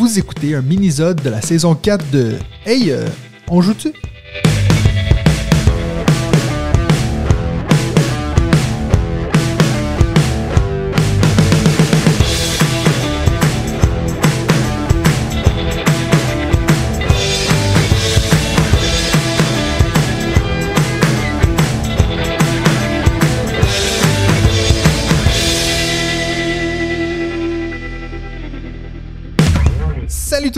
Vous 0.00 0.18
écoutez 0.18 0.54
un 0.54 0.62
mini-zode 0.62 1.20
de 1.22 1.28
la 1.28 1.42
saison 1.42 1.74
4 1.74 2.10
de 2.10 2.32
Hey, 2.64 2.90
euh, 2.90 3.06
on 3.48 3.60
joue-tu? 3.60 3.92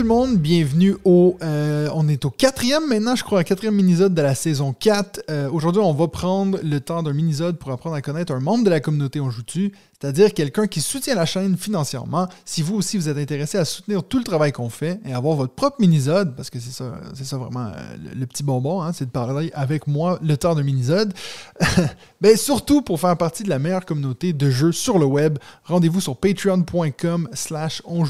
Tout 0.03 0.09
le 0.09 0.15
monde, 0.15 0.37
bienvenue 0.37 0.97
au... 1.05 1.37
euh, 1.41 1.87
on 1.93 2.09
est 2.09 2.25
au 2.25 2.29
quatrième 2.29 2.85
maintenant, 2.89 3.15
je 3.15 3.23
crois, 3.23 3.41
quatrième 3.45 3.75
mini-zode 3.75 4.13
de 4.13 4.21
la 4.21 4.35
saison 4.35 4.73
4. 4.73 5.21
Euh, 5.29 5.49
Aujourd'hui, 5.49 5.81
on 5.81 5.93
va 5.93 6.09
prendre 6.09 6.59
le 6.61 6.81
temps 6.81 7.03
d'un 7.03 7.13
mini-zode 7.13 7.57
pour 7.57 7.71
apprendre 7.71 7.95
à 7.95 8.01
connaître 8.01 8.33
un 8.33 8.41
membre 8.41 8.65
de 8.65 8.69
la 8.69 8.81
communauté 8.81 9.21
On 9.21 9.29
Joue-Tu, 9.29 9.71
c'est-à-dire 10.01 10.33
quelqu'un 10.33 10.67
qui 10.67 10.81
soutient 10.81 11.15
la 11.15 11.25
chaîne 11.25 11.55
financièrement. 11.55 12.27
Si 12.43 12.61
vous 12.61 12.75
aussi, 12.75 12.97
vous 12.97 13.07
êtes 13.07 13.17
intéressé 13.17 13.57
à 13.57 13.63
soutenir 13.63 14.03
tout 14.03 14.17
le 14.17 14.25
travail 14.25 14.51
qu'on 14.51 14.67
fait 14.67 14.99
et 15.05 15.13
avoir 15.13 15.37
votre 15.37 15.53
propre 15.53 15.77
mini-zode, 15.79 16.35
parce 16.35 16.49
que 16.49 16.59
c'est 16.59 16.73
ça, 16.73 16.95
c'est 17.13 17.23
ça 17.23 17.37
vraiment 17.37 17.67
euh, 17.67 17.95
le, 18.13 18.25
petit 18.25 18.43
bonbon, 18.43 18.81
hein, 18.81 18.91
c'est 18.91 19.05
de 19.05 19.11
parler 19.11 19.51
avec 19.53 19.87
moi 19.87 20.19
le 20.21 20.35
temps 20.35 20.53
d'un 20.53 20.63
mini-zode. 20.63 21.13
ben, 22.19 22.35
surtout 22.35 22.81
pour 22.81 22.99
faire 22.99 23.15
partie 23.15 23.43
de 23.43 23.49
la 23.49 23.59
meilleure 23.59 23.85
communauté 23.85 24.33
de 24.33 24.49
jeux 24.49 24.73
sur 24.73 24.99
le 24.99 25.05
web, 25.05 25.37
rendez-vous 25.63 26.01
sur 26.01 26.17
patreon.com 26.17 27.29
slash 27.31 27.81
on. 27.85 28.03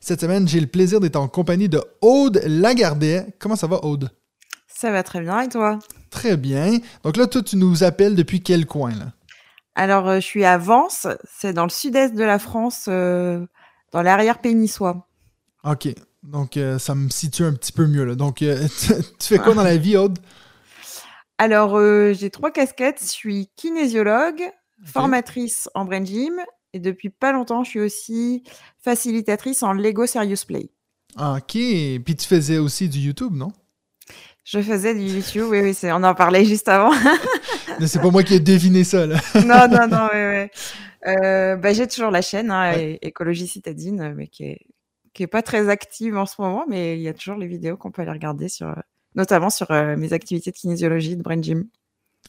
Cette 0.00 0.20
semaine, 0.20 0.48
j'ai 0.48 0.60
le 0.60 0.66
plaisir 0.66 1.00
d'être 1.00 1.16
en 1.16 1.28
compagnie 1.28 1.68
de 1.68 1.82
Aude 2.00 2.40
Lagardet. 2.46 3.26
Comment 3.38 3.56
ça 3.56 3.66
va, 3.66 3.84
Aude? 3.84 4.10
Ça 4.66 4.90
va 4.90 5.02
très 5.02 5.20
bien 5.20 5.40
et 5.40 5.48
toi? 5.48 5.78
Très 6.10 6.36
bien. 6.36 6.78
Donc 7.04 7.16
là, 7.16 7.26
toi, 7.26 7.42
tu 7.42 7.56
nous 7.56 7.82
appelles 7.84 8.14
depuis 8.14 8.42
quel 8.42 8.64
coin, 8.64 8.90
là? 8.92 9.12
Alors, 9.74 10.08
euh, 10.08 10.16
je 10.16 10.24
suis 10.24 10.44
à 10.44 10.58
Vence, 10.58 11.06
c'est 11.30 11.52
dans 11.52 11.64
le 11.64 11.70
sud-est 11.70 12.14
de 12.14 12.24
la 12.24 12.38
France, 12.38 12.86
euh, 12.88 13.44
dans 13.92 14.02
l'arrière-pays 14.02 14.54
niçois. 14.54 15.06
OK. 15.62 15.88
Donc, 16.22 16.56
euh, 16.56 16.78
ça 16.78 16.94
me 16.94 17.08
situe 17.10 17.44
un 17.44 17.52
petit 17.52 17.72
peu 17.72 17.86
mieux, 17.86 18.04
là. 18.04 18.14
Donc, 18.14 18.36
tu 18.38 18.46
fais 19.20 19.38
quoi 19.38 19.54
dans 19.54 19.62
la 19.62 19.76
vie, 19.76 19.96
Aude? 19.96 20.18
Alors, 21.38 21.78
j'ai 22.14 22.30
trois 22.30 22.50
casquettes. 22.50 23.00
Je 23.00 23.08
suis 23.08 23.50
kinésiologue, 23.54 24.42
formatrice 24.84 25.68
en 25.74 25.84
brain 25.84 26.04
gym 26.04 26.40
et 26.72 26.80
depuis 26.80 27.10
pas 27.10 27.32
longtemps, 27.32 27.64
je 27.64 27.70
suis 27.70 27.80
aussi 27.80 28.42
facilitatrice 28.78 29.62
en 29.62 29.72
Lego 29.72 30.06
Serious 30.06 30.44
Play. 30.46 30.70
Ah, 31.16 31.36
OK. 31.38 31.52
Puis 31.52 32.16
tu 32.16 32.26
faisais 32.26 32.58
aussi 32.58 32.88
du 32.88 32.98
YouTube, 32.98 33.34
non? 33.34 33.52
Je 34.44 34.60
faisais 34.62 34.94
du 34.94 35.02
YouTube, 35.02 35.46
oui, 35.50 35.60
oui, 35.60 35.76
on 35.84 36.02
en 36.02 36.14
parlait 36.14 36.44
juste 36.44 36.68
avant. 36.68 36.92
Mais 37.80 37.86
c'est 37.86 38.00
pas 38.00 38.10
moi 38.10 38.22
qui 38.22 38.34
ai 38.34 38.40
deviné 38.40 38.82
ça, 38.82 39.06
là. 39.06 39.16
non, 39.34 39.68
non, 39.68 39.86
non, 39.88 40.08
oui, 40.12 40.20
oui. 40.20 40.48
Euh, 41.06 41.56
bah, 41.56 41.72
j'ai 41.72 41.86
toujours 41.86 42.10
la 42.10 42.22
chaîne, 42.22 42.50
hein, 42.50 42.72
Ouais. 42.72 42.98
Écologie 43.02 43.46
Citadine, 43.46 44.14
mais 44.16 44.26
qui 44.26 44.44
est, 44.44 44.60
qui 45.12 45.22
est 45.22 45.28
pas 45.28 45.42
très 45.42 45.68
active 45.68 46.16
en 46.16 46.26
ce 46.26 46.40
moment, 46.40 46.64
mais 46.68 46.96
il 46.96 47.02
y 47.02 47.08
a 47.08 47.14
toujours 47.14 47.36
les 47.36 47.46
vidéos 47.46 47.76
qu'on 47.76 47.90
peut 47.90 48.02
aller 48.02 48.10
regarder 48.10 48.48
sur, 48.48 48.68
euh, 48.68 48.80
notamment 49.14 49.50
sur 49.50 49.70
euh, 49.70 49.96
mes 49.96 50.12
activités 50.12 50.50
de 50.50 50.56
kinésiologie, 50.56 51.16
de 51.16 51.22
brain 51.22 51.42
gym. 51.42 51.68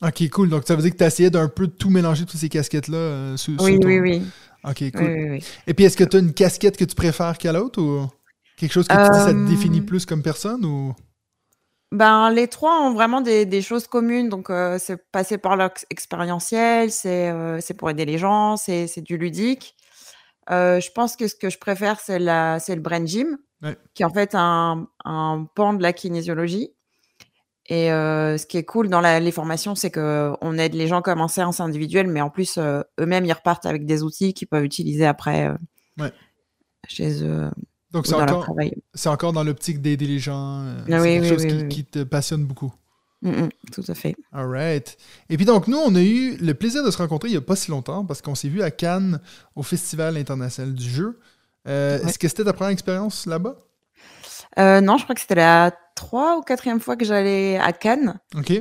OK, 0.02 0.30
cool. 0.30 0.50
Donc, 0.50 0.64
ça 0.66 0.76
veut 0.76 0.82
dire 0.82 0.92
que 0.92 0.98
tu 0.98 1.04
essayé 1.04 1.30
d'un 1.30 1.50
peu 1.50 1.68
tout 1.68 1.90
mélanger, 1.90 2.26
toutes 2.26 2.40
ces 2.40 2.50
casquettes-là. 2.50 2.98
euh, 2.98 3.38
Oui, 3.60 3.80
ton- 3.80 3.88
oui, 3.88 4.00
oui, 4.00 4.22
OK, 4.64 4.92
cool. 4.94 5.04
oui, 5.08 5.30
oui. 5.32 5.44
Et 5.68 5.74
puis, 5.74 5.86
est-ce 5.86 5.98
que 5.98 6.04
tu 6.06 6.18
as 6.18 6.20
une 6.20 6.34
casquette 6.34 6.78
que 6.78 6.86
tu 6.86 6.96
préfères 6.96 7.38
qu'à 7.38 7.52
l'autre 7.52 7.82
ou 7.82 8.08
quelque 8.58 8.72
chose 8.72 8.88
que 8.88 8.94
tu 8.94 9.12
dis, 9.12 9.20
ça 9.20 9.34
te 9.34 9.38
Euh, 9.38 9.48
définit 9.48 9.82
plus 9.82 10.06
comme 10.06 10.22
personne 10.24 10.66
ou... 10.66 10.94
Ben, 11.92 12.30
les 12.30 12.48
trois 12.48 12.80
ont 12.82 12.94
vraiment 12.94 13.20
des, 13.20 13.46
des 13.48 13.64
choses 13.64 13.88
communes, 13.88 14.30
donc 14.30 14.52
euh, 14.52 14.78
c'est 14.80 14.96
passer 15.12 15.40
par 15.40 15.58
l'expérientiel, 15.58 16.92
c'est 16.92 17.30
euh, 17.32 17.60
pour 17.78 17.90
aider 17.90 18.06
les 18.06 18.20
gens, 18.20 18.58
c'est 18.58 19.02
du 19.02 19.18
ludique. 19.18 19.76
Euh, 20.52 20.80
je 20.80 20.92
pense 20.92 21.16
que 21.16 21.28
ce 21.28 21.34
que 21.36 21.50
je 21.50 21.58
préfère, 21.58 22.00
c'est 22.00 22.20
le 22.20 22.76
brain 22.82 23.06
gym, 23.06 23.38
Ouais. 23.62 23.76
qui 23.94 24.04
est 24.04 24.06
en 24.06 24.14
fait 24.14 24.36
un, 24.36 24.88
un 25.04 25.46
pan 25.56 25.74
de 25.74 25.82
la 25.84 25.92
kinésiologie. 25.92 26.70
Et 27.72 27.92
euh, 27.92 28.38
ce 28.40 28.48
qui 28.48 28.58
est 28.58 28.64
cool 28.66 28.90
dans 28.90 29.00
la- 29.00 29.20
les 29.20 29.32
formations, 29.32 29.76
c'est 29.76 29.92
que 29.92 30.34
on 30.42 30.58
aide 30.58 30.74
les 30.74 30.88
gens 30.88 31.04
comme 31.04 31.22
en 31.22 31.28
séance 31.28 31.60
individuelle, 31.60 32.08
mais 32.08 32.20
en 32.20 32.32
plus, 32.32 32.58
euh, 32.58 32.82
eux-mêmes, 33.00 33.26
ils 33.26 33.32
repartent 33.34 33.68
avec 33.68 33.86
des 33.86 34.02
outils 34.02 34.34
qu'ils 34.34 34.48
peuvent 34.48 34.64
utiliser 34.66 35.06
après 35.06 35.48
euh, 35.48 35.54
Ouais. 36.00 36.12
chez 36.88 37.24
eux 37.24 37.50
Donc, 37.92 38.08
c'est 38.08 38.16
encore, 39.10 39.34
dans 39.34 39.44
l'optique 39.44 39.82
d'aider 39.84 40.08
les 40.08 40.18
gens. 40.20 40.66
Ah 40.66 40.84
c'est 40.88 41.00
oui, 41.00 41.08
quelque 41.14 41.22
oui, 41.24 41.30
chose 41.30 41.44
oui, 41.46 41.68
qui, 41.68 41.68
qui 41.68 41.86
te 41.86 42.04
passionne 42.04 42.44
beaucoup. 42.46 42.74
Mm, 43.22 43.30
mm, 43.32 43.50
tout 43.74 43.84
à 43.88 43.94
fait. 43.94 44.16
All 44.32 44.48
right. 44.50 44.98
Et 45.30 45.38
puis 45.38 45.46
donc, 45.46 45.68
nous, 45.68 45.78
on 45.78 45.94
a 45.94 46.02
eu 46.02 46.38
le 46.38 46.54
plaisir 46.56 46.84
de 46.84 46.90
se 46.90 46.98
rencontrer 46.98 47.30
il 47.30 47.34
n'y 47.34 47.38
a 47.38 47.42
pas 47.42 47.56
si 47.56 47.70
longtemps 47.70 48.04
parce 48.06 48.22
qu'on 48.24 48.34
s'est 48.36 48.48
vu 48.50 48.64
à 48.64 48.72
Cannes 48.72 49.20
au 49.56 49.62
Festival 49.62 50.18
international 50.18 50.74
du 50.74 50.90
jeu. 50.90 51.20
Ouais. 51.68 52.02
Est-ce 52.04 52.18
que 52.18 52.28
c'était 52.28 52.46
ta 52.46 52.54
première 52.54 52.72
expérience 52.72 53.26
là-bas? 53.28 53.58
Non, 54.58 54.98
je 54.98 55.04
crois 55.04 55.14
que 55.16 55.22
c'était 55.22 55.36
la 55.36 55.72
trois 56.00 56.38
ou 56.38 56.42
quatrième 56.42 56.80
fois 56.80 56.96
que 56.96 57.04
j'allais 57.06 57.58
à 57.58 57.74
Cannes. 57.74 58.20
OK. 58.36 58.54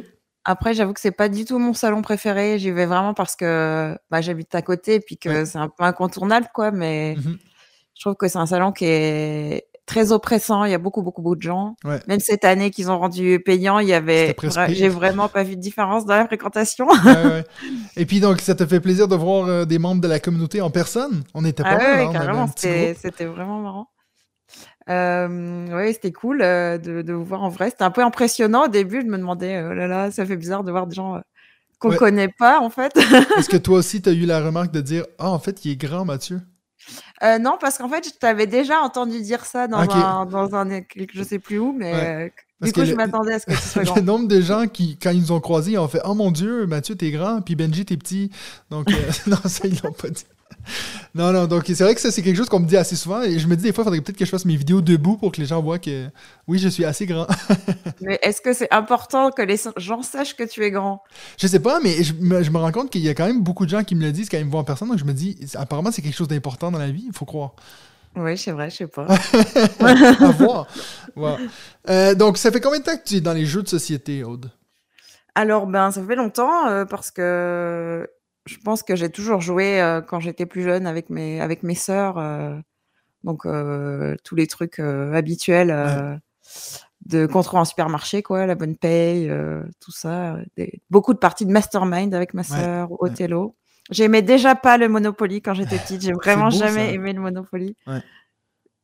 Après, 0.45 0.75
j'avoue 0.75 0.93
que 0.93 1.01
c'est 1.01 1.11
pas 1.13 1.29
du 1.29 1.45
tout 1.45 1.59
mon 1.59 1.73
salon 1.75 2.03
préféré. 2.03 2.59
J'y 2.59 2.71
vais 2.71 2.87
vraiment 2.87 3.15
parce 3.15 3.37
que 3.37 3.97
bah, 4.11 4.21
j'habite 4.21 4.55
à 4.55 4.63
côté 4.63 4.95
et 4.95 5.01
puis 5.01 5.19
que 5.19 5.29
Ouais. 5.29 5.45
c'est 5.47 5.59
un 5.59 5.69
peu 5.69 5.85
incontournable, 5.85 6.49
quoi. 6.55 6.71
Mais 6.71 7.15
Mhm. 7.17 7.39
je 7.95 8.01
trouve 8.03 8.15
que 8.17 8.29
c'est 8.29 8.39
un 8.39 8.47
salon 8.47 8.73
qui 8.73 8.87
est 8.87 9.67
très 9.87 10.11
oppressant. 10.11 10.65
Il 10.65 10.71
y 10.71 10.75
a 10.75 10.79
beaucoup, 10.79 11.03
beaucoup, 11.03 11.23
beaucoup 11.23 11.37
de 11.37 11.43
gens. 11.43 11.77
Ouais. 11.85 12.01
Même 12.09 12.21
cette 12.21 12.45
année 12.45 12.71
qu'ils 12.71 12.91
ont 12.91 12.99
rendu 12.99 13.41
payant, 13.45 13.79
il 13.79 13.89
y 13.89 13.93
avait. 13.95 14.35
J'ai 14.71 14.89
vraiment 14.89 15.29
pas 15.29 15.43
vu 15.45 15.55
de 15.57 15.61
différence 15.61 16.07
dans 16.07 16.17
la 16.17 16.27
fréquentation. 16.27 16.87
Ouais. 17.05 17.45
Et 17.97 18.07
puis 18.07 18.21
donc, 18.21 18.41
ça 18.41 18.55
te 18.55 18.65
fait 18.67 18.81
plaisir 18.81 19.07
de 19.07 19.17
voir 19.17 19.47
euh, 19.47 19.65
des 19.65 19.79
membres 19.79 20.01
de 20.01 20.09
la 20.09 20.19
communauté 20.19 20.61
en 20.61 20.71
personne? 20.71 21.25
On 21.35 21.45
était 21.45 21.63
pas 21.63 21.77
Ah 21.79 21.79
ouais, 21.79 22.17
hein, 22.17 22.47
c'était 22.57 23.25
vraiment 23.27 23.61
marrant. 23.61 23.89
Euh, 24.91 25.67
ouais, 25.77 25.93
c'était 25.93 26.13
cool 26.13 26.41
euh, 26.43 26.79
de, 26.79 27.03
de 27.03 27.13
vous 27.13 27.25
voir 27.25 27.43
en 27.43 27.49
vrai. 27.51 27.71
C'était 27.71 27.85
un 27.85 27.91
peu 27.91 28.03
impressionnant 28.03 28.65
au 28.65 28.69
début. 28.69 29.01
Je 29.03 29.07
me 29.07 29.19
demandais, 29.19 29.63
oh 29.63 29.75
là 29.75 29.87
là, 29.87 30.11
ça 30.11 30.25
fait 30.25 30.37
bizarre 30.37 30.65
de 30.65 30.71
voir 30.71 30.87
des 30.87 30.95
gens 30.97 31.17
euh, 31.17 31.21
qu'on 31.79 31.91
Ouais. 31.91 31.97
connaît 31.97 32.29
pas 32.29 32.61
en 32.61 32.71
fait. 32.71 32.97
Est-ce 33.37 33.49
que 33.49 33.57
toi 33.59 33.79
aussi, 33.79 34.01
tu 34.03 34.09
as 34.09 34.13
eu 34.13 34.27
la 34.27 34.41
remarque 34.43 34.73
de 34.73 34.81
dire 34.81 35.05
«Ah, 35.19 35.31
en 35.31 35.39
fait, 35.39 35.65
il 35.65 35.73
est 35.73 35.77
grand, 35.77 36.05
Mathieu? 36.05 36.41
Euh, 37.23 37.39
non, 37.39 37.57
parce 37.61 37.79
qu'en 37.79 37.89
fait, 37.89 38.05
je 38.07 38.19
t'avais 38.19 38.47
déjà 38.47 38.81
entendu 38.81 39.21
dire 39.21 39.45
ça 39.45 39.67
dans 39.69 39.79
un, 39.91 40.25
dans 40.27 40.55
un, 40.55 40.81
je 41.13 41.23
sais 41.23 41.39
plus 41.39 41.59
où, 41.59 41.73
mais 41.73 41.93
Ouais. 41.93 42.33
Parce 42.61 42.73
du 42.73 42.75
coup, 42.75 42.81
que 42.81 42.87
je 42.87 42.95
m'attendais 42.95 43.35
à 43.35 43.39
ce 43.39 43.47
que 43.47 43.53
tu 43.53 43.57
sois 43.59 43.83
grand. 43.85 43.97
Le 43.97 44.03
nombre 44.03 44.29
de 44.29 44.41
gens 44.41 44.67
qui, 44.67 44.97
quand 44.97 45.11
ils 45.11 45.21
nous 45.21 45.33
ont 45.33 45.41
croisés, 45.41 45.79
ont 45.79 45.89
fait 45.89 46.01
«Oh 46.05 46.15
mon 46.15 46.31
Dieu, 46.31 46.67
Mathieu, 46.67 46.97
t'es 46.97 47.11
grand, 47.11 47.41
puis 47.41 47.55
Benji, 47.55 47.85
t'es 47.85 47.97
petit.» 47.97 48.31
Donc, 48.71 48.91
euh, 48.91 48.95
non, 49.27 49.39
ça, 49.45 49.67
ils 49.69 49.79
l'ont 49.83 49.93
pas 49.93 50.11
dit. 50.11 50.25
Non, 51.15 51.33
non, 51.33 51.47
donc 51.47 51.65
c'est 51.67 51.83
vrai 51.83 51.95
que 51.95 52.01
ça, 52.01 52.11
c'est 52.11 52.23
quelque 52.23 52.37
chose 52.37 52.49
qu'on 52.49 52.61
me 52.61 52.67
dit 52.67 52.77
assez 52.77 52.97
souvent. 52.97 53.23
Et 53.23 53.39
je 53.39 53.47
me 53.47 53.57
dis 53.57 53.63
des 53.65 53.73
fois, 53.73 53.83
il 53.83 53.85
faudrait 53.87 54.01
peut-être 54.01 54.17
que 54.17 54.25
je 54.25 54.31
fasse 54.31 54.45
mes 54.45 54.57
vidéos 54.57 54.81
debout 54.81 55.17
pour 55.17 55.33
que 55.33 55.41
les 55.41 55.47
gens 55.47 55.63
voient 55.63 55.79
que 55.79 56.09
oui, 56.47 56.59
je 56.59 56.69
suis 56.69 56.85
assez 56.85 57.07
grand. 57.07 57.27
Mais 58.01 58.19
est-ce 58.23 58.41
que 58.41 58.53
c'est 58.53 58.73
important 58.73 59.31
que 59.31 59.43
les 59.43 59.57
gens 59.77 60.03
sachent 60.03 60.37
que 60.37 60.45
tu 60.45 60.63
es 60.65 60.71
grand? 60.71 61.03
Je 61.39 61.47
sais 61.47 61.61
pas, 61.61 61.81
mais 61.81 62.03
je 62.03 62.13
me, 62.15 62.43
je 62.43 62.51
me 62.51 62.59
rends 62.59 62.73
compte 62.73 62.91
qu'il 62.91 63.01
y 63.01 63.09
a 63.09 63.15
quand 63.15 63.27
même 63.27 63.43
beaucoup 63.43 63.65
de 63.65 63.71
gens 63.71 63.83
qui 63.83 63.95
me 63.95 64.03
le 64.03 64.13
disent 64.13 64.29
quand 64.29 64.39
ils 64.39 64.45
me 64.45 64.51
voient 64.51 64.61
en 64.61 64.65
personne. 64.65 64.89
Donc 64.89 64.99
je 64.99 65.05
me 65.05 65.13
dis, 65.13 65.37
apparemment, 65.55 65.91
c'est 65.91 66.03
quelque 66.03 66.17
chose 66.17 66.29
d'important 66.29 66.71
dans 66.71 66.79
la 66.79 66.91
vie, 66.91 67.05
il 67.07 67.13
faut 67.13 67.25
croire. 67.25 67.55
Oui, 68.19 68.37
c'est 68.37 68.53
vrai, 68.53 68.71
je 68.71 68.77
sais 68.77 68.87
pas. 68.87 69.07
à 69.81 70.31
voir. 70.31 70.67
Ouais. 71.17 71.37
Euh, 71.89 72.15
donc, 72.15 72.37
ça 72.39 72.51
fait 72.51 72.61
combien 72.61 72.81
de 72.81 72.85
temps 72.85 72.97
que 72.97 73.05
tu 73.05 73.17
es 73.17 73.21
dans 73.21 73.33
les 73.33 73.47
jeux 73.47 73.63
de 73.63 73.69
société, 73.69 74.25
Aude? 74.25 74.51
Alors, 75.35 75.67
ben, 75.67 75.91
ça 75.91 76.05
fait 76.05 76.17
longtemps 76.17 76.67
euh, 76.67 76.85
parce 76.85 77.11
que 77.11 78.09
je 78.47 78.57
pense 78.65 78.83
que 78.83 78.97
j'ai 78.97 79.11
toujours 79.11 79.41
joué 79.41 79.81
euh, 79.81 80.01
quand 80.01 80.21
j'étais 80.21 80.47
plus 80.47 80.63
jeune 80.63 80.87
avec 80.87 81.11
mes, 81.11 81.41
avec 81.41 81.63
mes 81.63 81.75
sœurs. 81.75 82.17
donc, 83.25 83.47
tous 84.25 84.35
les 84.35 84.47
trucs 84.47 84.79
habituels 84.81 86.21
de 87.07 87.27
contrôle 87.27 87.61
en 87.61 87.65
supermarché, 87.65 88.23
quoi, 88.23 88.47
la 88.47 88.55
bonne 88.55 88.77
paye, 88.77 89.31
tout 89.81 89.93
ça. 89.93 90.37
des- 90.57 90.81
beaucoup 90.91 91.15
de 91.15 91.19
parties 91.19 91.47
de 91.47 91.53
mastermind 91.53 92.13
avec 92.15 92.35
ma 92.35 92.43
sœur, 92.43 92.89
Othello. 93.01 93.55
J'aimais 93.91 94.23
déjà 94.23 94.55
pas 94.55 94.77
le 94.79 94.89
Monopoly 94.89 95.41
quand 95.43 95.55
j'étais 95.55 95.79
petite. 95.79 96.03
J'ai 96.03 96.13
vraiment 96.13 96.49
beau, 96.51 96.57
jamais 96.59 96.87
ça. 96.89 96.93
aimé 96.93 97.13
le 97.13 97.21
Monopoly. 97.21 97.77
Ouais. 97.87 98.03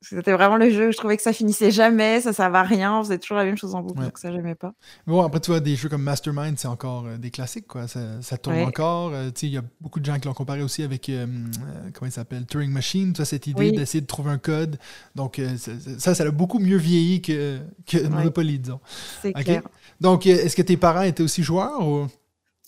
C'était 0.07 0.33
vraiment 0.33 0.59
le 0.59 0.69
jeu. 0.69 0.91
Je 0.93 0.99
trouvais 0.99 1.17
que 1.17 1.23
ça 1.23 1.33
finissait 1.33 1.71
jamais, 1.71 2.21
ça 2.21 2.35
servait 2.35 2.59
à 2.59 2.63
rien. 2.63 2.99
On 2.99 3.03
faisait 3.03 3.17
toujours 3.17 3.39
la 3.39 3.45
même 3.45 3.57
chose 3.57 3.75
en 3.75 3.81
boucle, 3.81 4.01
Ouais. 4.01 4.05
donc 4.05 4.19
ça, 4.19 4.31
j'aimais 4.31 4.55
pas. 4.55 4.75
Bon, 5.07 5.23
après, 5.23 5.41
tu 5.41 5.51
vois, 5.51 5.61
des 5.61 5.77
jeux 5.77 5.89
comme 5.89 6.03
Mastermind, 6.03 6.59
c'est 6.59 6.69
encore 6.69 7.07
euh, 7.07 7.17
des 7.17 7.31
classiques, 7.31 7.67
quoi. 7.67 7.89
Ça, 7.89 8.21
ça 8.21 8.37
tourne 8.37 8.57
Ouais. 8.57 8.65
encore. 8.67 9.13
Euh, 9.15 9.31
il 9.41 9.49
y 9.49 9.57
a 9.57 9.63
beaucoup 9.81 10.01
de 10.01 10.05
gens 10.05 10.19
qui 10.19 10.27
l'ont 10.29 10.35
comparé 10.35 10.63
aussi 10.63 10.83
avec, 10.83 11.09
euh, 11.09 11.25
euh, 11.25 11.91
comment 11.95 12.07
il 12.07 12.13
s'appelle, 12.13 12.45
Turing 12.45 12.71
Machine. 12.71 13.15
Tu 13.15 13.17
vois, 13.17 13.25
cette 13.25 13.47
idée 13.47 13.59
Oui. 13.59 13.73
d'essayer 13.73 14.03
de 14.03 14.07
trouver 14.07 14.31
un 14.31 14.37
code. 14.39 14.77
Donc, 15.15 15.41
ça, 15.57 15.73
ça, 15.99 16.15
ça 16.15 16.23
a 16.25 16.31
beaucoup 16.31 16.59
mieux 16.59 16.77
vieilli 16.77 17.23
que, 17.23 17.61
que 17.87 18.07
Monopoly, 18.07 18.59
disons. 18.59 18.81
C'est 19.23 19.33
clair. 19.33 19.63
Donc, 20.03 20.27
est-ce 20.27 20.55
que 20.55 20.61
tes 20.63 20.77
parents 20.77 21.03
étaient 21.03 21.23
aussi 21.23 21.43
joueurs 21.43 21.81
ou... 21.87 22.09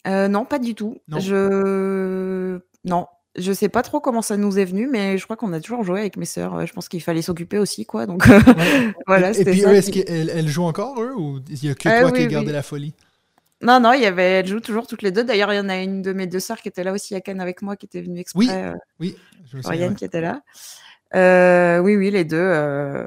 Euh, 0.07 0.29
non, 0.29 0.45
pas 0.45 0.59
du 0.59 0.75
tout. 0.75 0.99
Non. 1.09 1.19
Je 1.21 2.59
non, 2.85 3.07
Je 3.37 3.53
sais 3.53 3.69
pas 3.69 3.83
trop 3.83 4.01
comment 4.01 4.23
ça 4.23 4.37
nous 4.37 4.59
est 4.59 4.65
venu, 4.65 4.89
mais 4.91 5.19
je 5.19 5.25
crois 5.25 5.37
qu'on 5.37 5.53
a 5.53 5.61
toujours 5.61 5.83
joué 5.83 6.01
avec 6.01 6.17
mes 6.17 6.25
sœurs. 6.25 6.67
Je 6.67 6.73
pense 6.73 6.89
qu'il 6.89 7.03
fallait 7.03 7.23
s'occuper 7.23 7.59
aussi, 7.59 7.87
quoi. 7.87 8.07
Donc 8.07 8.27
voilà. 9.07 9.31
Et, 9.33 9.45
puis 9.45 9.65
eux, 9.65 9.75
est-ce 9.75 9.91
qu'elles 9.91 10.49
jouent 10.49 10.65
encore 10.65 11.01
eux 11.03 11.15
ou 11.15 11.41
il 11.49 11.65
y 11.65 11.69
a 11.69 11.75
que 11.75 11.83
toi 11.83 12.13
qui 12.13 12.23
as 12.23 12.27
gardé 12.27 12.53
la 12.53 12.63
folie? 12.63 12.95
Non, 13.63 13.81
non, 13.81 13.93
il 13.95 14.03
y 14.03 14.07
avait, 14.07 14.41
elles 14.41 14.47
jouent 14.47 14.61
toujours 14.61 14.87
toutes 14.87 15.03
les 15.03 15.11
deux. 15.11 15.25
D'ailleurs, 15.25 15.53
il 15.53 15.57
y 15.57 15.61
en 15.61 15.69
a 15.69 15.79
une 15.79 16.03
de 16.03 16.13
mes 16.13 16.27
deux 16.27 16.41
sœurs 16.41 16.61
qui 16.61 16.69
était 16.69 16.85
là 16.85 16.93
aussi 16.93 17.15
à 17.15 17.21
Cannes 17.21 17.41
avec 17.41 17.63
moi, 17.63 17.77
qui 17.77 17.87
était 17.87 18.03
venue 18.03 18.21
exprès. 18.21 18.39
Oui, 18.39 18.51
euh, 18.51 18.75
oui. 19.01 19.17
Je 19.51 19.57
me 19.57 19.63
souviens, 19.63 19.95
qui 19.95 20.05
était 20.05 20.21
là. 20.21 20.43
Euh, 21.15 21.79
oui, 21.79 21.97
oui, 21.97 22.11
les 22.11 22.25
deux. 22.25 22.37
Euh, 22.37 23.07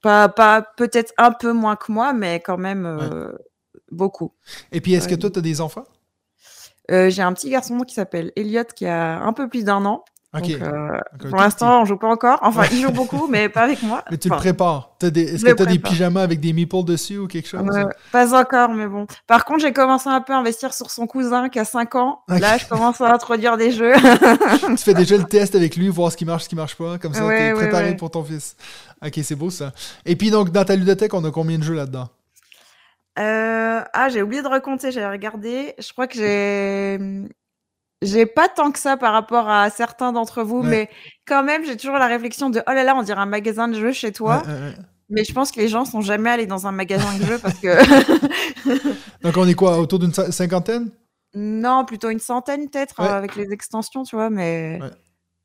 pas, 0.00 0.28
pas 0.30 0.62
peut-être 0.62 1.12
un 1.18 1.32
peu 1.32 1.52
moins 1.52 1.76
que 1.76 1.92
moi, 1.92 2.14
mais 2.14 2.40
quand 2.40 2.56
même 2.56 2.98
beaucoup. 3.92 4.32
Et 4.72 4.80
puis, 4.80 4.94
est-ce 4.94 5.08
que 5.08 5.14
toi, 5.14 5.30
tu 5.30 5.38
as 5.38 5.42
des 5.42 5.60
enfants? 5.60 5.84
Euh, 6.90 7.10
j'ai 7.10 7.22
un 7.22 7.32
petit 7.32 7.50
garçon 7.50 7.78
qui 7.80 7.94
s'appelle 7.94 8.32
Elliot 8.36 8.64
qui 8.74 8.86
a 8.86 9.20
un 9.20 9.32
peu 9.32 9.48
plus 9.48 9.64
d'un 9.64 9.84
an. 9.84 10.04
Euh, 10.34 10.98
pour 11.28 11.36
l'instant, 11.36 11.82
on 11.82 11.84
joue 11.84 11.98
pas 11.98 12.08
encore. 12.08 12.38
Enfin, 12.42 12.64
il 12.72 12.80
joue 12.80 12.90
beaucoup, 12.90 13.26
mais 13.28 13.50
pas 13.50 13.62
avec 13.62 13.82
moi. 13.82 14.02
Mais 14.10 14.16
tu 14.16 14.30
le 14.30 14.36
prépares. 14.36 14.96
Est-ce 15.02 15.44
que 15.44 15.52
tu 15.52 15.62
as 15.62 15.66
des 15.66 15.78
pyjamas 15.78 16.22
avec 16.22 16.40
des 16.40 16.54
meeples 16.54 16.84
dessus 16.84 17.18
ou 17.18 17.26
quelque 17.26 17.46
chose? 17.46 17.62
Pas 18.12 18.34
encore, 18.34 18.70
mais 18.70 18.86
bon. 18.86 19.06
Par 19.26 19.44
contre, 19.44 19.60
j'ai 19.60 19.72
commencé 19.72 20.08
un 20.08 20.20
peu 20.22 20.32
à 20.32 20.38
investir 20.38 20.72
sur 20.72 20.90
son 20.90 21.06
cousin 21.06 21.48
qui 21.48 21.58
a 21.58 21.64
5 21.64 21.94
ans. 21.96 22.20
Là, 22.28 22.56
je 22.56 22.66
commence 22.66 23.00
à 23.00 23.12
introduire 23.12 23.56
des 23.56 23.72
jeux. 23.72 23.92
tu 24.68 24.76
fais 24.78 24.94
déjà 24.94 25.16
le 25.18 25.24
test 25.24 25.54
avec 25.54 25.76
lui, 25.76 25.88
voir 25.88 26.10
ce 26.10 26.16
qui 26.16 26.24
marche, 26.24 26.44
ce 26.44 26.48
qui 26.48 26.56
marche 26.56 26.76
pas. 26.76 26.98
Comme 26.98 27.12
ça, 27.12 27.26
tu 27.28 27.34
es 27.34 27.52
préparé 27.52 27.96
pour 27.96 28.10
ton 28.10 28.24
fils. 28.24 28.56
Ok, 29.04 29.18
c'est 29.22 29.36
beau 29.36 29.50
ça. 29.50 29.72
Et 30.06 30.16
puis, 30.16 30.30
donc, 30.30 30.50
dans 30.50 30.64
ta 30.64 30.76
ludothèque, 30.76 31.12
on 31.12 31.24
a 31.24 31.30
combien 31.30 31.58
de 31.58 31.64
jeux 31.64 31.74
là-dedans? 31.74 32.08
Euh, 33.18 33.82
ah, 33.92 34.08
j'ai 34.08 34.22
oublié 34.22 34.42
de 34.42 34.48
recompter, 34.48 34.90
j'avais 34.90 35.10
regardé. 35.10 35.74
Je 35.78 35.92
crois 35.92 36.06
que 36.06 36.16
j'ai 36.16 36.98
j'ai 38.02 38.26
pas 38.26 38.48
tant 38.48 38.72
que 38.72 38.78
ça 38.78 38.96
par 38.96 39.12
rapport 39.12 39.48
à 39.48 39.70
certains 39.70 40.12
d'entre 40.12 40.42
vous, 40.42 40.62
mais 40.62 40.90
quand 41.26 41.44
même, 41.44 41.64
j'ai 41.64 41.76
toujours 41.76 41.98
la 41.98 42.08
réflexion 42.08 42.50
de 42.50 42.60
oh 42.66 42.72
là 42.72 42.82
là, 42.82 42.96
on 42.96 43.02
dirait 43.02 43.20
un 43.20 43.26
magasin 43.26 43.68
de 43.68 43.74
jeux 43.74 43.92
chez 43.92 44.12
toi. 44.12 44.42
mais 45.08 45.24
je 45.24 45.32
pense 45.32 45.52
que 45.52 45.60
les 45.60 45.68
gens 45.68 45.84
sont 45.84 46.00
jamais 46.00 46.30
allés 46.30 46.46
dans 46.46 46.66
un 46.66 46.72
magasin 46.72 47.16
de 47.18 47.24
jeux 47.24 47.38
parce 47.38 47.58
que. 47.58 47.78
Donc 49.22 49.36
on 49.36 49.46
est 49.46 49.54
quoi, 49.54 49.78
autour 49.78 49.98
d'une 49.98 50.12
cinquantaine? 50.12 50.90
Non, 51.34 51.84
plutôt 51.84 52.10
une 52.10 52.18
centaine 52.18 52.68
peut-être 52.68 53.00
avec 53.00 53.36
les 53.36 53.52
extensions, 53.52 54.02
tu 54.02 54.16
vois, 54.16 54.30
mais 54.30 54.80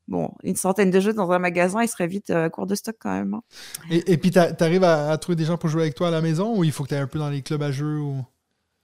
bon, 0.07 0.31
une 0.43 0.55
centaine 0.55 0.91
de 0.91 0.99
jeux 0.99 1.13
dans 1.13 1.31
un 1.31 1.39
magasin, 1.39 1.81
il 1.81 1.87
serait 1.87 2.07
vite 2.07 2.29
à 2.29 2.45
euh, 2.45 2.49
court 2.49 2.67
de 2.67 2.75
stock 2.75 2.95
quand 2.99 3.11
même. 3.11 3.33
Hein. 3.33 3.41
Et, 3.89 4.17
puis, 4.17 4.31
tu 4.31 4.39
arrives 4.39 4.83
à, 4.83 5.17
trouver 5.17 5.35
des 5.35 5.45
gens 5.45 5.57
pour 5.57 5.69
jouer 5.69 5.83
avec 5.83 5.95
toi 5.95 6.07
à 6.07 6.11
la 6.11 6.21
maison 6.21 6.57
ou 6.57 6.63
il 6.63 6.71
faut 6.71 6.83
que 6.83 6.89
tu 6.89 6.95
ailles 6.95 7.01
un 7.01 7.07
peu 7.07 7.19
dans 7.19 7.29
les 7.29 7.41
clubs 7.41 7.63
à 7.63 7.71
jeux 7.71 7.99
ou... 7.99 8.23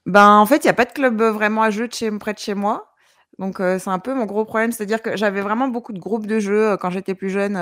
Ben, 0.05 0.37
en 0.37 0.45
fait, 0.45 0.57
il 0.57 0.67
n'y 0.67 0.71
a 0.71 0.73
pas 0.73 0.85
de 0.85 0.91
club 0.91 1.21
euh, 1.21 1.31
vraiment 1.31 1.61
à 1.61 1.69
jeux 1.69 1.87
de 1.87 1.93
chez, 1.93 2.11
près 2.17 2.33
de 2.33 2.39
chez 2.39 2.53
moi. 2.53 2.91
Donc, 3.39 3.59
euh, 3.59 3.79
c'est 3.79 3.89
un 3.89 3.99
peu 3.99 4.13
mon 4.13 4.25
gros 4.25 4.45
problème. 4.45 4.71
C'est-à-dire 4.71 5.01
que 5.01 5.15
j'avais 5.15 5.41
vraiment 5.41 5.67
beaucoup 5.67 5.93
de 5.93 5.99
groupes 5.99 6.27
de 6.27 6.39
jeux 6.39 6.77
quand 6.77 6.89
j'étais 6.89 7.15
plus 7.15 7.29
jeune. 7.29 7.55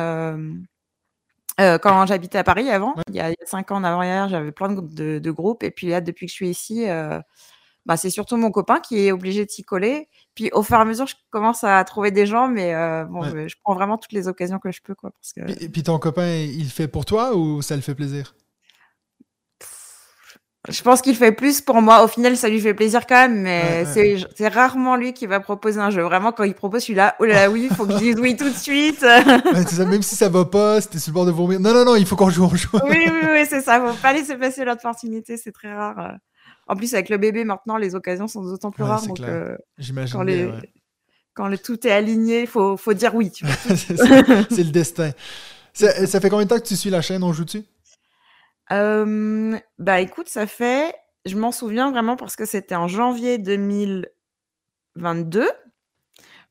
quand 1.58 2.06
j'habitais 2.08 2.40
à 2.40 2.44
Paris 2.44 2.70
avant, 2.72 2.96
il 3.10 3.16
y 3.16 3.20
a 3.20 3.32
cinq 3.46 3.72
ans 3.72 3.84
en 3.84 4.28
j'avais 4.28 4.52
plein 4.52 4.70
de, 4.70 5.20
de, 5.20 5.32
groupes. 5.32 5.64
Et 5.64 5.72
puis 5.72 5.88
là, 5.88 6.02
depuis 6.02 6.26
que 6.26 6.32
je 6.32 6.36
suis 6.36 6.50
ici, 6.50 6.88
bah, 7.86 7.98
c'est 7.98 8.10
surtout 8.10 8.38
mon 8.38 8.52
copain 8.52 8.80
qui 8.80 9.08
est 9.08 9.12
obligé 9.12 9.46
de 9.46 9.50
s'y 9.50 9.64
coller. 9.64 10.08
Puis 10.36 10.50
au 10.54 10.64
fur 10.64 10.78
et 10.78 10.82
à 10.82 10.86
mesure, 10.86 11.08
je 11.08 11.16
commence 11.30 11.64
à 11.64 11.84
trouver 11.84 12.12
des 12.12 12.26
gens, 12.26 12.48
mais 12.48 12.74
euh, 12.76 13.06
bon, 13.06 13.24
je 13.24 13.56
prends 13.64 13.74
vraiment 13.74 13.98
toutes 13.98 14.14
les 14.14 14.28
occasions 14.28 14.60
que 14.60 14.72
je 14.72 14.82
peux. 14.82 14.96
Quoi, 14.96 15.12
parce 15.12 15.34
que... 15.34 15.64
Et 15.64 15.70
puis 15.70 15.84
ton 15.84 15.98
copain, 16.00 16.28
il 16.28 16.70
fait 16.70 16.88
pour 16.88 17.06
toi 17.06 17.36
ou 17.36 17.62
ça 17.62 17.76
le 17.76 17.82
fait 17.82 17.96
plaisir? 17.96 18.36
Je 20.70 20.84
pense 20.84 21.02
qu'il 21.02 21.16
fait 21.16 21.32
plus 21.32 21.60
pour 21.60 21.82
moi. 21.82 22.04
Au 22.04 22.08
final, 22.08 22.38
ça 22.38 22.48
lui 22.48 22.62
fait 22.62 22.76
plaisir 22.76 23.08
quand 23.08 23.16
même, 23.16 23.42
mais 23.42 23.84
c'est 23.86 24.48
rarement 24.48 24.96
lui 24.96 25.12
qui 25.14 25.26
va 25.26 25.40
proposer 25.40 25.80
un 25.80 25.90
jeu. 25.90 26.04
Vraiment, 26.04 26.32
quand 26.32 26.44
il 26.44 26.54
propose 26.54 26.84
celui-là, 26.84 27.16
oh 27.20 27.26
là 27.26 27.34
là, 27.34 27.50
oui, 27.50 27.68
il 27.70 27.76
faut 27.76 27.88
que 27.88 27.94
je 27.94 27.98
dise 27.98 28.20
oui 28.20 28.38
tout 28.38 28.48
de 28.48 28.56
suite. 28.56 29.00
ça, 29.70 29.86
même 29.86 30.04
si 30.04 30.16
ça 30.16 30.30
va 30.30 30.46
pas, 30.46 30.80
c'était 30.80 31.00
sur 31.00 31.12
le 31.12 31.14
bord 31.16 31.26
de 31.26 31.32
vomir. 31.32 31.60
Non, 31.60 31.74
non, 31.74 31.84
non, 31.84 31.96
il 31.96 32.06
faut 32.06 32.16
qu'on 32.16 32.30
joue, 32.30 32.44
on 32.44 32.56
joue. 32.56 32.78
oui, 32.88 33.08
oui, 33.08 33.28
oui, 33.32 33.46
c'est 33.50 33.62
ça. 33.62 33.82
Faut 33.82 33.98
pas 34.02 34.14
laisser 34.14 34.36
passer 34.36 34.64
l'opportunité, 34.64 35.36
c'est 35.36 35.52
très 35.52 35.74
rare. 35.74 36.18
Euh. 36.72 36.74
En 36.74 36.78
plus, 36.78 36.94
avec 36.94 37.10
le 37.10 37.18
bébé, 37.18 37.44
maintenant, 37.44 37.78
les 37.78 37.96
occasions 37.96 38.28
sont 38.28 38.44
d'autant 38.44 38.72
plus 38.72 38.84
rares. 38.84 39.04
Euh, 39.22 39.58
J'imagine. 39.78 40.14
Quand, 40.14 40.24
les... 40.24 40.52
quand 41.34 41.48
le 41.48 41.58
tout 41.58 41.86
est 41.86 41.92
aligné, 41.92 42.42
il 42.42 42.48
faut, 42.48 42.78
faut 42.78 42.94
dire 42.94 43.16
oui. 43.16 43.32
c'est 43.76 43.94
le 43.94 44.72
destin. 44.72 45.12
Ça, 45.74 46.20
fait 46.20 46.30
combien 46.30 46.46
de 46.46 46.50
temps 46.50 46.60
que 46.60 46.68
tu 46.68 46.76
suis 46.76 46.90
la 46.90 47.02
chaîne? 47.02 47.24
On 47.24 47.34
joue-tu? 47.34 47.64
Euh, 48.72 49.58
Bah 49.80 50.02
écoute, 50.02 50.30
ça 50.30 50.48
fait. 50.48 50.94
Je 51.26 51.38
m'en 51.38 51.52
souviens 51.52 51.92
vraiment 51.92 52.16
parce 52.16 52.36
que 52.36 52.46
c'était 52.46 52.76
en 52.76 52.88
janvier 52.88 53.38
2022. 53.38 55.48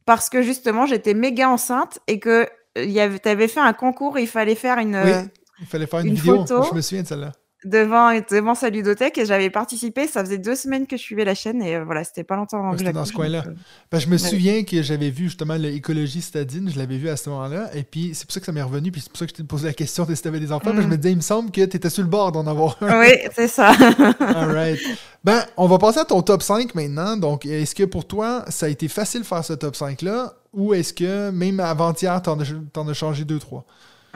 Parce 0.06 0.30
que 0.30 0.42
justement, 0.42 0.86
j'étais 0.86 1.14
méga 1.14 1.48
enceinte 1.48 1.98
et 2.06 2.20
que 2.20 2.48
tu 2.76 3.28
avais 3.28 3.48
fait 3.48 3.60
un 3.60 3.72
concours 3.72 4.18
et 4.18 4.22
il 4.22 4.28
fallait 4.28 4.54
faire 4.54 4.78
une. 4.78 4.96
Oui, 4.96 5.12
il 5.60 5.66
fallait 5.66 5.86
faire 5.86 6.00
une, 6.00 6.14
vidéo. 6.14 6.44
Je 6.46 6.74
me 6.74 6.80
souviens 6.80 7.02
de 7.02 7.08
celle-là 7.08 7.32
devant, 7.64 8.12
devant 8.30 8.54
sa 8.54 8.70
ludothèque 8.70 9.18
et 9.18 9.26
j'avais 9.26 9.50
participé. 9.50 10.06
Ça 10.06 10.24
faisait 10.24 10.38
deux 10.38 10.54
semaines 10.54 10.86
que 10.86 10.96
je 10.96 11.02
suivais 11.02 11.24
la 11.24 11.34
chaîne 11.34 11.62
et 11.62 11.76
euh, 11.76 11.84
voilà, 11.84 12.04
c'était 12.04 12.24
pas 12.24 12.36
longtemps 12.36 12.76
C'était 12.76 12.92
dans 12.92 13.04
ce 13.04 13.12
coin-là. 13.12 13.44
Euh, 13.46 13.52
ben, 13.90 13.98
je 13.98 14.08
me 14.08 14.18
souviens 14.18 14.64
que 14.64 14.82
j'avais 14.82 15.10
vu 15.10 15.24
justement 15.24 15.54
l'écologie 15.54 16.22
citadine, 16.22 16.70
je 16.70 16.78
l'avais 16.78 16.96
vu 16.96 17.08
à 17.08 17.16
ce 17.16 17.28
moment-là 17.30 17.70
et 17.74 17.82
puis 17.82 18.12
c'est 18.14 18.24
pour 18.24 18.32
ça 18.32 18.40
que 18.40 18.46
ça 18.46 18.52
m'est 18.52 18.62
revenu, 18.62 18.90
puis 18.90 19.00
c'est 19.00 19.10
pour 19.10 19.18
ça 19.18 19.26
que 19.26 19.32
je 19.32 19.36
t'ai 19.36 19.44
posé 19.44 19.66
la 19.66 19.74
question 19.74 20.04
de 20.04 20.14
si 20.14 20.22
t'avais 20.22 20.40
des 20.40 20.52
enfants. 20.52 20.72
mais 20.74 20.82
je 20.82 20.86
mm. 20.86 20.90
me 20.90 20.96
disais, 20.96 21.12
il 21.12 21.16
me 21.16 21.22
semble 21.22 21.50
que 21.50 21.64
tu 21.64 21.76
étais 21.76 21.90
sur 21.90 22.02
le 22.02 22.08
bord 22.08 22.32
d'en 22.32 22.46
avoir 22.46 22.76
un. 22.80 23.00
Oui, 23.00 23.12
c'est 23.34 23.48
ça. 23.48 23.70
All 24.20 24.52
right. 24.52 24.80
Ben, 25.22 25.44
on 25.56 25.66
va 25.66 25.78
passer 25.78 26.00
à 26.00 26.04
ton 26.04 26.22
top 26.22 26.42
5 26.42 26.74
maintenant. 26.74 27.16
Donc, 27.16 27.44
est-ce 27.44 27.74
que 27.74 27.84
pour 27.84 28.06
toi, 28.06 28.44
ça 28.48 28.66
a 28.66 28.68
été 28.70 28.88
facile 28.88 29.20
de 29.20 29.26
faire 29.26 29.44
ce 29.44 29.52
top 29.52 29.74
5-là 29.74 30.34
ou 30.52 30.74
est-ce 30.74 30.92
que 30.92 31.30
même 31.30 31.60
avant-hier, 31.60 32.20
t'en 32.22 32.38
as, 32.40 32.90
as 32.90 32.94
changé 32.94 33.24
2-3? 33.24 33.62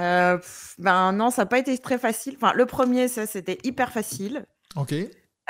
Euh, 0.01 0.39
ben 0.79 1.13
non, 1.13 1.31
ça 1.31 1.43
n'a 1.43 1.47
pas 1.47 1.59
été 1.59 1.77
très 1.79 1.99
facile. 1.99 2.35
Enfin, 2.37 2.53
le 2.55 2.67
premier, 2.67 3.09
ça, 3.09 3.27
c'était 3.27 3.59
hyper 3.65 3.93
facile. 3.93 4.47
Ok. 4.77 4.95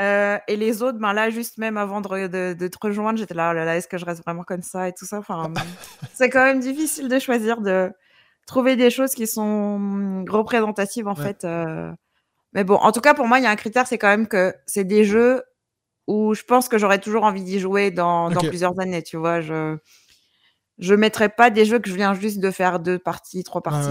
Euh, 0.00 0.38
et 0.48 0.56
les 0.56 0.82
autres, 0.82 0.98
ben 0.98 1.12
là, 1.12 1.30
juste 1.30 1.58
même 1.58 1.76
avant 1.76 2.00
de, 2.00 2.26
de, 2.54 2.68
te 2.68 2.78
rejoindre, 2.80 3.18
j'étais 3.18 3.34
là, 3.34 3.50
oh 3.52 3.54
là, 3.54 3.64
là 3.64 3.76
est-ce 3.76 3.86
que 3.86 3.96
je 3.96 4.04
reste 4.04 4.22
vraiment 4.24 4.42
comme 4.42 4.62
ça 4.62 4.88
et 4.88 4.92
tout 4.92 5.06
ça? 5.06 5.18
Enfin, 5.18 5.52
c'est 6.14 6.30
quand 6.30 6.44
même 6.44 6.60
difficile 6.60 7.08
de 7.08 7.18
choisir, 7.18 7.60
de 7.60 7.92
trouver 8.46 8.76
des 8.76 8.90
choses 8.90 9.14
qui 9.14 9.26
sont 9.26 10.24
représentatives 10.28 11.06
en 11.06 11.14
fait. 11.14 11.44
Euh. 11.44 11.92
Mais 12.52 12.64
bon, 12.64 12.74
en 12.74 12.92
tout 12.92 13.00
cas, 13.00 13.14
pour 13.14 13.26
moi, 13.26 13.38
il 13.38 13.44
y 13.44 13.46
a 13.46 13.50
un 13.50 13.56
critère, 13.56 13.86
c'est 13.86 13.98
quand 13.98 14.08
même 14.08 14.26
que 14.26 14.54
c'est 14.66 14.84
des 14.84 15.04
jeux 15.04 15.42
où 16.06 16.34
je 16.34 16.42
pense 16.42 16.68
que 16.68 16.76
j'aurais 16.76 16.98
toujours 16.98 17.24
envie 17.24 17.42
d'y 17.42 17.58
jouer 17.58 17.90
dans, 17.90 18.30
dans 18.30 18.40
plusieurs 18.40 18.78
années, 18.80 19.02
tu 19.02 19.16
vois. 19.16 19.40
Je 19.40 19.76
je 20.78 20.94
mettrai 20.94 21.28
pas 21.28 21.50
des 21.50 21.64
jeux 21.64 21.78
que 21.78 21.88
je 21.88 21.94
viens 21.94 22.14
juste 22.14 22.40
de 22.40 22.50
faire 22.50 22.80
deux 22.80 22.98
parties, 22.98 23.44
trois 23.44 23.62
parties. 23.62 23.88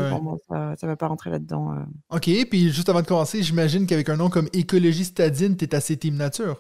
ça, 0.50 0.74
ça 0.80 0.88
va 0.88 0.96
pas 0.96 1.08
rentrer 1.08 1.30
là-dedans. 1.30 1.74
Euh. 1.74 2.16
Ok, 2.16 2.30
puis 2.50 2.72
juste 2.72 2.90
avant 2.90 3.02
de 3.02 3.08
commencer, 3.08 3.42
j'imagine 3.42 3.88
qu'avec 3.88 4.10
un 4.10 4.18
nom 4.18 4.30
comme 4.30 4.50
Écologie 4.54 5.06
Stadine, 5.06 5.56
tu 5.56 5.66
es 5.66 5.76
assez 5.76 5.96
Team 5.98 6.16
Nature. 6.16 6.58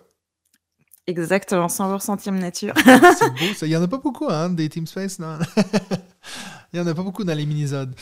Exactement, 1.05 1.67
100% 1.67 2.17
Team 2.17 2.39
Nature. 2.39 2.73
c'est 2.77 3.29
beau, 3.29 3.53
ça. 3.55 3.65
Il 3.65 3.71
y 3.71 3.77
en 3.77 3.83
a 3.83 3.87
pas 3.87 3.97
beaucoup, 3.97 4.27
hein, 4.29 4.49
des 4.49 4.69
Team 4.69 4.87
Space, 4.87 5.19
non? 5.19 5.37
Il 6.73 6.79
y 6.79 6.81
en 6.81 6.87
a 6.87 6.93
pas 6.93 7.03
beaucoup 7.03 7.25
dans 7.25 7.35
les 7.35 7.45
minisodes. 7.45 7.93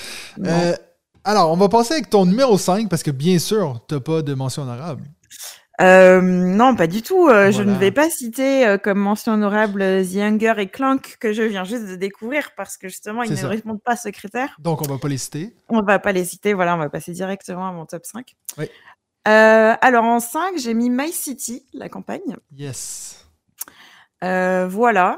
Euh, 0.46 0.76
alors, 1.24 1.52
on 1.52 1.58
va 1.58 1.68
passer 1.68 1.96
avec 1.96 2.10
ton 2.10 2.26
numéro 2.26 2.58
5, 2.58 2.88
parce 2.88 3.02
que 3.02 3.12
bien 3.12 3.40
sûr, 3.40 3.82
tu 3.88 4.00
pas 4.00 4.22
de 4.22 4.34
mention 4.36 4.62
honorable. 4.62 5.04
Euh, 5.82 6.22
non, 6.22 6.76
pas 6.76 6.88
du 6.88 7.02
tout. 7.02 7.28
Euh, 7.28 7.52
je 7.52 7.64
ne 7.64 7.76
vais 7.76 7.92
pas 7.92 8.10
citer 8.10 8.68
euh, 8.68 8.78
comme 8.78 9.00
mention 9.00 9.34
honorable 9.34 9.82
The 9.82 10.18
Hunger 10.18 10.54
et 10.58 10.68
Clank 10.68 11.18
que 11.20 11.34
je 11.34 11.42
viens 11.42 11.64
juste 11.64 11.88
de 11.88 11.96
découvrir 11.96 12.52
parce 12.56 12.78
que 12.78 12.88
justement, 12.88 13.24
ils 13.24 13.34
ne 13.34 13.46
répondent 13.46 13.82
pas 13.82 13.94
à 13.94 13.96
ce 13.96 14.10
critère. 14.10 14.56
Donc, 14.60 14.82
on 14.82 14.88
va 14.88 15.00
pas 15.00 15.08
les 15.08 15.18
citer. 15.18 15.56
On 15.70 15.82
va 15.82 15.98
pas 16.00 16.12
les 16.12 16.26
citer. 16.26 16.54
Voilà, 16.54 16.76
on 16.76 16.80
va 16.80 16.90
passer 16.90 17.14
directement 17.14 17.68
à 17.68 17.72
mon 17.72 17.86
top 17.86 18.06
5. 18.06 18.36
Oui. 18.58 18.70
alors, 19.26 20.04
en 20.04 20.20
5, 20.20 20.58
j'ai 20.58 20.74
mis 20.74 20.90
My 20.90 21.12
City, 21.12 21.66
la 21.74 21.90
campagne. 21.90 22.38
Yes. 22.56 23.26
voilà. 24.22 25.18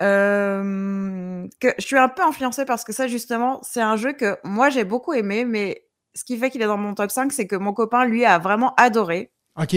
que 0.00 1.74
je 1.78 1.84
suis 1.84 1.98
un 1.98 2.08
peu 2.08 2.22
influencée 2.22 2.66
parce 2.66 2.84
que 2.84 2.92
ça, 2.92 3.08
justement, 3.08 3.60
c'est 3.62 3.82
un 3.82 3.96
jeu 3.96 4.12
que 4.12 4.36
moi, 4.44 4.68
j'ai 4.68 4.84
beaucoup 4.84 5.14
aimé, 5.14 5.46
mais 5.46 5.84
ce 6.14 6.24
qui 6.24 6.36
fait 6.36 6.50
qu'il 6.50 6.60
est 6.60 6.66
dans 6.66 6.76
mon 6.76 6.94
top 6.94 7.10
5, 7.10 7.32
c'est 7.32 7.46
que 7.46 7.56
mon 7.56 7.72
copain, 7.72 8.04
lui, 8.04 8.26
a 8.26 8.38
vraiment 8.38 8.74
adoré. 8.74 9.30
Ok. 9.58 9.76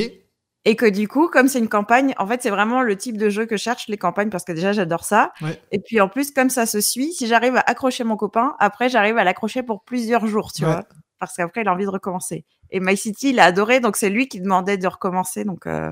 Et 0.63 0.75
que 0.75 0.85
du 0.85 1.07
coup, 1.07 1.27
comme 1.27 1.47
c'est 1.47 1.57
une 1.57 1.69
campagne, 1.69 2.13
en 2.19 2.27
fait, 2.27 2.43
c'est 2.43 2.51
vraiment 2.51 2.83
le 2.83 2.95
type 2.95 3.17
de 3.17 3.29
jeu 3.29 3.47
que 3.47 3.57
je 3.57 3.63
cherche, 3.63 3.87
les 3.87 3.97
campagnes, 3.97 4.29
parce 4.29 4.43
que 4.43 4.51
déjà, 4.51 4.73
j'adore 4.73 5.03
ça. 5.03 5.33
Et 5.71 5.79
puis, 5.79 5.99
en 5.99 6.07
plus, 6.07 6.29
comme 6.31 6.51
ça 6.51 6.67
se 6.67 6.79
suit, 6.81 7.13
si 7.13 7.25
j'arrive 7.25 7.55
à 7.55 7.61
accrocher 7.61 8.03
mon 8.03 8.15
copain, 8.15 8.55
après, 8.59 8.87
j'arrive 8.87 9.17
à 9.17 9.23
l'accrocher 9.23 9.63
pour 9.63 9.83
plusieurs 9.83 10.27
jours, 10.27 10.51
tu 10.53 10.63
vois. 10.63 10.83
Parce 11.17 11.35
qu'après, 11.35 11.61
il 11.61 11.67
a 11.67 11.73
envie 11.73 11.85
de 11.85 11.89
recommencer. 11.89 12.45
Et 12.69 12.79
My 12.79 12.95
City, 12.95 13.29
il 13.31 13.39
a 13.39 13.45
adoré, 13.45 13.79
donc 13.79 13.95
c'est 13.95 14.09
lui 14.09 14.27
qui 14.27 14.39
demandait 14.39 14.77
de 14.77 14.87
recommencer. 14.87 15.45
Donc, 15.45 15.65
euh, 15.65 15.91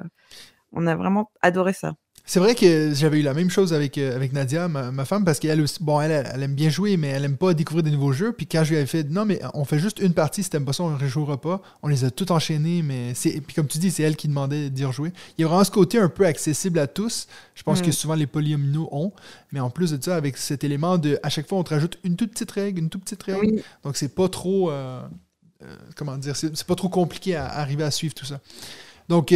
on 0.71 0.85
a 0.85 0.95
vraiment 0.95 1.31
adoré 1.41 1.73
ça. 1.73 1.93
C'est 2.29 2.39
vrai 2.39 2.53
que 2.53 2.93
j'avais 2.93 3.21
eu 3.21 3.23
la 3.23 3.33
même 3.33 3.49
chose 3.49 3.73
avec, 3.73 3.97
euh, 3.97 4.15
avec 4.15 4.33
Nadia, 4.33 4.67
ma, 4.67 5.03
femme, 5.05 5.25
parce 5.25 5.39
qu'elle 5.39 5.59
aussi, 5.61 5.81
bon, 5.81 5.99
elle, 5.99 6.11
elle, 6.31 6.43
aime 6.43 6.53
bien 6.53 6.69
jouer, 6.69 6.95
mais 6.95 7.07
elle 7.07 7.25
aime 7.25 7.37
pas 7.37 7.55
découvrir 7.55 7.81
des 7.81 7.89
nouveaux 7.89 8.11
jeux. 8.11 8.33
Puis 8.33 8.45
quand 8.45 8.63
je 8.63 8.69
lui 8.69 8.77
avais 8.77 8.85
fait, 8.85 9.03
non, 9.09 9.25
mais 9.25 9.41
on 9.55 9.65
fait 9.65 9.79
juste 9.79 9.97
une 9.97 10.13
partie, 10.13 10.43
si 10.43 10.49
t'aimes 10.51 10.63
pas 10.63 10.73
ça, 10.73 10.83
on 10.83 10.91
ne 10.91 10.99
rejouera 10.99 11.41
pas. 11.41 11.59
On 11.81 11.87
les 11.87 12.05
a 12.05 12.11
tous 12.11 12.31
enchaînés, 12.31 12.83
mais 12.83 13.15
c'est. 13.15 13.41
Puis 13.41 13.55
comme 13.55 13.65
tu 13.65 13.79
dis, 13.79 13.89
c'est 13.89 14.03
elle 14.03 14.15
qui 14.15 14.27
demandait 14.27 14.69
d'y 14.69 14.85
rejouer. 14.85 15.11
Il 15.39 15.41
y 15.41 15.43
a 15.43 15.47
vraiment 15.47 15.63
ce 15.63 15.71
côté 15.71 15.97
un 15.97 16.07
peu 16.07 16.27
accessible 16.27 16.77
à 16.77 16.85
tous. 16.85 17.25
Je 17.55 17.63
pense 17.63 17.81
que 17.81 17.87
mm. 17.87 17.93
souvent 17.93 18.13
les 18.13 18.27
polyomino 18.27 18.87
ont. 18.91 19.11
Mais 19.51 19.59
en 19.59 19.71
plus 19.71 19.89
de 19.89 20.03
ça, 20.03 20.15
avec 20.15 20.37
cet 20.37 20.63
élément 20.63 20.99
de, 20.99 21.17
à 21.23 21.29
chaque 21.29 21.49
fois, 21.49 21.57
on 21.57 21.63
te 21.63 21.73
rajoute 21.73 21.97
une 22.03 22.15
toute 22.15 22.29
petite 22.29 22.51
règle, 22.51 22.77
une 22.77 22.89
toute 22.89 23.05
petite 23.05 23.23
règle. 23.23 23.63
Donc 23.83 23.97
c'est 23.97 24.13
pas 24.13 24.29
trop. 24.29 24.69
Euh, 24.69 25.01
euh, 25.63 25.75
comment 25.95 26.15
dire, 26.15 26.35
c'est 26.35 26.63
pas 26.63 26.75
trop 26.75 26.89
compliqué 26.89 27.35
à, 27.35 27.47
arriver 27.47 27.85
à 27.85 27.89
suivre 27.89 28.13
tout 28.13 28.25
ça. 28.25 28.39
Donc, 29.09 29.33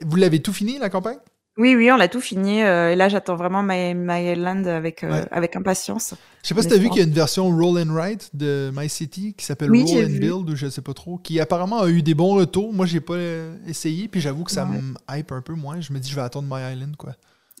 vous 0.00 0.16
l'avez 0.16 0.42
tout 0.42 0.52
fini, 0.52 0.80
la 0.80 0.90
campagne? 0.90 1.18
Oui, 1.58 1.74
oui, 1.76 1.90
on 1.92 1.96
l'a 1.96 2.08
tout 2.08 2.20
fini. 2.20 2.62
Euh, 2.62 2.92
et 2.92 2.96
là, 2.96 3.08
j'attends 3.08 3.36
vraiment 3.36 3.62
My, 3.62 3.94
My 3.94 4.32
Island 4.32 4.66
avec, 4.66 5.04
euh, 5.04 5.22
avec 5.30 5.54
impatience. 5.54 6.14
Je 6.42 6.48
sais 6.48 6.54
pas 6.54 6.62
si 6.62 6.68
tu 6.68 6.74
as 6.74 6.78
vu 6.78 6.88
qu'il 6.88 6.98
y 6.98 7.04
a 7.04 7.06
une 7.06 7.12
version 7.12 7.50
Roll 7.54 7.78
and 7.78 7.92
Write 7.92 8.30
de 8.34 8.70
My 8.74 8.88
City 8.88 9.34
qui 9.34 9.44
s'appelle 9.44 9.70
Roll 9.70 10.04
and 10.04 10.18
Build 10.18 10.48
ou 10.48 10.56
je 10.56 10.68
sais 10.68 10.80
pas 10.80 10.94
trop, 10.94 11.18
qui 11.18 11.38
apparemment 11.40 11.80
a 11.80 11.88
eu 11.90 12.02
des 12.02 12.14
bons 12.14 12.34
retours. 12.34 12.72
Moi, 12.72 12.86
j'ai 12.86 13.00
pas 13.00 13.14
euh, 13.14 13.54
essayé, 13.66 14.08
puis 14.08 14.20
j'avoue 14.20 14.44
que 14.44 14.50
ça 14.50 14.64
me 14.64 14.94
hype 15.10 15.30
un 15.32 15.42
peu 15.42 15.52
moins. 15.52 15.80
Je 15.80 15.92
me 15.92 15.98
dis, 15.98 16.10
je 16.10 16.16
vais 16.16 16.22
attendre 16.22 16.48
My 16.50 16.72
Island, 16.72 16.96
quoi. 16.96 17.12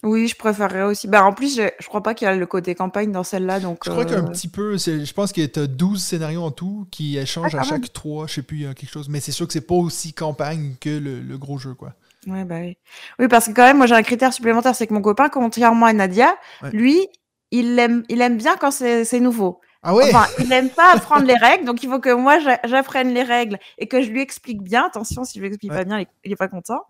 Oui, 0.02 0.26
je 0.26 0.34
préférerais 0.34 0.82
aussi. 0.82 1.06
Bah, 1.06 1.24
en 1.24 1.32
plus, 1.32 1.54
je, 1.56 1.62
je 1.78 1.86
crois 1.86 2.02
pas 2.02 2.14
qu'il 2.14 2.26
y 2.26 2.28
a 2.28 2.34
le 2.34 2.46
côté 2.46 2.74
campagne 2.74 3.12
dans 3.12 3.22
celle-là. 3.22 3.60
Donc, 3.60 3.82
je 3.84 3.90
crois 3.90 4.04
qu'il 4.04 4.14
y 4.14 4.16
a 4.16 4.20
un 4.20 4.26
petit 4.26 4.48
peu. 4.48 4.76
Je 4.76 5.12
pense 5.12 5.32
qu'il 5.32 5.44
y 5.44 5.60
a 5.60 5.66
12 5.66 6.02
scénarios 6.02 6.42
en 6.42 6.50
tout 6.50 6.88
qui 6.90 7.18
échangent 7.18 7.54
ah, 7.54 7.60
à 7.60 7.62
chaque 7.62 7.92
3. 7.92 8.26
Je 8.26 8.34
sais 8.34 8.42
plus, 8.42 8.56
il 8.56 8.62
y 8.62 8.66
a 8.66 8.74
quelque 8.74 8.90
chose. 8.90 9.08
Mais 9.08 9.20
c'est 9.20 9.32
sûr 9.32 9.46
que 9.46 9.52
c'est 9.52 9.60
pas 9.60 9.76
aussi 9.76 10.12
campagne 10.12 10.74
que 10.80 10.90
le, 10.90 11.20
le 11.20 11.38
gros 11.38 11.58
jeu, 11.58 11.74
quoi. 11.74 11.92
Ouais, 12.26 12.44
bah 12.44 12.56
oui. 12.60 12.78
Oui, 13.18 13.28
parce 13.28 13.46
que 13.46 13.52
quand 13.52 13.64
même, 13.64 13.78
moi 13.78 13.86
j'ai 13.86 13.94
un 13.94 14.02
critère 14.02 14.32
supplémentaire, 14.32 14.74
c'est 14.74 14.86
que 14.86 14.94
mon 14.94 15.02
copain, 15.02 15.28
contrairement 15.28 15.86
à 15.86 15.92
Nadia, 15.92 16.36
lui, 16.72 17.08
il 17.50 17.78
aime, 17.78 18.04
il 18.08 18.20
aime 18.20 18.36
bien 18.36 18.56
quand 18.56 18.70
c'est 18.70 19.20
nouveau. 19.20 19.60
Ah 19.82 19.94
ouais? 19.94 20.04
Enfin, 20.04 20.26
il 20.38 20.48
n'aime 20.48 20.70
pas 20.70 20.92
apprendre 20.94 21.26
les 21.26 21.36
règles, 21.36 21.64
donc 21.64 21.82
il 21.82 21.90
faut 21.90 21.98
que 21.98 22.12
moi 22.14 22.38
j'apprenne 22.64 23.12
les 23.12 23.24
règles 23.24 23.58
et 23.78 23.88
que 23.88 24.00
je 24.00 24.10
lui 24.10 24.20
explique 24.20 24.62
bien. 24.62 24.86
Attention, 24.86 25.24
si 25.24 25.38
je 25.38 25.40
lui 25.40 25.48
explique 25.48 25.72
pas 25.72 25.84
bien, 25.84 26.04
il 26.24 26.30
n'est 26.30 26.36
pas 26.36 26.48
content. 26.48 26.82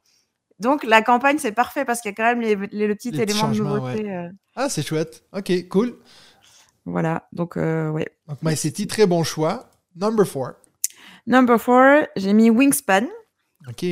Donc 0.58 0.84
la 0.84 1.02
campagne, 1.02 1.38
c'est 1.38 1.52
parfait 1.52 1.84
parce 1.84 2.02
qu'il 2.02 2.10
y 2.10 2.12
a 2.12 2.14
quand 2.14 2.24
même 2.24 2.40
les, 2.40 2.54
les, 2.70 2.86
le 2.86 2.94
petit 2.94 3.08
élément 3.08 3.48
de 3.48 3.58
nouveauté. 3.58 4.10
Euh. 4.10 4.28
Ah, 4.54 4.68
c'est 4.68 4.86
chouette. 4.86 5.24
Ok, 5.32 5.50
cool. 5.68 5.98
Voilà, 6.84 7.28
donc 7.32 7.56
euh, 7.56 7.88
ouais. 7.90 8.08
Donc 8.28 8.38
My 8.42 8.56
City, 8.56 8.86
très 8.86 9.06
bon 9.06 9.24
choix. 9.24 9.70
Number 9.96 10.26
4. 10.30 10.56
Number 11.26 11.58
4, 11.58 12.10
j'ai 12.16 12.32
mis 12.34 12.50
Wingspan. 12.50 13.06
Ok. 13.68 13.84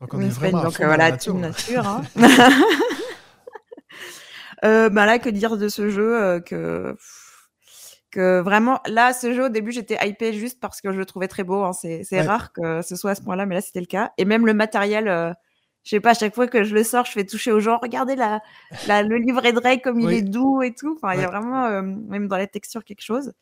Donc 0.00 0.14
on 0.14 0.20
est 0.20 0.28
vraiment 0.28 0.62
donc, 0.62 0.80
voilà, 0.80 1.10
nature. 1.10 1.34
nature 1.34 1.86
hein. 1.86 2.02
euh, 4.64 4.88
bah 4.88 5.06
là, 5.06 5.18
que 5.18 5.28
dire 5.28 5.56
de 5.56 5.68
ce 5.68 5.90
jeu 5.90 6.22
euh, 6.22 6.40
que 6.40 6.96
que 8.10 8.40
vraiment 8.40 8.80
là, 8.86 9.12
ce 9.12 9.34
jeu 9.34 9.46
au 9.46 9.48
début, 9.48 9.72
j'étais 9.72 9.98
hypée 10.06 10.32
juste 10.32 10.60
parce 10.60 10.80
que 10.80 10.92
je 10.92 10.98
le 10.98 11.04
trouvais 11.04 11.28
très 11.28 11.44
beau. 11.44 11.64
Hein. 11.64 11.72
C'est 11.72 12.22
rare 12.22 12.52
que 12.52 12.80
ce 12.82 12.96
soit 12.96 13.12
à 13.12 13.14
ce 13.14 13.22
point-là, 13.22 13.44
mais 13.44 13.54
là, 13.54 13.60
c'était 13.60 13.80
le 13.80 13.86
cas. 13.86 14.12
Et 14.18 14.24
même 14.24 14.46
le 14.46 14.54
matériel. 14.54 15.08
Euh, 15.08 15.32
je 15.84 15.90
sais 15.90 16.00
pas, 16.00 16.10
à 16.10 16.14
chaque 16.14 16.34
fois 16.34 16.46
que 16.46 16.64
je 16.64 16.74
le 16.74 16.84
sors, 16.84 17.06
je 17.06 17.12
fais 17.12 17.24
toucher 17.24 17.50
aux 17.50 17.60
gens. 17.60 17.78
Regardez 17.80 18.14
la, 18.14 18.42
la 18.88 19.02
le 19.02 19.16
livret 19.16 19.54
de 19.54 19.58
règles 19.58 19.80
comme 19.80 20.00
il 20.00 20.12
est 20.12 20.22
doux 20.22 20.60
et 20.60 20.74
tout. 20.74 20.98
Enfin, 21.00 21.14
il 21.14 21.20
y 21.20 21.24
a 21.24 21.28
vraiment, 21.28 21.64
euh, 21.64 21.80
même 21.80 22.28
dans 22.28 22.36
la 22.36 22.46
texture, 22.46 22.84
quelque 22.84 23.02
chose. 23.02 23.32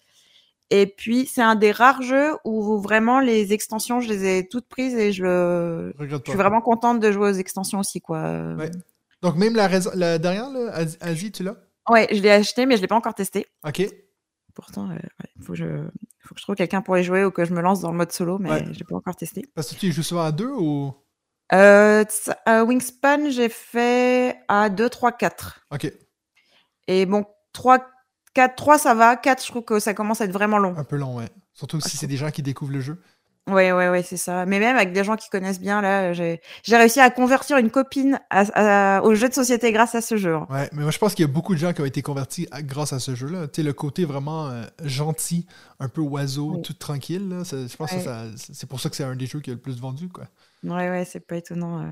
Et 0.71 0.87
puis, 0.87 1.27
c'est 1.27 1.43
un 1.43 1.55
des 1.55 1.71
rares 1.71 2.03
jeux 2.03 2.33
où 2.45 2.79
vraiment 2.79 3.21
les 3.21 3.53
extensions, 3.53 4.01
je 4.01 4.09
les 4.09 4.25
ai 4.39 4.49
toutes 4.49 4.69
prises 4.69 4.95
et 4.95 5.13
je, 5.13 5.93
je 6.01 6.17
suis 6.25 6.37
vraiment 6.37 6.61
contente 6.61 6.99
de 6.99 7.13
jouer 7.13 7.31
aux 7.31 7.35
extensions 7.35 7.79
aussi. 7.79 8.01
Quoi. 8.01 8.55
Ouais. 8.57 8.71
Donc, 9.23 9.37
même 9.37 9.55
la, 9.55 9.69
la 9.95 10.19
dernière, 10.19 10.51
là, 10.51 10.85
Asie, 11.01 11.31
tu 11.31 11.45
l'as? 11.45 11.57
Ouais, 11.89 12.09
je 12.11 12.21
l'ai 12.21 12.31
acheté, 12.31 12.67
mais 12.67 12.75
je 12.75 12.81
ne 12.81 12.83
l'ai 12.83 12.89
pas 12.89 12.97
encore 12.97 13.15
testé. 13.15 13.47
Ok. 13.65 13.83
Pourtant, 14.55 14.89
il 14.91 14.97
euh, 14.97 15.45
faut, 15.45 15.53
que 15.53 15.59
je, 15.59 15.67
faut 16.21 16.35
que 16.35 16.41
je 16.41 16.43
trouve 16.43 16.57
quelqu'un 16.57 16.83
pour 16.83 16.97
y 16.99 17.05
jouer 17.05 17.25
ou 17.25 17.31
que 17.31 17.45
je 17.45 17.53
me 17.53 17.61
lance 17.61 17.81
dans 17.81 17.91
le 17.91 17.97
mode 17.97 18.11
solo, 18.11 18.39
mais 18.39 18.59
je 18.65 18.71
ne 18.71 18.75
l'ai 18.75 18.85
pas 18.85 18.97
encore 18.97 19.15
testé. 19.15 19.45
Parce 19.55 19.73
que 19.73 19.79
tu 19.79 19.93
joues 19.93 20.03
souvent 20.03 20.25
à 20.25 20.33
deux 20.33 20.51
ou? 20.51 20.95
Euh, 21.53 22.05
euh, 22.49 22.65
Wingspan, 22.65 23.31
j'ai 23.31 23.49
fait 23.49 24.37
à 24.49 24.69
2, 24.69 24.89
3, 24.89 25.13
4. 25.13 25.67
Ok. 25.73 25.93
Et 26.89 27.07
bon, 27.07 27.25
3, 27.53 27.87
4, 28.37 28.55
3, 28.55 28.79
ça 28.79 28.95
va. 28.95 29.17
4, 29.17 29.43
je 29.43 29.49
trouve 29.49 29.65
que 29.65 29.79
ça 29.79 29.95
commence 29.95 30.21
à 30.21 30.27
être 30.27 30.33
vraiment 30.33 30.59
long. 30.59 30.75
Un 30.77 30.85
peu 30.85 30.97
long, 30.97 31.17
ouais. 31.17 31.29
Surtout 31.55 31.81
si 31.81 31.97
c'est 31.97 32.07
des 32.07 32.19
gens 32.19 32.31
qui 32.31 32.43
découvrent 32.43 32.75
le 32.75 32.83
jeu. 32.83 33.01
Ouais, 33.49 33.73
ouais, 33.73 33.89
ouais, 33.89 34.03
c'est 34.03 34.19
ça. 34.19 34.45
Mais 34.45 34.59
même 34.59 34.77
avec 34.77 34.93
des 34.93 35.05
gens 35.05 35.17
qui 35.17 35.31
connaissent 35.31 35.61
bien, 35.61 35.81
là, 35.81 36.13
j'ai 36.13 36.41
réussi 36.69 37.01
à 37.01 37.09
convertir 37.11 37.57
une 37.57 37.71
copine 37.71 38.21
au 38.31 39.15
jeu 39.15 39.29
de 39.31 39.33
société 39.33 39.73
grâce 39.73 39.95
à 39.95 40.03
ce 40.03 40.19
jeu. 40.19 40.35
Hein. 40.35 40.47
Ouais, 40.51 40.69
mais 40.73 40.83
moi, 40.83 40.91
je 40.91 40.99
pense 40.99 41.15
qu'il 41.15 41.25
y 41.25 41.29
a 41.29 41.33
beaucoup 41.33 41.55
de 41.55 41.59
gens 41.61 41.73
qui 41.73 41.81
ont 41.81 41.87
été 41.87 42.03
convertis 42.03 42.47
grâce 42.61 42.93
à 42.93 42.99
ce 42.99 43.15
jeu-là. 43.15 43.49
Tu 43.49 43.57
sais, 43.57 43.63
le 43.63 43.73
côté 43.73 44.05
vraiment 44.05 44.49
euh, 44.49 44.65
gentil, 44.85 45.47
un 45.81 45.89
peu 45.89 46.03
oiseau, 46.03 46.57
tout 46.57 46.75
tranquille, 46.75 47.31
là, 47.31 47.43
je 47.45 47.77
pense 47.77 47.91
que 47.91 47.99
c'est 48.37 48.69
pour 48.69 48.81
ça 48.81 48.91
que 48.91 48.97
c'est 48.97 49.05
un 49.05 49.17
des 49.17 49.27
jeux 49.27 49.41
qui 49.41 49.51
a 49.51 49.55
le 49.55 49.61
plus 49.61 49.81
vendu, 49.81 50.11
quoi. 50.11 50.25
Ouais, 50.63 50.91
ouais, 50.91 51.07
c'est 51.07 51.21
pas 51.21 51.37
étonnant. 51.37 51.81
Euh. 51.81 51.91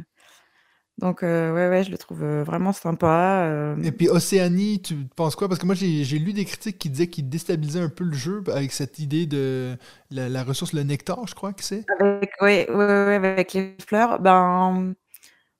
Donc, 0.99 1.25
euh, 1.25 1.53
ouais, 1.53 1.69
ouais, 1.69 1.83
je 1.83 1.91
le 1.91 1.99
trouve 1.99 2.23
euh, 2.23 2.45
vraiment 2.45 2.73
sympa. 2.73 3.47
Euh. 3.47 3.77
Et 3.83 3.91
puis, 3.91 4.09
Océanie, 4.09 4.81
tu 4.81 4.95
penses 5.17 5.35
quoi? 5.35 5.49
Parce 5.49 5.59
que 5.59 5.67
moi, 5.67 5.75
j'ai 5.75 6.19
lu 6.19 6.33
des 6.33 6.45
critiques 6.45 6.79
qui 6.79 6.89
disaient 6.89 7.09
qu'il 7.09 7.29
déstabilisait 7.29 7.81
un 7.81 7.89
peu 7.89 8.05
le 8.05 8.15
jeu 8.15 8.45
avec 8.53 8.71
cette 8.71 9.01
idée 9.01 9.27
de 9.27 9.77
la, 10.11 10.45
ressource, 10.45 10.73
le 10.73 10.85
nectar, 10.85 11.27
je 11.27 11.35
crois 11.35 11.53
que 11.53 11.65
c'est. 11.65 11.85
Avec, 11.99 12.31
ouais, 12.41 12.71
ouais, 12.71 13.15
avec 13.15 13.55
les 13.55 13.75
fleurs. 13.85 14.21
Ben, 14.21 14.95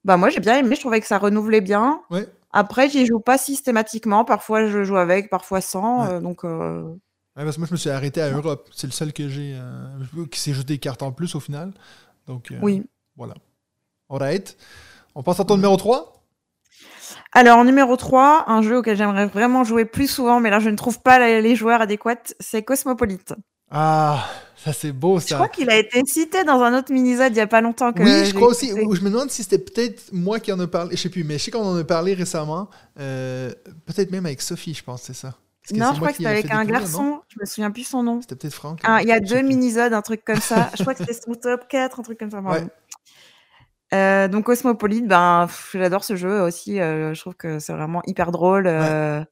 ben 0.05 0.15
moi, 0.15 0.29
j'ai 0.29 0.39
bien 0.39 0.57
aimé. 0.57 0.75
Je 0.75 0.79
trouvais 0.79 1.01
que 1.01 1.07
ça 1.07 1.17
renouvelait 1.17 1.61
bien. 1.61 2.01
Ouais. 2.09 2.27
Après, 2.53 2.89
j'y 2.89 3.05
joue 3.05 3.19
pas 3.19 3.37
systématiquement. 3.37 4.23
Parfois, 4.23 4.67
je 4.67 4.85
joue 4.85 4.95
avec, 4.95 5.29
parfois 5.29 5.59
sans. 5.59 6.21
donc. 6.21 6.45
Ouais, 6.45 7.43
parce 7.43 7.55
que 7.55 7.59
moi, 7.59 7.67
je 7.67 7.73
me 7.73 7.77
suis 7.77 7.89
arrêté 7.89 8.21
à 8.21 8.31
Europe. 8.31 8.69
C'est 8.73 8.87
le 8.87 8.93
seul 8.93 9.11
que 9.11 9.27
j'ai. 9.27 9.59
qui 10.31 10.39
s'est 10.39 10.53
jeté 10.53 10.75
des 10.75 10.79
cartes 10.79 11.03
en 11.03 11.11
plus 11.11 11.35
au 11.35 11.41
final. 11.41 11.73
Donc, 12.25 12.53
oui. 12.61 12.83
Voilà. 13.17 13.33
Alright. 14.09 14.55
On 15.15 15.23
passe 15.23 15.39
à 15.39 15.45
ton 15.45 15.55
numéro 15.55 15.77
3 15.77 16.11
alors, 17.37 17.65
numéro 17.65 17.97
3, 17.97 18.45
un 18.47 18.61
jeu 18.61 18.77
auquel 18.77 18.95
j'aimerais 18.95 19.25
vraiment 19.25 19.65
jouer 19.65 19.83
plus 19.83 20.07
souvent, 20.07 20.39
mais 20.39 20.49
là 20.49 20.59
je 20.59 20.69
ne 20.69 20.77
trouve 20.77 21.01
pas 21.01 21.19
les 21.19 21.55
joueurs 21.57 21.81
adéquats, 21.81 22.33
c'est 22.39 22.63
Cosmopolite. 22.63 23.33
Ah, 23.69 24.25
ça 24.55 24.71
c'est 24.71 24.91
beau 24.93 25.19
ça. 25.19 25.27
Je 25.29 25.33
crois 25.35 25.47
qu'il 25.49 25.69
a 25.69 25.77
été 25.77 26.01
cité 26.05 26.43
dans 26.43 26.61
un 26.61 26.77
autre 26.77 26.93
mini-zode 26.93 27.31
il 27.31 27.35
n'y 27.35 27.41
a 27.41 27.47
pas 27.47 27.59
longtemps. 27.59 27.91
Que 27.91 28.03
oui, 28.03 28.25
je 28.25 28.33
crois 28.33 28.47
aussi. 28.47 28.69
Je 28.69 29.01
me 29.01 29.09
demande 29.09 29.29
si 29.31 29.43
c'était 29.43 29.59
peut-être 29.59 30.13
moi 30.13 30.39
qui 30.39 30.51
en 30.53 30.59
ai 30.61 30.67
parlé, 30.67 30.95
je 30.95 31.01
sais 31.01 31.09
plus, 31.09 31.23
mais 31.23 31.37
je 31.37 31.43
sais 31.43 31.51
qu'on 31.51 31.65
en 31.65 31.75
a 31.75 31.83
parlé 31.83 32.13
récemment. 32.13 32.69
Euh, 32.99 33.51
peut-être 33.85 34.11
même 34.11 34.25
avec 34.25 34.41
Sophie, 34.41 34.73
je 34.73 34.83
pense, 34.83 35.01
c'est 35.01 35.13
ça. 35.13 35.33
non, 35.73 35.91
je 35.91 35.97
crois 35.97 36.09
que 36.09 36.17
c'était 36.17 36.29
avec 36.29 36.51
un 36.51 36.63
garçon, 36.63 37.21
je 37.27 37.37
me 37.41 37.45
souviens 37.45 37.71
plus 37.71 37.85
son 37.85 38.03
nom. 38.03 38.21
C'était 38.21 38.35
peut-être 38.35 38.53
Franck. 38.53 38.79
Ah, 38.83 39.01
il 39.01 39.09
y 39.09 39.11
a 39.11 39.19
deux 39.19 39.41
mini-zodes, 39.41 39.93
un 39.93 40.01
truc 40.01 40.23
comme 40.23 40.39
ça. 40.39 40.71
je 40.77 40.83
crois 40.83 40.93
que 40.93 40.99
c'était 41.05 41.19
son 41.19 41.33
top 41.33 41.67
4, 41.67 41.99
un 41.99 42.03
truc 42.03 42.19
comme 42.19 42.31
ça. 42.31 42.41
Euh, 43.93 44.27
donc 44.27 44.45
Cosmopolite, 44.45 45.07
ben, 45.07 45.47
j'adore 45.73 46.03
ce 46.03 46.15
jeu 46.15 46.41
aussi. 46.41 46.79
Euh, 46.79 47.13
je 47.13 47.19
trouve 47.19 47.35
que 47.35 47.59
c'est 47.59 47.73
vraiment 47.73 48.01
hyper 48.05 48.31
drôle. 48.31 48.67
Euh, 48.67 49.23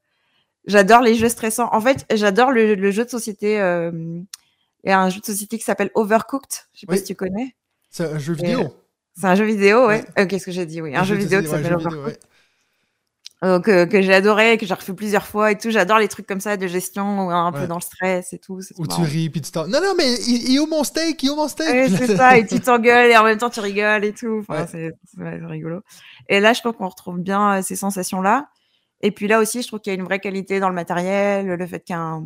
j'adore 0.66 1.02
les 1.02 1.16
jeux 1.16 1.30
stressants. 1.30 1.70
En 1.72 1.82
fait, 1.82 2.06
j'adore 2.14 2.52
le, 2.52 2.92
jeu 2.92 3.06
de 3.06 3.10
société. 3.10 3.54
Il 3.56 4.90
y 4.90 4.92
a 4.92 5.02
un 5.02 5.10
jeu 5.10 5.20
de 5.20 5.26
société 5.26 5.58
qui 5.58 5.64
s'appelle 5.64 5.92
Overcooked. 5.96 6.52
Je 6.74 6.82
sais 6.82 6.86
pas 6.86 6.98
si 6.98 7.04
tu 7.04 7.16
connais. 7.16 7.56
C'est 7.90 8.06
un 8.06 8.20
jeu 8.20 8.34
vidéo. 8.34 8.76
C'est 9.16 9.28
un 9.28 9.36
jeu 9.36 9.46
vidéo, 9.46 9.88
ouais. 9.88 10.04
Qu'est-ce 10.28 10.46
que 10.46 10.52
j'ai 10.52 10.66
dit 10.66 10.82
Oui, 10.82 10.96
un, 10.96 11.04
jeu, 11.04 11.16
vidéo 11.16 11.42
qui 11.42 11.48
s'appelle 11.48 11.74
Overcooked. 11.74 12.20
Que, 13.44 13.86
que 13.86 14.02
j'ai 14.02 14.14
adoré, 14.14 14.58
que 14.58 14.66
j'ai 14.66 14.74
refait 14.74 14.94
plusieurs 14.94 15.26
fois 15.26 15.52
et 15.52 15.58
tout. 15.58 15.70
J'adore 15.70 16.00
les 16.00 16.08
trucs 16.08 16.26
comme 16.26 16.40
ça 16.40 16.56
de 16.56 16.66
gestion, 16.68 17.30
un 17.30 17.52
peu 17.52 17.68
dans 17.68 17.76
le 17.76 17.82
stress 17.82 18.32
et 18.34 18.40
tout. 18.40 18.60
Où 18.78 18.88
tu 18.88 19.02
ris, 19.02 19.30
puis 19.30 19.42
tu 19.42 19.52
t'en... 19.52 19.68
Non, 19.68 19.82
non, 19.82 19.94
mais 19.98 20.14
il, 20.28 20.60
où 20.60 20.68
mon 20.68 20.84
steak? 20.84 21.22
Il 21.24 21.36
mon 21.36 21.48
steak? 21.48 21.68
Ouais, 21.68 21.90
c'est 21.90 22.16
ça, 22.16 22.38
et 22.38 22.46
tu 22.46 22.60
t'engueules 22.60 23.12
et 23.12 23.18
en 23.18 23.24
même 23.24 23.38
temps 23.38 23.50
tu 23.50 23.60
rigoles 23.60 24.06
et 24.06 24.14
tout. 24.14 24.46
Enfin, 24.48 24.66
c'est 24.66 24.94
rigolo. 25.18 25.82
Et 26.30 26.40
là, 26.40 26.54
je 26.54 26.62
trouve 26.62 26.74
qu'on 26.74 26.88
retrouve 26.88 27.20
bien 27.20 27.60
euh, 27.60 27.62
ces 27.62 27.76
sensations-là. 27.76 28.48
Et 29.02 29.12
puis 29.12 29.28
là 29.28 29.40
aussi, 29.40 29.62
je 29.62 29.68
trouve 29.68 29.82
qu'il 29.82 29.92
y 29.92 29.96
a 29.96 30.00
une 30.00 30.06
vraie 30.06 30.20
qualité 30.20 30.60
dans 30.62 30.70
le 30.70 30.76
matériel, 30.76 31.46
le 31.46 31.68
fait 31.68 31.82
qu'un 31.82 32.24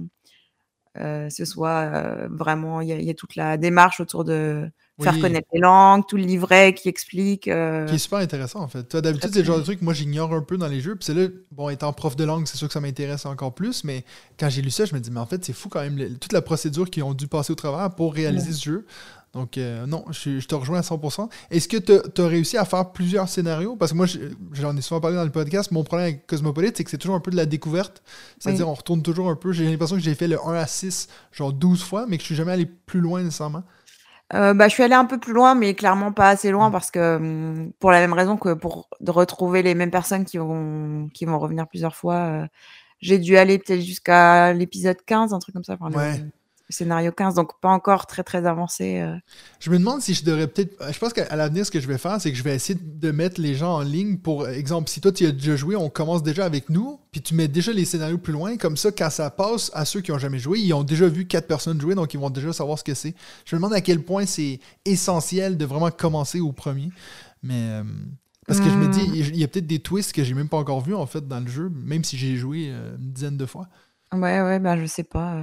euh, 1.00 1.30
ce 1.30 1.46
soit 1.46 1.92
euh, 1.94 2.28
vraiment, 2.32 2.82
il 2.82 2.90
y, 2.90 3.06
y, 3.06 3.10
a 3.10 3.14
toute 3.14 3.36
la 3.36 3.58
démarche 3.58 4.00
autour 4.00 4.24
de 4.24 4.70
faire 5.04 5.20
connaître 5.20 5.48
les 5.54 5.60
langues, 5.60 6.04
tout 6.08 6.18
le 6.18 6.24
livret 6.24 6.74
qui 6.74 6.90
explique. 6.90 7.48
Euh, 7.48 7.86
qui 7.86 7.96
est 7.96 8.00
super 8.00 8.20
intéressant 8.20 8.62
en 8.62 8.68
fait. 8.68 8.96
D'habitude, 8.96 9.30
c'est 9.32 9.40
le 9.40 9.46
genre 9.46 9.60
de 9.60 9.64
truc 9.64 9.80
que 9.80 9.86
moi 9.86 9.94
j'ignore 9.94 10.34
un 10.34 10.42
peu 10.42 10.58
dans 10.58 10.68
les 10.68 10.82
jeux. 10.82 10.96
Puis 10.96 11.06
c'est 11.06 11.14
là, 11.14 11.28
bon, 11.52 11.70
étant 11.70 11.94
prof 11.94 12.16
de 12.16 12.24
langue, 12.24 12.48
c'est 12.48 12.58
sûr 12.58 12.68
que 12.68 12.74
ça 12.74 12.82
m'intéresse 12.82 13.26
encore 13.26 13.54
plus. 13.54 13.84
Mais 13.84 14.04
quand 14.40 14.50
j'ai 14.50 14.62
lu 14.62 14.72
ça, 14.72 14.86
je 14.86 14.96
me 14.96 15.00
dis, 15.00 15.12
mais 15.12 15.20
en 15.20 15.26
fait, 15.26 15.44
c'est 15.46 15.54
fou 15.54 15.70
quand 15.70 15.82
même 15.82 16.18
toute 16.18 16.34
la 16.34 16.42
procédure 16.42 16.90
qu'ils 16.90 17.04
ont 17.04 17.14
dû 17.14 17.28
passer 17.28 17.52
au 17.52 17.56
travers 17.56 17.90
pour 17.92 18.14
réaliser 18.14 18.52
ce 18.52 18.64
jeu. 18.64 18.86
Donc, 19.34 19.58
euh, 19.58 19.86
non, 19.86 20.04
je, 20.10 20.44
te 20.46 20.56
rejoins 20.56 20.80
à 20.80 20.82
100%. 20.82 21.30
Est-ce 21.52 21.68
que 21.68 21.78
tu 21.78 22.22
as 22.22 22.28
réussi 22.28 22.58
à 22.58 22.66
faire 22.66 22.92
plusieurs 22.92 23.30
scénarios? 23.30 23.76
Parce 23.76 23.92
que 23.92 23.98
moi, 23.98 24.08
j'en 24.54 24.76
ai 24.76 24.82
souvent 24.82 25.00
parlé 25.00 25.16
dans 25.16 25.24
le 25.24 25.30
podcast. 25.30 25.70
Mon 25.72 25.84
problème 25.84 26.08
avec 26.08 26.26
Cosmopolite, 26.26 26.78
c'est 26.78 26.84
que 26.84 26.90
c'est 26.90 26.98
toujours 26.98 27.16
un 27.16 27.20
peu 27.20 27.30
de 27.30 27.36
la 27.36 27.46
découverte. 27.46 28.02
C'est-à-dire, 28.40 28.68
on 28.68 28.74
retourne 28.74 29.04
toujours 29.04 29.30
un 29.30 29.36
peu. 29.36 29.52
J'ai 29.52 29.70
l'impression 29.70 29.96
que 29.96 30.02
j'ai 30.02 30.16
fait 30.16 30.28
le 30.28 30.40
1 30.44 30.54
à 30.54 30.66
6, 30.66 31.08
genre 31.32 31.54
12 31.54 31.84
fois, 31.84 32.06
mais 32.08 32.18
que 32.18 32.24
je 32.24 32.28
suis 32.28 32.36
jamais 32.36 32.54
allé 32.54 32.66
plus 32.66 33.00
loin 33.00 33.22
nécessairement. 33.22 33.64
Euh, 34.34 34.54
bah, 34.54 34.68
je 34.68 34.74
suis 34.74 34.84
allée 34.84 34.94
un 34.94 35.06
peu 35.06 35.18
plus 35.20 35.34
loin, 35.34 35.56
mais 35.56 35.74
clairement 35.74 36.12
pas 36.12 36.30
assez 36.30 36.52
loin 36.52 36.70
parce 36.70 36.92
que 36.92 37.16
hum, 37.18 37.72
pour 37.80 37.92
la 37.92 38.00
même 38.02 38.14
raison 38.14 38.36
que 38.38 38.54
pour 38.54 38.90
retrouver 39.08 39.62
les 39.64 39.74
mêmes 39.76 39.92
personnes 39.92 40.26
qui 40.26 40.38
vont 40.38 41.08
qui 41.14 41.26
vont 41.26 41.40
revenir 41.40 41.68
plusieurs 41.68 41.96
fois, 41.96 42.16
euh, 42.16 42.48
j'ai 43.00 43.20
dû 43.20 43.38
aller 43.38 43.58
peut-être 43.60 43.80
jusqu'à 43.82 44.52
l'épisode 44.54 44.98
15, 45.06 45.34
un 45.34 45.40
truc 45.40 45.54
comme 45.54 45.64
ça. 45.64 45.74
Enfin, 45.80 45.90
le- 45.90 45.96
Ouais. 45.98 46.26
Le 46.70 46.74
scénario 46.74 47.12
15, 47.12 47.36
donc 47.36 47.60
pas 47.62 47.70
encore 47.70 48.08
très 48.08 48.24
très 48.24 48.46
avancé. 48.46 49.00
euh. 49.00 49.16
Je 49.60 49.70
me 49.70 49.78
demande 49.80 50.02
si 50.02 50.14
je 50.14 50.26
devrais 50.26 50.48
peut-être. 50.48 50.76
Je 50.92 51.00
pense 51.00 51.14
qu'à 51.14 51.34
l'avenir, 51.36 51.66
ce 51.66 51.72
que 51.72 51.80
je 51.80 51.88
vais 51.88 51.98
faire, 51.98 52.20
c'est 52.20 52.32
que 52.32 52.38
je 52.38 52.44
vais 52.44 52.54
essayer 52.56 52.78
de 52.82 53.12
mettre 53.12 53.40
les 53.40 53.56
gens 53.56 53.76
en 53.76 53.82
ligne. 53.82 54.18
Pour 54.18 54.48
exemple, 54.48 54.90
si 54.90 55.00
toi 55.00 55.12
tu 55.12 55.26
as 55.26 55.32
déjà 55.32 55.56
joué, 55.56 55.76
on 55.76 55.90
commence 55.90 56.24
déjà 56.24 56.46
avec 56.46 56.70
nous, 56.70 57.00
puis 57.12 57.22
tu 57.22 57.34
mets 57.36 57.48
déjà 57.48 57.72
les 57.72 57.86
scénarios 57.86 58.18
plus 58.18 58.34
loin. 58.34 58.58
Comme 58.58 58.76
ça, 58.78 58.92
quand 58.92 59.10
ça 59.10 59.30
passe 59.30 59.72
à 59.74 59.86
ceux 59.86 60.02
qui 60.02 60.12
ont 60.12 60.20
jamais 60.20 60.40
joué, 60.40 60.60
ils 60.60 60.74
ont 60.74 60.84
déjà 60.84 61.08
vu 61.08 61.26
quatre 61.26 61.48
personnes 61.48 61.80
jouer, 61.80 61.96
donc 61.96 62.14
ils 62.14 62.20
vont 62.20 62.30
déjà 62.30 62.52
savoir 62.52 62.78
ce 62.78 62.84
que 62.84 62.94
c'est. 62.94 63.16
Je 63.46 63.56
me 63.56 63.60
demande 63.62 63.74
à 63.74 63.82
quel 63.82 64.02
point 64.04 64.26
c'est 64.26 64.60
essentiel 64.86 65.58
de 65.58 65.66
vraiment 65.66 65.92
commencer 65.92 66.40
au 66.40 66.52
premier. 66.52 66.92
Mais. 67.44 67.54
euh, 67.70 67.84
parce 68.46 68.62
que 68.62 68.70
je 68.70 68.78
me 68.78 68.88
dis, 68.88 69.02
Hmm. 69.02 69.14
il 69.34 69.38
y 69.38 69.44
a 69.44 69.48
peut-être 69.50 69.68
des 69.68 69.80
twists 69.80 70.14
que 70.14 70.24
j'ai 70.24 70.34
même 70.34 70.48
pas 70.48 70.56
encore 70.56 70.80
vus 70.82 70.96
en 70.96 71.06
fait 71.06 71.28
dans 71.28 71.42
le 71.42 71.48
jeu, 71.48 71.70
même 71.70 72.06
si 72.06 72.18
j'ai 72.18 72.38
joué 72.38 72.68
euh, 72.70 72.96
une 72.98 73.12
dizaine 73.12 73.36
de 73.36 73.46
fois. 73.46 73.68
Ouais, 74.14 74.42
ouais, 74.42 74.60
bah, 74.60 74.78
je 74.78 74.86
sais 74.86 75.04
pas. 75.04 75.34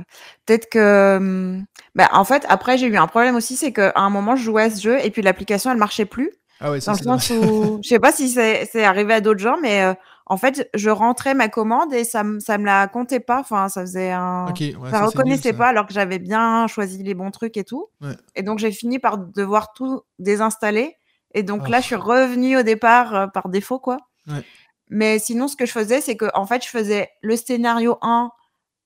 Peut-être 0.47 0.68
que. 0.71 1.16
hum, 1.18 1.64
Bah, 1.94 2.09
en 2.12 2.25
fait, 2.25 2.44
après, 2.49 2.78
j'ai 2.78 2.87
eu 2.87 2.97
un 2.97 3.06
problème 3.06 3.37
aussi, 3.37 3.56
c'est 3.56 3.73
qu'à 3.73 3.92
un 3.97 4.11
moment, 4.11 4.37
je 4.37 4.42
jouais 4.44 4.62
à 4.64 4.71
ce 4.71 4.80
jeu 4.80 4.99
et 5.04 5.11
puis 5.11 5.23
l'application, 5.23 5.71
elle 5.71 5.76
marchait 5.78 6.06
plus. 6.06 6.33
Ah 6.61 6.71
ouais, 6.71 6.80
ça 6.80 6.92
Dans 6.92 7.14
le 7.14 7.18
c'est 7.21 7.35
dommage. 7.38 7.50
sens 7.50 7.66
où, 7.76 7.80
je 7.83 7.88
sais 7.88 7.99
pas 7.99 8.12
si 8.12 8.28
c'est 8.30 8.68
c'est 8.73 8.85
arrivé 8.85 9.12
à 9.14 9.21
d'autres 9.21 9.40
gens, 9.40 9.56
mais 9.61 9.85
en 10.26 10.37
fait, 10.38 10.71
je 10.73 10.88
rentrais 10.88 11.35
ma 11.35 11.49
commande 11.49 11.92
et 11.92 12.04
ça, 12.04 12.25
me- 12.25 12.40
ça 12.40 12.56
me 12.56 12.64
la 12.64 12.87
comptait 12.88 13.21
pas. 13.21 13.40
Enfin, 13.40 13.68
ça 13.68 13.83
faisait 13.83 14.12
un. 14.12 14.47
Ok, 14.49 14.61
ouais, 14.61 14.73
ça 14.73 14.90
ça, 14.90 14.90
c'est 14.90 14.99
nul, 15.00 15.06
reconnaissait 15.09 15.50
ça. 15.52 15.59
pas 15.59 15.66
alors 15.66 15.87
que 15.87 15.92
j'avais 15.92 16.18
bien 16.18 16.66
choisi 16.66 17.02
les 17.02 17.12
bons 17.14 17.30
trucs 17.30 17.56
et 17.59 17.64
tout. 17.64 17.88
Ouais. 18.00 18.14
Et 18.35 18.42
donc, 18.42 18.59
j'ai 18.61 18.71
fini 18.73 18.99
par 18.99 19.18
devoir 19.18 19.73
tout 19.75 20.00
désinstaller. 20.18 20.97
Et 21.35 21.42
donc 21.42 21.68
là, 21.68 21.78
Oh. 21.78 21.80
je 21.83 21.87
suis 21.87 21.94
revenue 21.97 22.56
au 22.56 22.62
départ 22.62 23.30
par 23.33 23.49
défaut, 23.50 23.78
quoi. 23.80 23.99
Ouais. 24.28 24.42
Mais 24.88 25.18
sinon, 25.18 25.49
ce 25.49 25.56
que 25.56 25.66
je 25.66 25.73
faisais, 25.73 26.00
c'est 26.00 26.16
que 26.16 26.26
en 26.35 26.47
fait, 26.47 26.64
je 26.64 26.68
faisais 26.71 27.11
le 27.23 27.37
scénario 27.37 27.99
1 28.00 28.30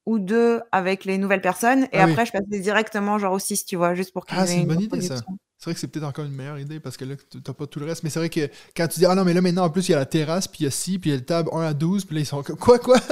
ou 0.09 0.19
2 0.19 0.61
avec 0.73 1.05
les 1.05 1.19
nouvelles 1.19 1.41
personnes 1.43 1.85
et 1.93 1.99
Ah 1.99 2.05
oui. 2.07 2.13
après, 2.13 2.27
je 2.27 2.33
passais 2.33 2.61
directement 2.61 3.19
genre 3.19 3.35
au 3.35 3.39
6, 3.39 3.65
tu 3.65 3.77
vois, 3.77 3.95
juste 3.95 4.13
pour 4.13 4.25
Ah, 4.29 4.45
y 4.45 4.49
c'est 4.49 4.55
ait 4.55 4.63
une 4.63 4.67
bonne 4.69 4.81
idée, 4.81 5.03
ça. 5.03 5.17
C'est 5.59 5.65
vrai 5.65 5.75
que 5.75 5.81
c'est 5.81 5.89
peut-être 5.89 6.05
encore 6.07 6.25
une 6.25 6.33
meilleure 6.35 6.59
idée 6.59 6.79
parce 6.81 6.97
que 6.97 7.05
là, 7.05 7.15
tu- 7.31 7.43
t'as 7.43 7.53
pas 7.53 7.67
tout 7.67 7.81
le 7.81 7.87
reste. 7.87 8.05
Mais 8.05 8.11
c'est 8.11 8.21
vrai 8.21 8.29
que 8.29 8.49
quand 8.77 8.87
tu 8.89 9.01
dis, 9.01 9.07
ah 9.07 9.15
non, 9.17 9.25
mais 9.25 9.35
là 9.35 9.41
maintenant, 9.41 9.65
en 9.65 9.71
plus, 9.71 9.89
il 9.89 9.93
y 9.93 9.95
a 9.95 9.99
la 9.99 10.07
terrasse, 10.07 10.47
puis 10.49 10.61
il 10.61 10.65
y 10.65 10.67
a 10.69 10.71
ci, 10.71 10.99
puis 10.99 11.11
il 11.11 11.13
y 11.13 11.17
a 11.17 11.19
le 11.19 11.25
table 11.25 11.51
1 11.53 11.63
à 11.63 11.75
12, 11.75 12.05
puis 12.05 12.15
là, 12.15 12.21
ils 12.23 12.27
sont 12.27 12.43
comme, 12.43 12.57
quoi, 12.57 12.79
quoi? 12.79 12.97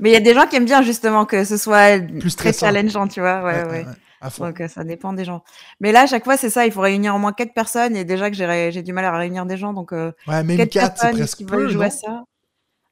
Mais 0.00 0.10
il 0.10 0.12
y 0.12 0.16
a 0.16 0.20
des 0.20 0.34
gens 0.34 0.46
qui 0.46 0.56
aiment 0.56 0.64
bien 0.64 0.82
justement 0.82 1.24
que 1.24 1.44
ce 1.44 1.56
soit 1.56 2.00
Plus 2.00 2.34
très 2.36 2.52
challengeant, 2.52 3.06
tu 3.06 3.20
vois. 3.20 3.42
Ouais, 3.44 3.64
ouais. 3.64 3.84
Fond. 4.30 4.46
Donc 4.48 4.60
euh, 4.60 4.66
ça 4.66 4.82
dépend 4.82 5.12
des 5.12 5.24
gens. 5.24 5.44
Mais 5.80 5.92
là, 5.92 6.02
à 6.02 6.06
chaque 6.06 6.24
fois, 6.24 6.36
c'est 6.36 6.50
ça, 6.50 6.66
il 6.66 6.72
faut 6.72 6.80
réunir 6.80 7.14
au 7.14 7.18
moins 7.18 7.32
quatre 7.32 7.54
personnes 7.54 7.94
et 7.94 8.04
déjà 8.04 8.28
que 8.30 8.36
j'ai 8.36 8.82
du 8.82 8.92
mal 8.92 9.04
à 9.04 9.16
réunir 9.16 9.46
des 9.46 9.56
gens, 9.56 9.72
donc 9.72 9.92
euh, 9.92 10.10
Ouais, 10.26 10.42
même 10.42 10.56
quatre 10.56 10.70
4, 10.70 10.96
c'est 10.96 11.02
personnes 11.02 11.18
presque 11.20 11.36
qui 11.36 11.44
peu, 11.44 11.56
veulent 11.56 11.68
jouer 11.70 11.86
à 11.86 11.90
ça. 11.90 12.24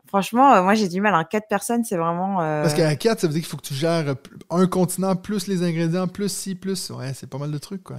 Franchement, 0.09 0.53
euh, 0.55 0.63
moi 0.63 0.75
j'ai 0.75 0.89
du 0.89 1.01
mal. 1.01 1.15
Hein. 1.15 1.25
Quatre 1.25 1.49
personnes, 1.49 1.85
c'est 1.85 1.97
vraiment. 1.97 2.41
euh, 2.41 2.63
Parce 2.63 2.75
qu'à 2.75 2.95
4, 2.95 3.21
ça 3.21 3.27
veut 3.27 3.33
dire 3.33 3.43
qu'il 3.43 3.49
faut 3.51 3.57
que 3.57 3.67
tu 3.67 3.75
gères 3.75 4.15
un 4.51 4.67
continent, 4.67 5.17
plus 5.17 5.47
les 5.49 5.63
ingrédients, 5.63 6.07
plus 6.09 6.31
ci, 6.33 6.55
plus. 6.55 6.91
Ouais, 6.91 7.13
c'est 7.15 7.29
pas 7.29 7.39
mal 7.39 7.51
de 7.51 7.59
trucs, 7.59 7.83
quoi. 7.83 7.97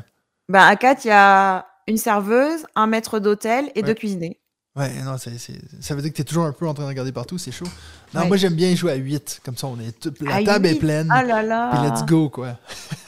Ben, 0.49 0.61
à 0.65 0.75
quatre, 0.77 1.03
il 1.05 1.09
y 1.09 1.11
a 1.11 1.67
une 1.87 1.97
serveuse, 1.97 2.65
un 2.75 2.87
maître 2.87 3.19
d'hôtel 3.19 3.65
et 3.75 3.79
Ouais. 3.81 3.87
deux 3.87 3.93
cuisiniers. 3.93 4.39
Ouais, 4.77 4.91
non, 5.03 5.17
ça 5.17 5.95
veut 5.95 6.01
dire 6.03 6.11
que 6.11 6.17
t'es 6.17 6.23
toujours 6.23 6.45
un 6.45 6.51
peu 6.51 6.67
en 6.67 6.73
train 6.75 6.83
de 6.83 6.89
regarder 6.89 7.11
partout, 7.11 7.37
c'est 7.39 7.51
chaud. 7.51 7.65
Non, 8.13 8.21
Ouais. 8.21 8.27
moi, 8.27 8.37
j'aime 8.37 8.53
bien 8.53 8.73
jouer 8.75 8.91
à 8.91 8.95
8. 8.95 9.41
Comme 9.43 9.57
ça, 9.57 9.65
on 9.67 9.77
est 9.79 9.91
tout- 9.99 10.13
la 10.21 10.35
À 10.35 10.43
table 10.43 10.67
est 10.67 10.75
pleine. 10.75 11.07
Ah 11.11 11.23
là 11.23 11.41
là. 11.41 11.71
Puis 11.71 11.89
let's 11.89 12.05
go, 12.05 12.29
quoi. 12.29 12.57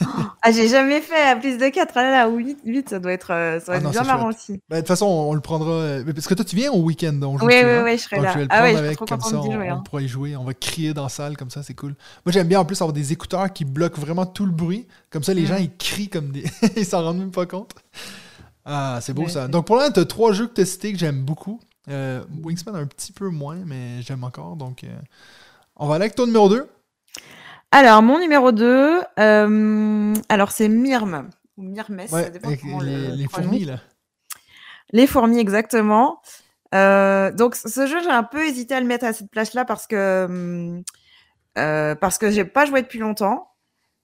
Ah, 0.42 0.52
j'ai 0.52 0.68
jamais 0.68 1.00
fait 1.02 1.20
à 1.28 1.36
plus 1.36 1.58
de 1.58 1.68
4. 1.68 1.92
Ah 1.96 2.02
là 2.02 2.10
là, 2.26 2.28
8, 2.64 2.88
ça 2.88 2.98
doit 2.98 3.12
être, 3.12 3.30
euh, 3.32 3.60
ça 3.60 3.66
doit 3.66 3.74
Ah 3.74 3.78
être 3.78 3.82
non, 3.84 3.90
bien 3.90 4.02
marrant 4.04 4.28
aussi. 4.28 4.58
Ben, 4.70 4.76
de 4.76 4.80
toute 4.80 4.88
façon, 4.88 5.04
on, 5.06 5.30
on 5.30 5.34
le 5.34 5.40
prendra. 5.40 5.70
euh, 5.70 6.02
mais 6.06 6.14
Parce 6.14 6.26
que 6.26 6.32
toi, 6.34 6.44
tu 6.44 6.56
viens 6.56 6.72
au 6.72 6.80
week-end, 6.82 7.12
donc. 7.12 7.42
Oui, 7.42 7.54
oui, 7.62 7.70
oui, 7.84 7.98
je 7.98 8.02
serai 8.02 8.16
Donc, 8.16 8.24
là. 8.24 8.32
je 8.32 8.38
vais 8.38 8.44
le 8.44 8.48
Ah 8.50 8.62
ouais, 8.62 8.74
avec, 8.76 8.98
comme 8.98 9.20
ça, 9.20 9.28
d'y 9.30 9.34
on, 9.36 9.42
jouer. 9.52 9.70
on 9.70 9.74
hein. 9.76 9.82
pourra 9.84 10.02
y 10.02 10.08
jouer. 10.08 10.36
On 10.36 10.44
va 10.44 10.54
crier 10.54 10.94
dans 10.94 11.02
la 11.04 11.08
salle, 11.10 11.36
comme 11.36 11.50
ça, 11.50 11.62
c'est 11.62 11.74
cool. 11.74 11.94
Moi, 12.24 12.32
j'aime 12.32 12.48
bien 12.48 12.58
en 12.58 12.64
plus 12.64 12.80
avoir 12.80 12.94
des 12.94 13.12
écouteurs 13.12 13.52
qui 13.52 13.64
bloquent 13.66 14.00
vraiment 14.00 14.24
tout 14.26 14.46
le 14.46 14.52
bruit. 14.52 14.88
Comme 15.10 15.22
ça, 15.22 15.34
les 15.34 15.42
Mm. 15.42 15.46
gens, 15.46 15.56
ils 15.56 15.76
crient 15.76 16.08
comme 16.08 16.30
des. 16.30 16.44
ils 16.76 16.86
s'en 16.86 17.02
rendent 17.04 17.18
même 17.18 17.30
pas 17.30 17.44
compte. 17.46 17.72
Ah, 18.72 18.98
c'est 19.02 19.12
beau 19.12 19.28
ça. 19.28 19.48
Donc, 19.48 19.66
pour 19.66 19.76
l'instant, 19.76 19.94
tu 19.94 20.00
as 20.00 20.04
trois 20.04 20.32
jeux 20.32 20.46
que 20.46 20.54
tu 20.54 20.60
as 20.60 20.66
cités 20.66 20.92
que 20.92 20.98
j'aime 20.98 21.22
beaucoup. 21.22 21.60
Euh, 21.88 22.22
Wingspan 22.44 22.74
un 22.74 22.86
petit 22.86 23.12
peu 23.12 23.28
moins, 23.28 23.58
mais 23.66 24.00
j'aime 24.02 24.22
encore. 24.22 24.54
Donc, 24.56 24.84
euh, 24.84 24.88
on 25.76 25.88
va 25.88 25.96
aller 25.96 26.04
avec 26.04 26.14
ton 26.14 26.26
numéro 26.26 26.48
2. 26.48 26.68
Alors, 27.72 28.02
mon 28.02 28.20
numéro 28.20 28.52
2, 28.52 29.00
alors 30.28 30.52
c'est 30.52 30.68
Myrme. 30.68 31.30
Ou 31.56 31.62
Myrmes, 31.62 32.06
ça 32.06 32.30
dépend 32.30 32.50
comment 32.60 32.80
les, 32.80 33.08
le 33.08 33.14
les 33.14 33.28
fourmis, 33.28 33.64
là. 33.64 33.80
Les 34.92 35.06
fourmis, 35.06 35.38
exactement. 35.38 36.20
Euh, 36.74 37.32
donc, 37.32 37.56
ce 37.56 37.86
jeu, 37.86 38.00
j'ai 38.02 38.10
un 38.10 38.22
peu 38.22 38.46
hésité 38.46 38.74
à 38.74 38.80
le 38.80 38.86
mettre 38.86 39.04
à 39.04 39.12
cette 39.12 39.30
place-là 39.30 39.64
parce 39.64 39.86
que 39.86 40.82
euh, 41.58 41.94
parce 41.96 42.18
que 42.18 42.30
j'ai 42.30 42.44
pas 42.44 42.64
joué 42.64 42.82
depuis 42.82 43.00
longtemps, 43.00 43.50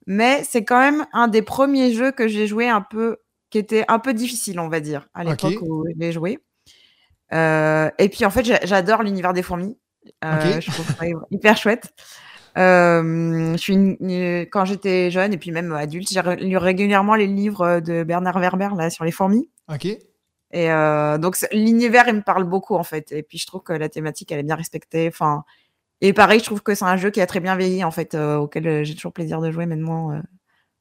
mais 0.06 0.42
c'est 0.44 0.64
quand 0.64 0.80
même 0.80 1.06
un 1.12 1.28
des 1.28 1.42
premiers 1.42 1.92
jeux 1.92 2.10
que 2.10 2.26
j'ai 2.26 2.46
joué 2.46 2.68
un 2.68 2.80
peu, 2.82 3.18
qui 3.56 3.60
était 3.76 3.84
un 3.88 3.98
peu 3.98 4.12
difficile, 4.12 4.60
on 4.60 4.68
va 4.68 4.80
dire, 4.80 5.08
à 5.14 5.24
l'époque 5.30 5.62
où 5.62 5.84
j'ai 5.98 6.12
joué. 6.12 6.38
Euh, 7.32 7.90
et 7.98 8.08
puis, 8.10 8.24
en 8.26 8.30
fait, 8.30 8.44
j'a- 8.44 8.60
j'adore 8.64 9.02
l'univers 9.02 9.32
des 9.32 9.42
fourmis. 9.42 9.78
Euh. 10.24 10.60
Je 10.60 10.70
trouve 10.70 10.86
ça 10.86 11.04
hyper 11.30 11.56
chouette. 11.56 11.88
Euh, 12.58 13.52
je 13.52 13.56
suis 13.56 13.72
une- 13.72 13.96
une- 14.00 14.42
quand 14.42 14.64
j'étais 14.66 15.10
jeune 15.10 15.32
et 15.32 15.38
puis 15.38 15.50
même 15.52 15.72
adulte, 15.72 16.08
j'ai 16.10 16.20
lu 16.36 16.56
régulièrement 16.58 17.14
les 17.14 17.26
livres 17.26 17.80
de 17.80 18.02
Bernard 18.04 18.38
Werber 18.38 18.68
là 18.76 18.90
sur 18.90 19.04
les 19.04 19.10
fourmis. 19.10 19.48
Ok. 19.72 19.86
Et 20.52 20.68
donc 21.18 21.36
l'univers, 21.52 22.04
il 22.08 22.14
me 22.14 22.22
parle 22.22 22.44
beaucoup 22.44 22.76
en 22.76 22.84
fait. 22.84 23.10
Et 23.12 23.22
puis 23.22 23.36
je 23.38 23.46
trouve 23.46 23.62
que 23.62 23.72
la 23.72 23.88
thématique, 23.88 24.30
elle 24.32 24.38
est 24.38 24.42
bien 24.44 24.54
respectée. 24.54 25.08
Enfin, 25.08 25.44
et 26.00 26.12
pareil, 26.12 26.38
je 26.40 26.44
trouve 26.44 26.62
que 26.62 26.74
c'est 26.74 26.84
un 26.84 26.96
jeu 26.96 27.10
qui 27.10 27.20
a 27.20 27.26
très 27.26 27.40
bien 27.40 27.56
vieilli 27.56 27.82
en 27.84 27.90
fait, 27.90 28.14
auquel 28.14 28.84
j'ai 28.84 28.94
toujours 28.94 29.12
plaisir 29.12 29.40
de 29.40 29.50
jouer 29.50 29.66
maintenant, 29.66 30.18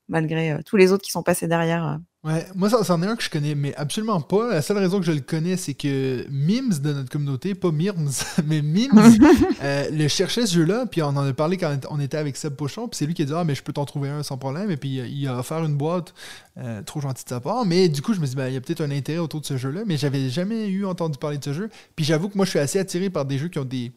malgré 0.07 0.59
tous 0.65 0.77
les 0.77 0.91
autres 0.93 1.03
qui 1.03 1.11
sont 1.11 1.23
passés 1.23 1.47
derrière. 1.47 1.99
Ouais, 2.25 2.43
moi, 2.55 2.71
ça- 2.71 2.83
c'en 2.83 3.03
est 3.03 3.05
un 3.05 3.15
que 3.15 3.21
je 3.21 3.29
connais, 3.29 3.53
mais 3.53 3.75
absolument 3.75 4.19
pas. 4.19 4.49
La 4.51 4.63
seule 4.63 4.79
raison 4.79 4.99
que 4.99 5.05
je 5.05 5.11
le 5.11 5.19
connais, 5.19 5.57
c'est 5.57 5.75
que 5.75 6.25
Mims 6.31 6.79
de 6.81 6.91
notre 6.91 7.11
communauté, 7.11 7.53
pas 7.53 7.71
Mirms, 7.71 8.09
mais 8.47 8.63
Mims, 8.63 8.89
euh, 9.61 9.89
le 9.91 10.07
cherchait 10.07 10.47
ce 10.47 10.55
jeu-là, 10.55 10.87
puis 10.87 11.03
on 11.03 11.09
en 11.09 11.17
a 11.23 11.33
parlé 11.33 11.57
quand 11.57 11.77
on 11.91 11.99
était 11.99 12.17
avec 12.17 12.35
Seb 12.35 12.55
Pochon, 12.55 12.87
puis 12.87 12.97
c'est 12.97 13.05
lui 13.05 13.13
qui 13.13 13.21
a 13.21 13.25
dit 13.25 13.33
Ah, 13.35 13.43
mais 13.43 13.53
je 13.53 13.61
peux 13.61 13.73
t'en 13.73 13.85
trouver 13.85 14.09
un 14.09 14.23
sans 14.23 14.39
problème, 14.39 14.71
et 14.71 14.77
puis 14.77 14.89
il 14.89 15.27
a 15.27 15.37
offert 15.37 15.63
une 15.63 15.75
boîte, 15.77 16.15
euh, 16.57 16.81
trop 16.81 16.99
gentil 16.99 17.23
de 17.25 17.29
sa 17.29 17.39
part, 17.39 17.63
mais 17.63 17.89
du 17.89 18.01
coup, 18.01 18.15
je 18.15 18.19
me 18.19 18.25
dis, 18.25 18.35
ben, 18.35 18.47
il 18.47 18.55
y 18.55 18.57
a 18.57 18.61
peut-être 18.61 18.81
un 18.81 18.89
intérêt 18.89 19.19
autour 19.19 19.41
de 19.41 19.45
ce 19.45 19.57
jeu-là, 19.57 19.81
mais 19.85 19.95
j'avais 19.97 20.27
jamais 20.29 20.67
eu 20.67 20.83
entendu 20.87 21.19
parler 21.19 21.37
de 21.37 21.43
ce 21.43 21.53
jeu, 21.53 21.69
puis 21.95 22.05
j'avoue 22.05 22.29
que 22.29 22.37
moi, 22.37 22.45
je 22.45 22.49
suis 22.49 22.59
assez 22.59 22.79
attiré 22.79 23.11
par 23.11 23.25
des 23.25 23.37
jeux 23.37 23.49
qui 23.49 23.59
ont 23.59 23.65
des, 23.65 23.91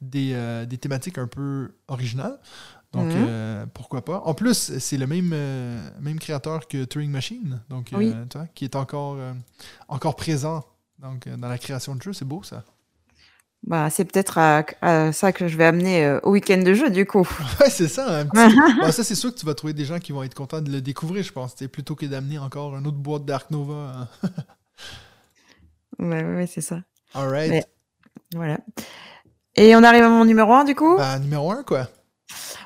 des, 0.00 0.32
euh, 0.32 0.66
des 0.66 0.78
thématiques 0.78 1.18
un 1.18 1.28
peu 1.28 1.68
originales. 1.86 2.40
Donc, 2.92 3.06
Mhm. 3.12 3.26
euh, 3.28 3.66
pourquoi 3.74 4.02
pas. 4.04 4.20
En 4.24 4.32
plus, 4.34 4.78
c'est 4.78 4.96
le 4.96 5.06
même, 5.06 5.30
euh, 5.34 5.78
même 6.00 6.18
créateur 6.18 6.66
que 6.68 6.84
Turing 6.84 7.10
Machine, 7.10 7.60
donc, 7.68 7.90
Oui. 7.92 8.12
euh, 8.14 8.24
tu 8.30 8.38
vois, 8.38 8.46
qui 8.54 8.64
est 8.64 8.76
encore, 8.76 9.18
encore 9.88 10.16
présent 10.16 10.64
donc, 10.98 11.28
dans 11.28 11.48
la 11.48 11.58
création 11.58 11.94
de 11.94 12.02
jeux. 12.02 12.12
C'est 12.14 12.24
beau, 12.24 12.42
ça. 12.42 12.64
Bah, 13.66 13.90
c'est 13.90 14.04
peut-être 14.04 14.38
à, 14.38 14.64
à 14.80 15.12
ça 15.12 15.32
que 15.32 15.48
je 15.48 15.56
vais 15.58 15.64
amener 15.66 16.18
au 16.22 16.30
week-end 16.30 16.62
de 16.62 16.72
jeu 16.74 16.90
du 16.90 17.04
coup. 17.06 17.28
Ouais, 17.60 17.68
c'est 17.70 17.88
ça. 17.88 18.20
Un 18.20 18.26
petit... 18.26 18.56
Bon, 18.80 18.90
ça, 18.92 19.04
c'est 19.04 19.14
sûr 19.16 19.34
que 19.34 19.38
tu 19.38 19.44
vas 19.44 19.54
trouver 19.54 19.72
des 19.74 19.84
gens 19.84 19.98
qui 19.98 20.12
vont 20.12 20.22
être 20.22 20.34
contents 20.34 20.60
de 20.62 20.70
le 20.70 20.80
découvrir, 20.80 21.22
je 21.24 21.32
pense, 21.32 21.54
plutôt 21.70 21.94
que 21.96 22.06
d'amener 22.06 22.38
encore 22.38 22.74
une 22.76 22.86
autre 22.86 22.96
boîte 22.98 23.24
d'Ark 23.26 23.50
Nova. 23.50 24.08
hein. 24.24 24.28
ouais, 25.98 26.22
ouais, 26.24 26.34
ouais, 26.36 26.46
c'est 26.46 26.60
ça. 26.60 26.80
All 27.14 27.28
right. 27.28 27.50
Mais- 27.50 27.64
Voilà. 28.34 28.58
Et 29.56 29.74
on 29.74 29.82
arrive 29.82 30.04
à 30.04 30.08
mon 30.08 30.24
numéro 30.24 30.52
1 30.54 30.64
du 30.64 30.74
coup? 30.74 30.96
Bah, 30.96 31.18
numéro 31.18 31.50
un, 31.50 31.62
quoi. 31.64 31.88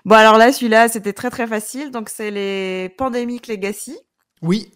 Bon 0.04 0.16
alors 0.16 0.38
là, 0.38 0.52
celui-là, 0.52 0.88
c'était 0.88 1.12
très 1.12 1.30
très 1.30 1.46
facile. 1.46 1.90
Donc 1.90 2.08
c'est 2.08 2.30
les 2.30 2.88
Pandemic 2.98 3.46
Legacy. 3.46 3.96
Oui, 4.42 4.72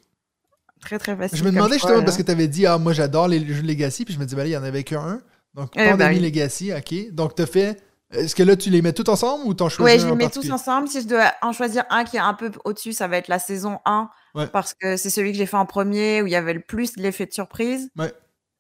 Très 0.80 0.98
très 0.98 1.16
facile. 1.16 1.38
je 1.38 1.44
me 1.44 1.50
demandais 1.50 1.74
justement 1.74 2.02
parce 2.02 2.16
que 2.16 2.22
tu 2.22 2.30
avais 2.30 2.48
dit, 2.48 2.66
ah, 2.66 2.78
moi, 2.78 2.92
j'adore 2.92 3.28
les 3.28 3.44
jeux 3.44 3.62
Legacy, 3.62 4.04
puis 4.04 4.14
je 4.14 4.18
me 4.18 4.24
disais, 4.24 4.36
ben 4.36 4.42
là, 4.42 4.48
il 4.48 4.52
y 4.52 4.56
en 4.56 4.62
avait 4.62 4.84
qu'un. 4.84 5.20
Donc, 5.54 5.70
Eh 5.74 5.78
ben 5.78 5.90
Pandémie 5.92 6.16
oui. 6.16 6.22
Legacy, 6.22 6.72
ok. 6.72 7.12
Donc, 7.12 7.34
tu 7.34 7.42
as 7.42 7.46
fait. 7.46 7.82
Est-ce 8.12 8.36
que 8.36 8.42
là, 8.42 8.54
tu 8.54 8.70
les 8.70 8.82
mets 8.82 8.92
tous 8.92 9.08
ensemble 9.10 9.46
ou 9.46 9.54
t'en 9.54 9.68
choisis 9.68 10.04
un 10.04 10.06
je 10.06 10.10
les 10.10 10.16
mets 10.16 10.30
tous 10.30 10.48
ensemble. 10.50 10.86
Si 10.86 11.00
je 11.00 11.08
dois 11.08 11.32
en 11.42 11.52
choisir 11.52 11.84
un 11.90 12.04
qui 12.04 12.18
est 12.18 12.20
un 12.20 12.34
peu 12.34 12.52
au-dessus, 12.64 12.92
ça 12.92 13.08
va 13.08 13.16
être 13.16 13.26
la 13.26 13.40
saison 13.40 13.78
1. 13.84 14.08
Ouais. 14.34 14.46
Parce 14.46 14.74
que 14.74 14.96
c'est 14.96 15.10
celui 15.10 15.32
que 15.32 15.38
j'ai 15.38 15.46
fait 15.46 15.56
en 15.56 15.66
premier, 15.66 16.22
où 16.22 16.26
il 16.26 16.32
y 16.32 16.36
avait 16.36 16.54
le 16.54 16.60
plus 16.60 16.96
l'effet 16.96 17.26
de 17.26 17.32
surprise. 17.32 17.90
Ouais. 17.98 18.12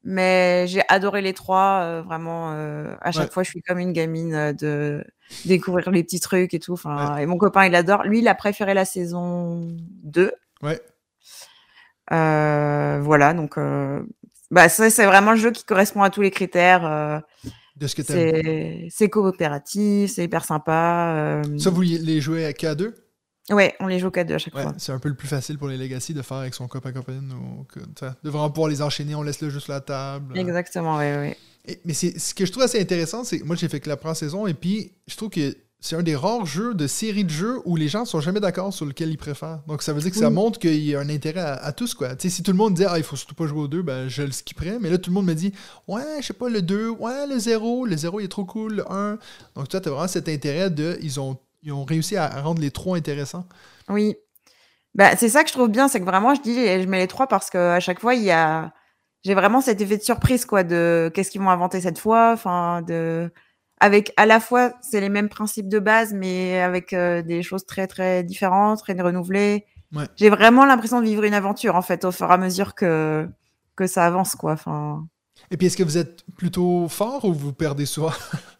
Mais 0.08 0.66
j'ai 0.68 0.82
adoré 0.88 1.20
les 1.20 1.32
trois. 1.32 1.80
euh, 1.82 2.00
vraiment, 2.02 2.52
euh, 2.52 2.94
à 3.00 3.10
chaque 3.10 3.24
Ouais. 3.24 3.30
fois, 3.32 3.42
je 3.42 3.50
suis 3.50 3.60
comme 3.60 3.80
une 3.80 3.92
gamine 3.92 4.34
euh, 4.34 4.52
de 4.52 5.04
découvrir 5.44 5.90
les 5.90 6.04
petits 6.04 6.20
trucs 6.20 6.54
et 6.54 6.60
tout. 6.60 6.74
Enfin, 6.74 7.16
Et 7.16 7.26
mon 7.26 7.36
copain, 7.36 7.66
il 7.66 7.74
adore. 7.74 8.04
Lui, 8.04 8.20
il 8.20 8.28
a 8.28 8.36
préféré 8.36 8.72
la 8.72 8.84
saison 8.84 9.66
2. 10.04 10.30
Ouais. 10.62 10.80
Voilà, 12.10 13.34
donc 13.34 13.58
bah, 14.52 14.68
ça, 14.68 14.90
c'est 14.90 15.06
vraiment 15.06 15.32
le 15.32 15.38
jeu 15.38 15.50
qui 15.50 15.64
correspond 15.64 16.02
à 16.02 16.10
tous 16.10 16.22
les 16.22 16.30
critères. 16.30 17.22
De 17.76 17.86
ce 17.88 17.94
que 17.96 18.02
c'est 18.04 18.86
c'est 18.90 19.10
coopératif, 19.10 20.12
c'est 20.12 20.24
hyper 20.24 20.44
sympa. 20.44 21.42
Ça, 21.58 21.70
vous 21.70 21.82
les 21.82 22.20
jouez 22.20 22.44
à 22.46 22.52
K2? 22.52 22.94
Ouais, 23.50 23.74
on 23.80 23.86
les 23.86 23.98
joue 24.00 24.10
qu'à 24.10 24.24
deux 24.24 24.34
à 24.34 24.38
chaque 24.38 24.54
Ouais, 24.54 24.62
fois. 24.62 24.74
c'est 24.76 24.90
un 24.92 24.98
peu 24.98 25.08
le 25.08 25.14
plus 25.14 25.28
facile 25.28 25.56
pour 25.56 25.68
les 25.68 25.76
Legacy 25.76 26.14
de 26.14 26.22
faire 26.22 26.38
avec 26.38 26.52
son 26.54 26.66
copain 26.66 26.90
copine 26.92 27.32
ou 27.32 27.64
t'sais, 27.94 28.06
de 28.24 28.30
vraiment 28.30 28.50
pouvoir 28.50 28.68
les 28.70 28.82
enchaîner, 28.82 29.14
on 29.14 29.22
laisse 29.22 29.40
le 29.40 29.50
jeu 29.50 29.60
sur 29.60 29.72
la 29.72 29.80
table. 29.80 30.36
Exactement, 30.36 30.96
ouais. 30.96 31.36
Et- 31.64 31.80
mais 31.84 31.94
ce 31.94 32.34
que 32.34 32.44
je 32.44 32.50
trouve 32.50 32.64
assez 32.64 32.80
intéressant, 32.80 33.22
c'est 33.24 33.38
que 33.38 33.44
moi 33.44 33.54
j'ai 33.56 33.68
fait 33.68 33.80
que 33.80 33.88
la 33.88 33.96
première 33.96 34.16
saison 34.16 34.46
et 34.48 34.54
puis 34.54 34.92
je 35.06 35.16
trouve 35.16 35.30
que 35.30 35.56
c'est 35.78 35.94
un 35.94 36.02
des 36.02 36.16
rares 36.16 36.46
jeux 36.46 36.74
de 36.74 36.86
série 36.88 37.22
de 37.24 37.30
jeux 37.30 37.58
où 37.64 37.76
les 37.76 37.86
gens 37.86 38.04
sont 38.04 38.20
jamais 38.20 38.40
d'accord 38.40 38.72
sur 38.72 38.86
lequel 38.86 39.10
ils 39.10 39.18
préfèrent. 39.18 39.60
Donc 39.68 39.82
ça 39.82 39.92
veut 39.92 40.00
dire 40.00 40.10
que 40.10 40.16
ça 40.16 40.28
Oui. 40.28 40.34
montre 40.34 40.58
qu'il 40.58 40.82
y 40.82 40.96
a 40.96 41.00
un 41.00 41.08
intérêt 41.08 41.40
à, 41.40 41.54
à 41.54 41.72
tous 41.72 41.94
quoi. 41.94 42.16
Tu 42.16 42.28
sais, 42.28 42.34
si 42.36 42.42
tout 42.42 42.50
le 42.50 42.56
monde 42.56 42.74
dit 42.74 42.84
ah 42.84 42.98
il 42.98 43.04
faut 43.04 43.14
surtout 43.14 43.34
pas 43.36 43.46
jouer 43.46 43.60
au 43.60 43.68
2, 43.68 43.82
ben 43.82 44.08
je 44.08 44.22
le 44.22 44.32
skipperais. 44.32 44.78
Mais 44.80 44.90
là 44.90 44.98
tout 44.98 45.10
le 45.10 45.14
monde 45.14 45.26
me 45.26 45.34
dit 45.34 45.52
ouais 45.86 46.02
je 46.20 46.26
sais 46.26 46.32
pas 46.32 46.48
le 46.48 46.62
2, 46.62 46.88
ouais 46.88 47.26
le 47.28 47.38
0, 47.38 47.86
le 47.86 47.96
0 47.96 48.20
il 48.20 48.24
est 48.24 48.28
trop 48.28 48.44
cool, 48.44 48.76
le 48.76 48.90
1. 48.92 49.18
Donc 49.54 49.68
toi 49.68 49.80
t'as 49.80 49.90
vraiment 49.90 50.08
cet 50.08 50.28
intérêt 50.28 50.70
de 50.70 50.98
ils 51.02 51.20
ont 51.20 51.36
ils 51.62 51.72
ont 51.72 51.84
réussi 51.84 52.16
à 52.16 52.28
rendre 52.42 52.60
les 52.60 52.70
trois 52.70 52.96
intéressants. 52.96 53.46
Oui. 53.88 54.16
Bah, 54.94 55.14
c'est 55.16 55.28
ça 55.28 55.42
que 55.42 55.48
je 55.50 55.54
trouve 55.54 55.68
bien, 55.68 55.88
c'est 55.88 56.00
que 56.00 56.06
vraiment, 56.06 56.34
je 56.34 56.40
dis, 56.40 56.54
je 56.54 56.88
mets 56.88 56.98
les 56.98 57.06
trois 57.06 57.26
parce 57.26 57.50
qu'à 57.50 57.80
chaque 57.80 58.00
fois, 58.00 58.14
il 58.14 58.22
y 58.22 58.30
a. 58.30 58.72
J'ai 59.24 59.34
vraiment 59.34 59.60
cet 59.60 59.80
effet 59.80 59.98
de 59.98 60.02
surprise, 60.02 60.46
quoi, 60.46 60.62
de 60.62 61.10
qu'est-ce 61.12 61.30
qu'ils 61.30 61.40
vont 61.40 61.50
inventer 61.50 61.80
cette 61.80 61.98
fois. 61.98 62.32
Enfin, 62.32 62.82
de. 62.82 63.30
Avec 63.78 64.12
à 64.16 64.24
la 64.24 64.40
fois, 64.40 64.72
c'est 64.80 65.00
les 65.00 65.10
mêmes 65.10 65.28
principes 65.28 65.68
de 65.68 65.78
base, 65.78 66.14
mais 66.14 66.60
avec 66.60 66.94
euh, 66.94 67.20
des 67.22 67.42
choses 67.42 67.66
très, 67.66 67.86
très 67.86 68.24
différentes, 68.24 68.78
très 68.80 68.94
renouvelées. 68.94 69.66
Ouais. 69.92 70.06
J'ai 70.16 70.30
vraiment 70.30 70.64
l'impression 70.64 71.00
de 71.00 71.06
vivre 71.06 71.24
une 71.24 71.34
aventure, 71.34 71.76
en 71.76 71.82
fait, 71.82 72.04
au 72.06 72.12
fur 72.12 72.30
et 72.30 72.32
à 72.32 72.38
mesure 72.38 72.74
que, 72.74 73.28
que 73.76 73.86
ça 73.86 74.06
avance, 74.06 74.34
quoi. 74.34 74.52
Enfin. 74.52 75.06
Et 75.50 75.56
puis 75.58 75.66
est-ce 75.66 75.76
que 75.76 75.82
vous 75.82 75.98
êtes 75.98 76.24
plutôt 76.36 76.88
fort 76.88 77.24
ou 77.26 77.34
vous 77.34 77.52
perdez 77.52 77.84
souvent? 77.84 78.12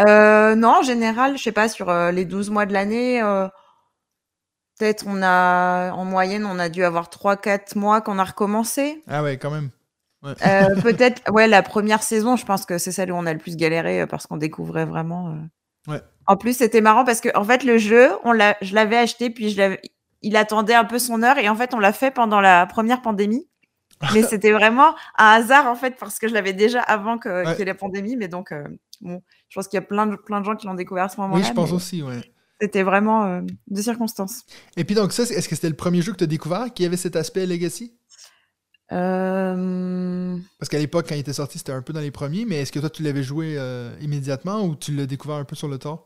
Euh, 0.00 0.54
non, 0.54 0.78
en 0.80 0.82
général, 0.82 1.36
je 1.36 1.42
sais 1.42 1.52
pas, 1.52 1.68
sur 1.68 1.90
euh, 1.90 2.10
les 2.10 2.24
12 2.24 2.50
mois 2.50 2.66
de 2.66 2.72
l'année, 2.72 3.22
euh, 3.22 3.46
peut-être 4.78 5.04
on 5.06 5.22
a, 5.22 5.92
en 5.92 6.04
moyenne, 6.04 6.44
on 6.46 6.58
a 6.58 6.68
dû 6.68 6.84
avoir 6.84 7.08
3-4 7.08 7.78
mois 7.78 8.00
qu'on 8.00 8.18
a 8.18 8.24
recommencé. 8.24 9.02
Ah 9.08 9.22
ouais 9.22 9.36
quand 9.36 9.50
même. 9.50 9.70
Ouais. 10.22 10.32
Euh, 10.46 10.74
peut-être, 10.82 11.30
ouais, 11.30 11.48
la 11.48 11.62
première 11.62 12.02
saison, 12.02 12.36
je 12.36 12.44
pense 12.44 12.64
que 12.64 12.78
c'est 12.78 12.92
celle 12.92 13.12
où 13.12 13.16
on 13.16 13.26
a 13.26 13.32
le 13.32 13.38
plus 13.38 13.56
galéré 13.56 14.06
parce 14.06 14.26
qu'on 14.26 14.36
découvrait 14.36 14.86
vraiment. 14.86 15.36
Ouais. 15.88 16.00
En 16.26 16.36
plus, 16.36 16.56
c'était 16.56 16.80
marrant 16.80 17.04
parce 17.04 17.20
que, 17.20 17.36
en 17.36 17.44
fait, 17.44 17.64
le 17.64 17.78
jeu, 17.78 18.10
on 18.24 18.32
l'a, 18.32 18.56
je 18.62 18.74
l'avais 18.74 18.96
acheté, 18.96 19.30
puis 19.30 19.50
je 19.50 19.58
l'avais, 19.58 19.80
il 20.22 20.36
attendait 20.36 20.74
un 20.74 20.84
peu 20.84 20.98
son 20.98 21.22
heure, 21.22 21.38
et 21.38 21.48
en 21.48 21.56
fait, 21.56 21.74
on 21.74 21.80
l'a 21.80 21.92
fait 21.92 22.12
pendant 22.12 22.40
la 22.40 22.66
première 22.66 23.02
pandémie. 23.02 23.48
Mais 24.14 24.22
c'était 24.22 24.52
vraiment 24.52 24.94
un 25.18 25.26
hasard, 25.26 25.66
en 25.66 25.74
fait, 25.74 25.96
parce 25.98 26.18
que 26.18 26.28
je 26.28 26.34
l'avais 26.34 26.52
déjà 26.52 26.80
avant 26.80 27.18
que, 27.18 27.44
Ouais. 27.44 27.60
ait 27.60 27.64
la 27.64 27.74
pandémie. 27.74 28.16
Mais 28.16 28.28
donc, 28.28 28.52
euh, 28.52 28.64
bon, 29.00 29.22
je 29.48 29.54
pense 29.58 29.68
qu'il 29.68 29.76
y 29.76 29.82
a 29.82 29.86
plein 29.86 30.06
de, 30.06 30.16
plein 30.16 30.40
de 30.40 30.44
gens 30.44 30.56
qui 30.56 30.66
l'ont 30.66 30.74
découvert 30.74 31.04
à 31.04 31.08
ce 31.08 31.20
moment-là. 31.20 31.40
Oui 31.40 31.46
je 31.46 31.52
pense 31.52 31.72
aussi 31.72 32.02
ouais. 32.02 32.20
C'était 32.60 32.84
vraiment 32.84 33.24
euh, 33.24 33.40
de 33.68 33.82
circonstances. 33.82 34.44
Et 34.76 34.84
puis 34.84 34.94
donc 34.94 35.12
ça 35.12 35.24
est-ce 35.24 35.48
que 35.48 35.56
c'était 35.56 35.68
le 35.68 35.74
premier 35.74 36.00
jeu 36.00 36.12
que 36.12 36.18
tu 36.18 36.24
as 36.24 36.28
découvert 36.28 36.72
qui 36.72 36.84
avait 36.84 36.96
cet 36.96 37.16
aspect 37.16 37.44
Legacy? 37.44 37.96
Euh, 38.92 40.36
Parce 40.58 40.68
qu'à 40.68 40.78
l'époque, 40.78 41.06
quand 41.08 41.14
il 41.14 41.20
était 41.20 41.32
sorti, 41.32 41.58
c'était 41.58 41.72
un 41.72 41.82
peu 41.82 41.92
dans 41.92 42.00
les 42.00 42.10
premiers, 42.10 42.44
mais 42.44 42.60
est-ce 42.60 42.72
que 42.72 42.78
toi, 42.78 42.90
tu 42.90 43.02
l'avais 43.02 43.22
joué 43.22 43.54
euh, 43.56 43.94
immédiatement 44.00 44.62
ou 44.64 44.76
tu 44.76 44.92
l'as 44.92 45.06
découvert 45.06 45.36
un 45.36 45.44
peu 45.44 45.56
sur 45.56 45.68
le 45.68 45.78
tard? 45.78 46.04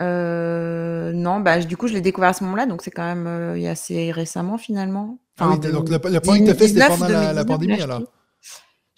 euh, 0.00 1.12
non, 1.12 1.40
bah, 1.40 1.58
du 1.60 1.76
coup, 1.76 1.88
je 1.88 1.94
l'ai 1.94 2.00
découvert 2.00 2.30
à 2.30 2.32
ce 2.32 2.44
moment-là, 2.44 2.66
donc 2.66 2.82
c'est 2.82 2.90
quand 2.90 3.02
même 3.14 3.26
assez 3.66 4.12
récemment, 4.12 4.58
finalement. 4.58 5.18
Ah 5.38 5.48
oui, 5.50 5.58
donc 5.58 5.88
le, 5.88 5.98
le 6.10 6.20
point 6.20 6.38
que 6.38 6.44
tu 6.44 6.50
as 6.50 6.54
fait, 6.54 6.68
c'était 6.68 6.80
2019, 6.80 6.98
pendant 6.98 7.08
la, 7.08 7.32
la 7.32 7.44
2019, 7.44 7.46
pandémie, 7.46 7.82
alors. 7.82 8.02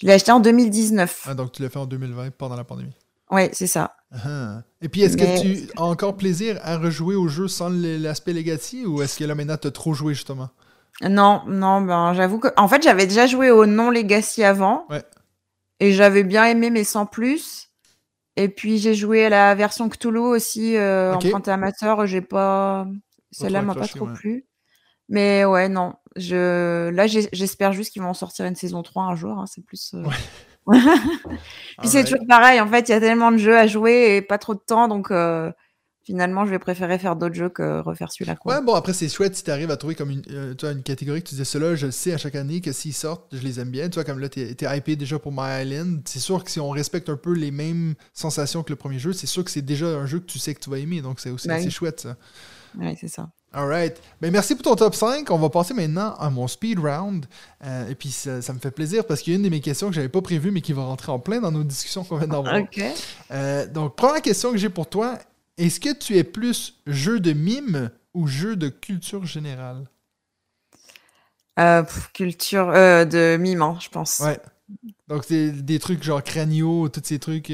Je 0.00 0.06
l'ai 0.06 0.12
acheté 0.14 0.32
en 0.32 0.40
2019. 0.40 1.26
Ah, 1.28 1.34
donc 1.34 1.52
tu 1.52 1.62
l'as 1.62 1.68
fait 1.68 1.78
en 1.78 1.86
2020, 1.86 2.30
pendant 2.30 2.56
la 2.56 2.64
pandémie. 2.64 2.96
Ouais, 3.30 3.50
c'est 3.52 3.66
ça. 3.66 3.94
Ah. 4.24 4.62
Et 4.80 4.88
puis, 4.88 5.02
est-ce 5.02 5.16
Mais- 5.16 5.36
que 5.36 5.40
tu 5.40 5.68
as 5.76 5.82
encore 5.84 6.16
plaisir 6.16 6.58
à 6.62 6.78
rejouer 6.78 7.14
au 7.14 7.28
jeu 7.28 7.46
sans 7.48 7.68
l'aspect 7.70 8.32
Legacy 8.32 8.86
ou 8.86 9.02
est-ce 9.02 9.18
que 9.18 9.24
là, 9.24 9.34
maintenant, 9.34 9.56
tu 9.56 9.68
as 9.68 9.70
trop 9.70 9.92
joué, 9.94 10.14
justement? 10.14 10.48
Non, 11.02 11.42
non, 11.46 11.80
ben, 11.80 12.12
j'avoue 12.14 12.38
que. 12.38 12.48
En 12.56 12.66
fait, 12.68 12.82
j'avais 12.82 13.06
déjà 13.06 13.26
joué 13.26 13.50
au 13.50 13.66
non 13.66 13.90
Legacy 13.90 14.42
avant. 14.42 14.86
Ouais. 14.90 15.02
Et 15.78 15.92
j'avais 15.92 16.24
bien 16.24 16.44
aimé, 16.46 16.70
mais 16.70 16.84
sans 16.84 17.06
plus. 17.06 17.68
Et 18.36 18.48
puis, 18.48 18.78
j'ai 18.78 18.94
joué 18.94 19.26
à 19.26 19.28
la 19.28 19.54
version 19.54 19.88
Cthulhu 19.88 20.18
aussi, 20.18 20.76
euh, 20.76 21.14
Ok. 21.14 21.26
empruntée 21.26 21.50
amateur. 21.52 22.06
J'ai 22.06 22.20
pas. 22.20 22.86
Celle-là 23.30 23.62
m'a 23.62 23.74
pas 23.74 23.86
trop 23.86 24.06
ouais. 24.06 24.14
plu. 24.14 24.46
Mais 25.08 25.44
ouais, 25.44 25.68
non. 25.68 25.94
Je... 26.20 26.90
Là, 26.90 27.06
j'espère 27.06 27.72
juste 27.72 27.92
qu'ils 27.92 28.02
vont 28.02 28.10
en 28.10 28.14
sortir 28.14 28.46
une 28.46 28.56
saison 28.56 28.82
3 28.82 29.04
un 29.04 29.14
jour. 29.16 29.38
hein, 29.38 29.46
C'est 29.46 29.64
plus. 29.64 29.94
euh, 29.94 30.04
Puis 30.70 31.88
c'est 31.88 31.98
Alright. 31.98 32.06
toujours 32.06 32.26
pareil. 32.28 32.60
En 32.60 32.68
fait, 32.68 32.88
il 32.88 32.92
y 32.92 32.94
a 32.94 33.00
tellement 33.00 33.32
de 33.32 33.38
jeux 33.38 33.56
à 33.56 33.66
jouer 33.66 34.16
et 34.16 34.22
pas 34.22 34.38
trop 34.38 34.54
de 34.54 34.60
temps. 34.60 34.88
Donc, 34.88 35.10
euh, 35.10 35.50
finalement, 36.02 36.44
je 36.44 36.50
vais 36.50 36.58
préférer 36.58 36.98
faire 36.98 37.16
d'autres 37.16 37.34
jeux 37.34 37.48
que 37.48 37.80
refaire 37.80 38.12
celui-là. 38.12 38.36
Ouais, 38.44 38.60
bon, 38.62 38.74
après, 38.74 38.92
c'est 38.92 39.08
chouette 39.08 39.36
si 39.36 39.44
tu 39.44 39.50
arrives 39.50 39.70
à 39.70 39.76
trouver 39.76 39.94
comme 39.94 40.10
une, 40.10 40.22
euh, 40.30 40.54
tu 40.54 40.66
vois, 40.66 40.74
une 40.74 40.82
catégorie 40.82 41.22
que 41.22 41.28
tu 41.28 41.34
disais, 41.34 41.44
ceux-là, 41.44 41.74
je 41.76 41.86
le 41.86 41.92
sais 41.92 42.12
à 42.12 42.18
chaque 42.18 42.34
année 42.34 42.60
que 42.60 42.72
s'ils 42.72 42.94
sortent, 42.94 43.26
je 43.32 43.42
les 43.42 43.60
aime 43.60 43.70
bien. 43.70 43.88
Tu 43.88 43.94
vois, 43.94 44.04
comme 44.04 44.18
là, 44.18 44.28
tu 44.28 44.40
es, 44.40 44.76
hypé 44.76 44.96
déjà 44.96 45.18
pour 45.18 45.32
My 45.32 45.62
Island. 45.62 46.02
C'est 46.04 46.18
sûr 46.20 46.44
que 46.44 46.50
si 46.50 46.60
on 46.60 46.70
respecte 46.70 47.08
un 47.08 47.16
peu 47.16 47.32
les 47.32 47.50
mêmes 47.50 47.94
sensations 48.12 48.62
que 48.62 48.70
le 48.70 48.76
premier 48.76 48.98
jeu, 48.98 49.12
c'est 49.12 49.26
sûr 49.26 49.44
que 49.44 49.50
c'est 49.50 49.62
déjà 49.62 49.86
un 49.86 50.06
jeu 50.06 50.20
que 50.20 50.26
tu 50.26 50.38
sais 50.38 50.54
que 50.54 50.60
tu 50.60 50.70
vas 50.70 50.78
aimer. 50.78 51.00
Donc, 51.00 51.20
c'est 51.20 51.30
aussi 51.30 51.50
assez 51.50 51.64
oui. 51.66 51.70
chouette, 51.70 52.00
ça. 52.00 52.16
Ouais, 52.78 52.96
c'est 53.00 53.08
ça. 53.08 53.30
Alright. 53.52 54.00
Ben, 54.20 54.30
merci 54.30 54.54
pour 54.54 54.62
ton 54.62 54.76
top 54.76 54.94
5. 54.94 55.28
On 55.30 55.38
va 55.38 55.50
passer 55.50 55.74
maintenant 55.74 56.14
à 56.14 56.30
mon 56.30 56.46
speed 56.46 56.78
round. 56.78 57.26
Euh, 57.64 57.88
et 57.88 57.96
puis, 57.96 58.10
ça, 58.10 58.40
ça 58.42 58.52
me 58.52 58.60
fait 58.60 58.70
plaisir 58.70 59.04
parce 59.04 59.22
qu'il 59.22 59.32
y 59.32 59.36
a 59.36 59.38
une 59.38 59.44
de 59.44 59.48
mes 59.48 59.60
questions 59.60 59.88
que 59.88 59.94
j'avais 59.94 60.08
pas 60.08 60.22
prévues, 60.22 60.52
mais 60.52 60.60
qui 60.60 60.72
va 60.72 60.84
rentrer 60.84 61.10
en 61.10 61.18
plein 61.18 61.40
dans 61.40 61.50
nos 61.50 61.64
discussions 61.64 62.04
qu'on 62.04 62.18
vient 62.18 62.28
d'avoir. 62.28 62.54
Ok. 62.60 62.80
Euh, 63.32 63.66
donc, 63.66 63.96
première 63.96 64.22
question 64.22 64.52
que 64.52 64.58
j'ai 64.58 64.68
pour 64.68 64.88
toi. 64.88 65.18
Est-ce 65.58 65.80
que 65.80 65.92
tu 65.92 66.16
es 66.16 66.22
plus 66.24 66.80
jeu 66.86 67.18
de 67.18 67.32
mime 67.32 67.90
ou 68.14 68.28
jeu 68.28 68.54
de 68.54 68.68
culture 68.68 69.26
générale? 69.26 69.84
Euh, 71.58 71.82
culture 72.14 72.70
euh, 72.70 73.04
de 73.04 73.36
mime, 73.36 73.62
hein, 73.62 73.76
je 73.80 73.88
pense. 73.88 74.20
Ouais. 74.20 74.38
Donc, 75.08 75.24
c'est 75.26 75.50
des 75.50 75.80
trucs 75.80 76.04
genre 76.04 76.22
Cranio, 76.22 76.88
tous 76.88 77.02
ces 77.04 77.18
trucs. 77.18 77.52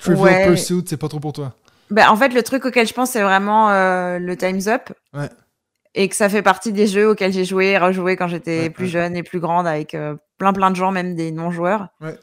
Trivial 0.00 0.24
Ouais. 0.24 0.46
Pursuit, 0.48 0.82
c'est 0.86 0.96
pas 0.96 1.08
trop 1.08 1.20
pour 1.20 1.34
toi. 1.34 1.54
Bah, 1.90 2.10
en 2.12 2.16
fait, 2.16 2.32
le 2.34 2.42
truc 2.42 2.64
auquel 2.64 2.86
je 2.86 2.92
pense, 2.94 3.10
c'est 3.10 3.22
vraiment 3.22 3.70
euh, 3.70 4.18
le 4.18 4.36
Time's 4.36 4.66
Up. 4.68 4.90
Ouais. 5.12 5.28
Et 5.94 6.08
que 6.08 6.14
ça 6.14 6.28
fait 6.28 6.42
partie 6.42 6.72
des 6.72 6.86
jeux 6.86 7.08
auxquels 7.08 7.32
j'ai 7.32 7.44
joué 7.44 7.66
et 7.70 7.78
rejoué 7.78 8.14
quand 8.16 8.28
j'étais 8.28 8.60
Ouais, 8.62 8.70
plus 8.70 8.84
ouais. 8.84 8.90
jeune 8.90 9.16
et 9.16 9.22
plus 9.24 9.40
grande 9.40 9.66
avec 9.66 9.94
euh, 9.94 10.14
plein 10.38 10.52
plein 10.52 10.70
de 10.70 10.76
gens, 10.76 10.92
même 10.92 11.16
des 11.16 11.32
non-joueurs. 11.32 11.88
Ouais. 12.00 12.14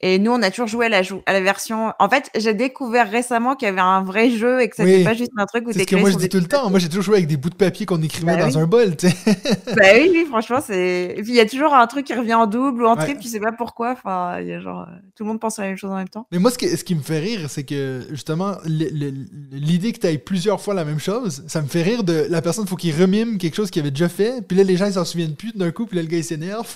Et 0.00 0.20
nous, 0.20 0.30
on 0.30 0.40
a 0.42 0.50
toujours 0.50 0.68
joué 0.68 0.86
à 0.86 0.88
la, 0.88 1.02
à 1.26 1.32
la 1.32 1.40
version. 1.40 1.92
En 1.98 2.08
fait, 2.08 2.30
j'ai 2.36 2.54
découvert 2.54 3.10
récemment 3.10 3.56
qu'il 3.56 3.66
y 3.66 3.68
avait 3.68 3.80
un 3.80 4.02
vrai 4.02 4.30
jeu 4.30 4.60
et 4.60 4.68
que 4.68 4.76
c'était 4.76 4.98
Oui. 4.98 5.04
pas 5.04 5.14
juste 5.14 5.32
un 5.36 5.46
truc 5.46 5.66
où 5.66 5.72
C'est 5.72 5.80
ce 5.80 5.86
que 5.86 5.96
moi 5.96 6.10
je 6.10 6.16
dis 6.16 6.28
tout 6.28 6.38
le 6.38 6.46
temps. 6.46 6.70
Moi 6.70 6.78
j'ai 6.78 6.88
toujours 6.88 7.02
joué 7.02 7.16
avec 7.16 7.26
des 7.26 7.36
bouts 7.36 7.50
de 7.50 7.56
papier 7.56 7.84
qu'on 7.84 8.00
écrivait 8.00 8.36
Bah 8.36 8.42
dans 8.48 8.56
oui. 8.56 8.62
un 8.62 8.66
bol, 8.68 8.96
tu 8.96 9.08
sais. 9.08 9.16
Bah 9.76 9.82
oui, 9.94 10.08
oui, 10.12 10.24
franchement, 10.28 10.60
c'est. 10.64 11.14
Et 11.16 11.22
puis 11.22 11.32
il 11.32 11.34
y 11.36 11.40
a 11.40 11.46
toujours 11.48 11.74
un 11.74 11.86
truc 11.88 12.06
qui 12.06 12.14
revient 12.14 12.34
en 12.34 12.46
double 12.46 12.84
ou 12.84 12.86
en 12.86 12.96
Ouais. 12.96 13.02
triple, 13.04 13.20
tu 13.20 13.26
sais 13.28 13.40
pas 13.40 13.50
pourquoi. 13.50 13.90
Enfin, 13.92 14.38
il 14.40 14.46
y 14.46 14.52
a 14.52 14.60
genre. 14.60 14.82
euh, 14.82 14.92
Tout 15.16 15.24
le 15.24 15.28
monde 15.30 15.40
pense 15.40 15.58
à 15.58 15.62
la 15.62 15.68
même 15.68 15.76
chose 15.78 15.90
en 15.90 15.96
même 15.96 16.08
temps. 16.08 16.26
Mais 16.30 16.38
moi, 16.38 16.52
ce, 16.52 16.58
que- 16.58 16.76
ce 16.76 16.84
qui 16.84 16.94
me 16.94 17.02
fait 17.02 17.18
rire, 17.18 17.46
c'est 17.48 17.64
que 17.64 18.02
justement, 18.10 18.52
l'idée 18.66 19.92
que 19.92 19.98
tu 19.98 20.06
ailles 20.06 20.18
plusieurs 20.18 20.60
fois 20.60 20.74
la 20.74 20.84
même 20.84 21.00
chose, 21.00 21.44
ça 21.48 21.60
me 21.62 21.66
fait 21.66 21.82
rire 21.82 22.04
de 22.04 22.26
la 22.30 22.42
personne, 22.42 22.66
faut 22.66 22.76
qu'il 22.76 22.94
remime 22.94 23.38
quelque 23.38 23.54
chose 23.56 23.70
qu'il 23.70 23.80
avait 23.82 23.90
déjà 23.90 24.08
fait, 24.08 24.42
puis 24.46 24.56
là, 24.56 24.62
les 24.62 24.76
gens, 24.76 24.86
ils 24.86 24.92
s'en 24.94 25.04
souviennent 25.04 25.34
plus 25.36 25.52
d'un 25.56 25.70
coup, 25.70 25.86
puis 25.86 25.96
là, 25.96 26.02
le 26.02 26.08
gars, 26.08 26.18
il 26.18 26.24
s'énerve. 26.24 26.66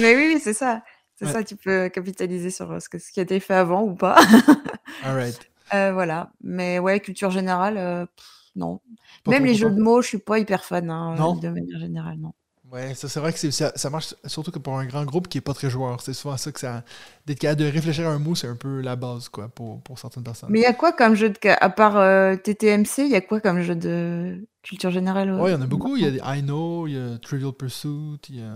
Mais 0.00 0.14
oui, 0.16 0.32
oui, 0.34 0.40
c'est 0.42 0.52
ça. 0.54 0.82
C'est 1.20 1.26
Ouais. 1.26 1.32
ça, 1.32 1.44
tu 1.44 1.54
peux 1.54 1.90
capitaliser 1.90 2.48
sur 2.50 2.70
euh, 2.72 2.80
ce, 2.80 2.88
que, 2.88 2.98
ce 2.98 3.12
qui 3.12 3.20
a 3.20 3.24
été 3.24 3.40
fait 3.40 3.52
avant 3.54 3.82
ou 3.82 3.94
pas. 3.94 4.16
Alright. 5.04 5.38
Euh, 5.72 5.92
voilà. 5.92 6.32
Mais 6.42 6.80
ouais, 6.80 6.98
culture 6.98 7.30
générale, 7.30 7.76
euh, 7.76 8.04
pff, 8.04 8.26
non. 8.56 8.80
Pas 9.22 9.30
Même 9.30 9.44
les 9.44 9.54
jeux 9.54 9.70
de 9.70 9.80
mots, 9.80 10.02
je 10.02 10.08
suis 10.08 10.18
pas 10.18 10.40
hyper 10.40 10.64
fan 10.64 10.90
hein, 10.90 11.14
de 11.40 11.48
manière 11.48 11.78
générale, 11.78 12.18
non. 12.18 12.32
Ouais, 12.72 12.94
ça, 12.94 13.08
c'est 13.08 13.18
vrai 13.18 13.32
que 13.32 13.50
ça, 13.50 13.72
ça 13.74 13.90
marche 13.90 14.14
surtout 14.26 14.52
que 14.52 14.60
pour 14.60 14.78
un 14.78 14.86
grand 14.86 15.04
groupe 15.04 15.26
qui 15.26 15.38
est 15.38 15.40
pas 15.40 15.54
très 15.54 15.68
joueur. 15.68 16.00
C'est 16.00 16.12
souvent 16.12 16.36
ça 16.36 16.52
que 16.52 16.60
ça. 16.60 16.84
D'être 17.26 17.40
capable 17.40 17.62
de 17.62 17.66
réfléchir 17.66 18.06
à 18.06 18.12
un 18.12 18.20
mot, 18.20 18.36
c'est 18.36 18.46
un 18.46 18.54
peu 18.54 18.80
la 18.80 18.94
base, 18.94 19.28
quoi, 19.28 19.48
pour, 19.48 19.80
pour 19.80 19.98
certaines 19.98 20.22
personnes. 20.22 20.50
Mais 20.52 20.60
il 20.60 20.62
y 20.62 20.66
a 20.66 20.72
quoi 20.72 20.92
comme 20.92 21.16
jeu 21.16 21.30
de. 21.30 21.36
À 21.42 21.68
part 21.68 21.96
euh, 21.96 22.36
TTMC, 22.36 22.98
il 22.98 23.10
y 23.10 23.16
a 23.16 23.20
quoi 23.20 23.40
comme 23.40 23.62
jeu 23.62 23.74
de 23.74 24.46
culture 24.62 24.92
générale 24.92 25.32
Ouais, 25.32 25.50
il 25.50 25.54
y 25.54 25.56
en 25.56 25.62
a 25.62 25.66
beaucoup. 25.66 25.96
Il 25.96 26.04
y 26.04 26.06
a 26.06 26.10
des 26.12 26.20
I 26.24 26.42
Know, 26.42 26.86
il 26.86 26.94
y 26.94 26.98
a 26.98 27.18
Trivial 27.18 27.52
Pursuit, 27.52 28.20
il 28.28 28.36
y 28.36 28.42
a, 28.42 28.54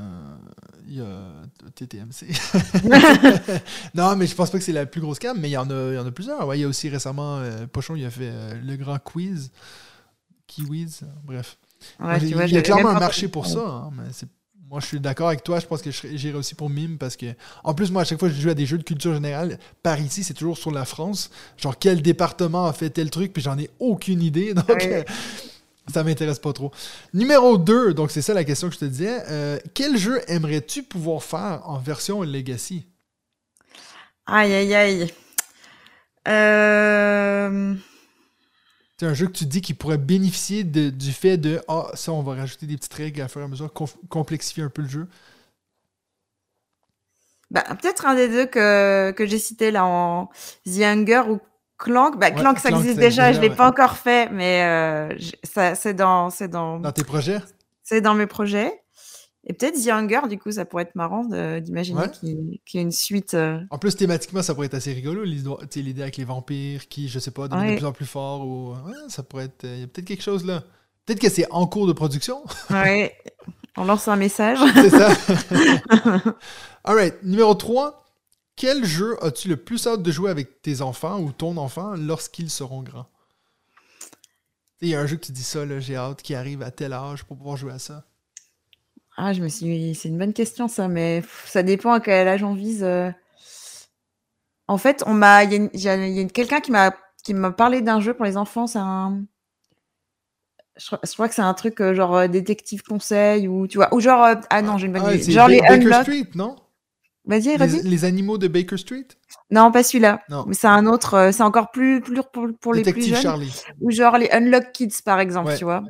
y 0.86 1.00
a 1.00 1.70
TTMC. 1.74 2.26
non, 3.94 4.14
mais 4.14 4.28
je 4.28 4.34
pense 4.36 4.50
pas 4.50 4.58
que 4.58 4.64
c'est 4.64 4.72
la 4.72 4.86
plus 4.86 5.00
grosse 5.00 5.18
cam, 5.18 5.36
mais 5.40 5.48
il 5.48 5.52
y 5.52 5.56
en 5.56 5.68
a, 5.70 5.92
y 5.92 5.98
en 5.98 6.06
a 6.06 6.12
plusieurs. 6.12 6.46
Ouais, 6.46 6.58
il 6.58 6.60
y 6.60 6.64
a 6.64 6.68
aussi 6.68 6.88
récemment, 6.88 7.38
euh, 7.38 7.66
Pochon, 7.66 7.96
il 7.96 8.04
a 8.04 8.10
fait 8.10 8.30
euh, 8.30 8.60
le 8.62 8.76
grand 8.76 8.98
quiz. 9.00 9.50
Kiwiz, 10.46 11.00
bref. 11.24 11.56
Ouais, 12.00 12.18
il, 12.22 12.34
vois, 12.34 12.44
il 12.46 12.52
y 12.54 12.58
a 12.58 12.62
clairement 12.62 12.90
un 12.90 12.98
marché 13.00 13.28
pour 13.28 13.46
ça. 13.46 13.60
hein, 13.60 13.90
mais 13.96 14.04
c'est- 14.12 14.28
moi, 14.70 14.80
je 14.80 14.86
suis 14.86 14.98
d'accord 14.98 15.28
avec 15.28 15.44
toi. 15.44 15.60
Je 15.60 15.66
pense 15.66 15.82
que 15.82 15.90
j'irai 15.92 16.36
aussi 16.36 16.54
pour 16.56 16.68
Mime 16.68 16.98
parce 16.98 17.16
que, 17.16 17.26
en 17.62 17.74
plus, 17.74 17.92
moi, 17.92 18.02
à 18.02 18.04
chaque 18.04 18.18
fois 18.18 18.28
que 18.28 18.34
je 18.34 18.40
joue 18.40 18.48
à 18.50 18.54
des 18.54 18.66
jeux 18.66 18.78
de 18.78 18.82
culture 18.82 19.14
générale, 19.14 19.58
par 19.82 20.00
ici, 20.00 20.24
c'est 20.24 20.34
toujours 20.34 20.58
sur 20.58 20.72
la 20.72 20.84
France. 20.84 21.30
Genre, 21.56 21.78
quel 21.78 22.02
département 22.02 22.66
a 22.66 22.72
fait 22.72 22.90
tel 22.90 23.08
truc, 23.10 23.32
puis 23.32 23.42
j'en 23.42 23.56
ai 23.58 23.70
aucune 23.78 24.20
idée. 24.22 24.52
Donc, 24.54 24.68
Ouais. 24.68 25.06
euh, 25.08 25.12
ça 25.92 26.02
m'intéresse 26.02 26.38
pas 26.40 26.52
trop. 26.52 26.72
Numéro 27.12 27.58
2, 27.58 27.92
donc 27.94 28.10
c'est 28.10 28.22
ça 28.22 28.32
la 28.34 28.42
question 28.42 28.68
que 28.68 28.74
je 28.74 28.80
te 28.80 28.84
disais. 28.86 29.22
Euh, 29.28 29.58
quel 29.74 29.96
jeu 29.98 30.20
aimerais-tu 30.28 30.82
pouvoir 30.82 31.22
faire 31.22 31.60
en 31.66 31.78
version 31.78 32.22
Legacy? 32.22 32.86
Aïe, 34.26 34.52
aïe, 34.54 34.74
aïe. 34.74 35.12
Euh... 36.26 37.74
C'est 39.04 39.10
un 39.10 39.12
jeu 39.14 39.26
que 39.26 39.32
tu 39.32 39.44
dis 39.44 39.60
qui 39.60 39.74
pourrait 39.74 39.98
bénéficier 39.98 40.64
de- 40.64 40.88
du 40.88 41.12
fait 41.12 41.36
de 41.36 41.60
Ah, 41.68 41.88
ça, 41.92 42.10
on 42.10 42.22
va 42.22 42.36
rajouter 42.36 42.64
des 42.66 42.78
petites 42.78 42.94
règles 42.94 43.20
à 43.20 43.28
fur 43.28 43.42
et 43.42 43.44
à 43.44 43.48
mesure, 43.48 43.70
complexifier 44.08 44.62
un 44.62 44.70
peu 44.70 44.80
le 44.80 44.88
jeu. 44.88 45.06
Bah, 47.50 47.62
peut-être 47.80 48.06
un 48.06 48.14
des 48.14 48.30
deux 48.30 48.46
que, 48.46 49.10
que 49.10 49.26
j'ai 49.26 49.38
cité 49.38 49.70
là 49.70 49.84
en 49.84 50.30
The 50.64 50.80
Hunger 50.80 51.22
ou 51.28 51.38
Clank. 51.76 52.18
Bah, 52.18 52.30
Ouais, 52.30 52.36
Clank, 52.36 52.58
ça 52.58 52.70
Clank, 52.70 52.80
existe 52.80 52.98
déjà, 52.98 53.32
je 53.32 53.40
l'ai 53.42 53.48
déjà, 53.48 53.56
pas 53.56 53.68
encore 53.68 53.98
fait, 53.98 54.30
mais 54.30 54.64
euh, 54.64 55.14
c'est 55.74 55.92
dans, 55.92 56.30
c'est 56.30 56.48
dans, 56.48 56.78
Dans 56.78 56.92
tes 56.92 57.04
projets? 57.04 57.42
C'est 57.82 58.00
dans 58.00 58.14
mes 58.14 58.26
projets. 58.26 58.83
Et 59.46 59.52
peut-être 59.52 59.74
The 59.74 59.88
Hunger, 59.88 60.20
du 60.28 60.38
coup, 60.38 60.50
ça 60.52 60.64
pourrait 60.64 60.84
être 60.84 60.94
marrant 60.94 61.24
d'imaginer 61.60 62.00
Ouais. 62.00 62.10
qu'il 62.20 62.58
y 62.74 62.78
ait 62.78 62.82
une 62.82 62.90
suite. 62.92 63.34
euh, 63.34 63.60
En 63.70 63.78
plus, 63.78 63.94
thématiquement, 63.94 64.42
ça 64.42 64.54
pourrait 64.54 64.66
être 64.68 64.74
assez 64.74 64.92
rigolo. 64.94 65.22
L'idée 65.24 66.00
avec 66.02 66.16
les 66.16 66.24
vampires 66.24 66.88
qui, 66.88 67.08
je 67.08 67.18
sais 67.18 67.30
pas, 67.30 67.48
deviennent 67.48 67.72
de 67.72 67.76
plus 67.76 67.86
en 67.86 67.92
plus 67.92 68.06
forts. 68.06 68.46
Ou... 68.46 68.70
Ouais, 68.72 68.94
ça 69.08 69.22
pourrait 69.22 69.44
être. 69.44 69.64
Il 69.64 69.80
y 69.80 69.82
a 69.82 69.86
peut-être 69.86 70.06
quelque 70.06 70.22
chose 70.22 70.44
là. 70.46 70.62
Peut-être 71.04 71.20
que 71.20 71.28
c'est 71.28 71.46
en 71.50 71.66
cours 71.66 71.86
de 71.86 71.92
production. 71.92 72.42
Ouais. 72.70 73.14
On 73.76 73.84
lance 73.84 74.06
un 74.08 74.16
message. 74.16 74.58
c'est 74.74 74.90
ça. 74.90 75.10
Alright. 76.84 77.22
Numéro 77.22 77.54
3. 77.54 78.00
Quel 78.56 78.84
jeu 78.84 79.16
as-tu 79.22 79.48
le 79.48 79.56
plus 79.56 79.84
hâte 79.86 80.02
de 80.02 80.10
jouer 80.12 80.30
avec 80.30 80.62
tes 80.62 80.80
enfants 80.80 81.20
ou 81.20 81.32
ton 81.32 81.56
enfant 81.56 81.94
lorsqu'ils 81.96 82.50
seront 82.50 82.82
grands? 82.82 83.08
Il 84.80 84.88
y 84.88 84.94
a 84.94 85.00
un 85.00 85.06
jeu 85.06 85.16
que 85.16 85.26
tu 85.26 85.32
dis 85.32 85.42
ça, 85.42 85.66
j'ai 85.80 85.96
hâte 85.96 86.22
qu'il 86.22 86.36
arrive 86.36 86.62
à 86.62 86.70
tel 86.70 86.92
âge 86.92 87.24
pour 87.24 87.36
pouvoir 87.36 87.56
jouer 87.56 87.72
à 87.72 87.78
ça. 87.78 88.04
Ah, 89.16 89.32
je 89.32 89.42
me 89.42 89.48
suis. 89.48 89.94
C'est 89.94 90.08
une 90.08 90.18
bonne 90.18 90.32
question, 90.32 90.66
ça, 90.68 90.88
mais 90.88 91.22
ça 91.46 91.62
dépend 91.62 91.92
à 91.92 92.00
quel 92.00 92.26
âge 92.28 92.42
on 92.42 92.54
vise. 92.54 92.82
euh. 92.82 93.10
En 94.66 94.78
fait, 94.78 95.02
on 95.06 95.14
m'a. 95.14 95.44
Il 95.44 95.70
y 95.74 95.88
a, 95.88 96.24
quelqu'un 96.26 96.60
qui 96.60 96.72
m'a 96.72 96.94
qui 97.22 97.32
m'a 97.34 97.50
parlé 97.52 97.80
d'un 97.80 98.00
jeu 98.00 98.14
pour 98.14 98.24
les 98.24 98.36
enfants. 98.36 98.66
C'est 98.66 98.78
un. 98.78 99.22
Je, 100.76 100.86
crois- 100.86 101.00
je 101.04 101.12
crois 101.12 101.28
que 101.28 101.34
c'est 101.36 101.42
un 101.42 101.54
truc 101.54 101.80
euh, 101.80 101.94
genre 101.94 102.16
euh, 102.16 102.26
détective 102.26 102.82
conseil 102.82 103.46
ou 103.46 103.68
tu 103.68 103.78
vois 103.78 103.94
ou 103.94 104.00
genre 104.00 104.24
euh, 104.24 104.34
ah 104.50 104.60
non 104.60 104.76
j'ai 104.76 104.86
une 104.86 104.92
bonne 104.94 105.02
Ah, 105.06 105.14
idée 105.14 105.22
c'est 105.22 105.30
genre 105.30 105.46
les 105.46 105.60
Baker 105.60 105.74
Unlock 105.74 106.02
Street, 106.02 106.28
non? 106.34 106.56
vas-y 107.26 107.42
Les, 107.44 107.56
redis 107.56 107.82
les 107.88 108.04
animaux 108.04 108.38
de 108.38 108.48
Baker 108.48 108.76
Street? 108.76 109.06
non 109.52 109.70
pas 109.70 109.84
celui-là 109.84 110.22
Non. 110.28 110.44
mais 110.48 110.54
c'est 110.54 110.66
un 110.66 110.86
autre 110.86 111.30
c'est 111.32 111.44
encore 111.44 111.70
plus 111.70 112.00
plus 112.00 112.20
pour, 112.32 112.48
pour 112.60 112.74
les 112.74 112.82
plus 112.82 113.02
jeunes 113.04 113.22
Charlie. 113.22 113.54
ou 113.80 113.92
genre 113.92 114.18
les 114.18 114.28
Unlock 114.32 114.72
Kids 114.72 114.96
par 115.04 115.20
exemple 115.20 115.50
Ouais. 115.50 115.56
tu 115.58 115.62
vois 115.62 115.84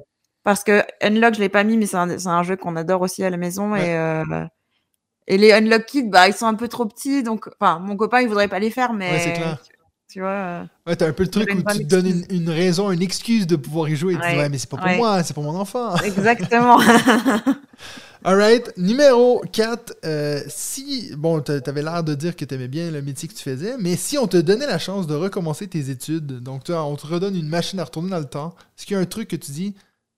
parce 0.45 0.63
que 0.63 0.83
Unlock 1.03 1.35
je 1.35 1.41
l'ai 1.41 1.49
pas 1.49 1.65
mis 1.65 1.77
mais 1.77 1.87
c'est 1.87 1.97
un, 1.97 2.43
jeu 2.43 2.57
qu'on 2.57 2.77
adore 2.77 3.01
aussi 3.01 3.25
à 3.25 3.31
la 3.31 3.37
maison 3.37 3.73
Ouais. 3.73 3.89
et 3.89 3.97
euh, 3.97 4.45
et 5.27 5.39
les 5.39 5.53
Unlock 5.53 5.87
Kids 5.87 6.11
bah 6.11 6.29
ils 6.29 6.35
sont 6.35 6.47
un 6.47 6.55
peu 6.55 6.69
trop 6.69 6.85
petits 6.87 7.23
donc 7.23 7.49
enfin 7.59 7.79
mon 7.81 7.97
copain 7.97 8.21
il 8.21 8.29
voudrait 8.29 8.49
pas 8.49 8.59
les 8.61 8.71
faire 8.71 8.93
mais 8.93 9.11
Ouais, 9.11 9.19
c'est 9.21 9.33
clair. 9.33 9.59
tu 10.09 10.21
vois 10.21 10.29
euh, 10.29 10.65
Ouais, 10.87 10.95
t'as 10.97 11.09
un 11.09 11.13
peu 11.13 11.23
le 11.25 11.31
truc 11.31 11.51
où 11.53 11.63
tu 11.73 11.79
te 11.79 11.85
donnes 11.89 12.25
une, 12.29 12.51
raison, 12.51 12.91
une 12.93 13.01
excuse 13.03 13.47
de 13.47 13.57
pouvoir 13.57 13.89
y 13.89 13.97
jouer. 13.97 14.13
Et 14.13 14.17
tu 14.19 14.29
dis, 14.29 14.37
Ouais, 14.37 14.51
mais 14.51 14.59
c'est 14.59 14.69
pas 14.69 14.77
pour 14.77 14.91
moi, 14.91 15.23
c'est 15.23 15.33
pour 15.33 15.43
mon 15.43 15.57
enfant. 15.59 15.97
exactement 16.05 16.79
Alright, 18.27 18.73
numéro 18.79 19.43
4. 19.53 19.95
si, 20.49 21.11
bon, 21.17 21.41
t'a- 21.41 21.61
t'avais 21.61 21.83
l'air 21.83 22.03
de 22.05 22.15
dire 22.15 22.37
que 22.37 22.45
t'aimais 22.45 22.69
bien 22.69 22.91
le 22.91 23.03
métier 23.03 23.29
que 23.29 23.35
tu 23.35 23.43
faisais, 23.43 23.77
mais 23.79 23.97
si 23.97 24.17
on 24.17 24.27
te 24.27 24.37
donnait 24.39 24.67
la 24.67 24.79
chance 24.79 25.07
de 25.07 25.15
recommencer 25.15 25.69
tes 25.69 25.91
études, 25.91 26.41
donc 26.41 26.65
toi, 26.65 26.85
on 26.85 26.97
te 26.97 27.07
redonne 27.07 27.37
une 27.37 27.49
machine 27.49 27.79
à 27.81 27.85
retourner 27.85 28.11
dans 28.11 28.19
le 28.19 28.25
temps, 28.25 28.55
est-ce 28.79 28.87
qu'il 28.87 28.95
y 28.97 28.99
a 28.99 29.03
un 29.03 29.07
truc 29.07 29.29
que 29.29 29.37
tu 29.37 29.53
dis, 29.53 29.75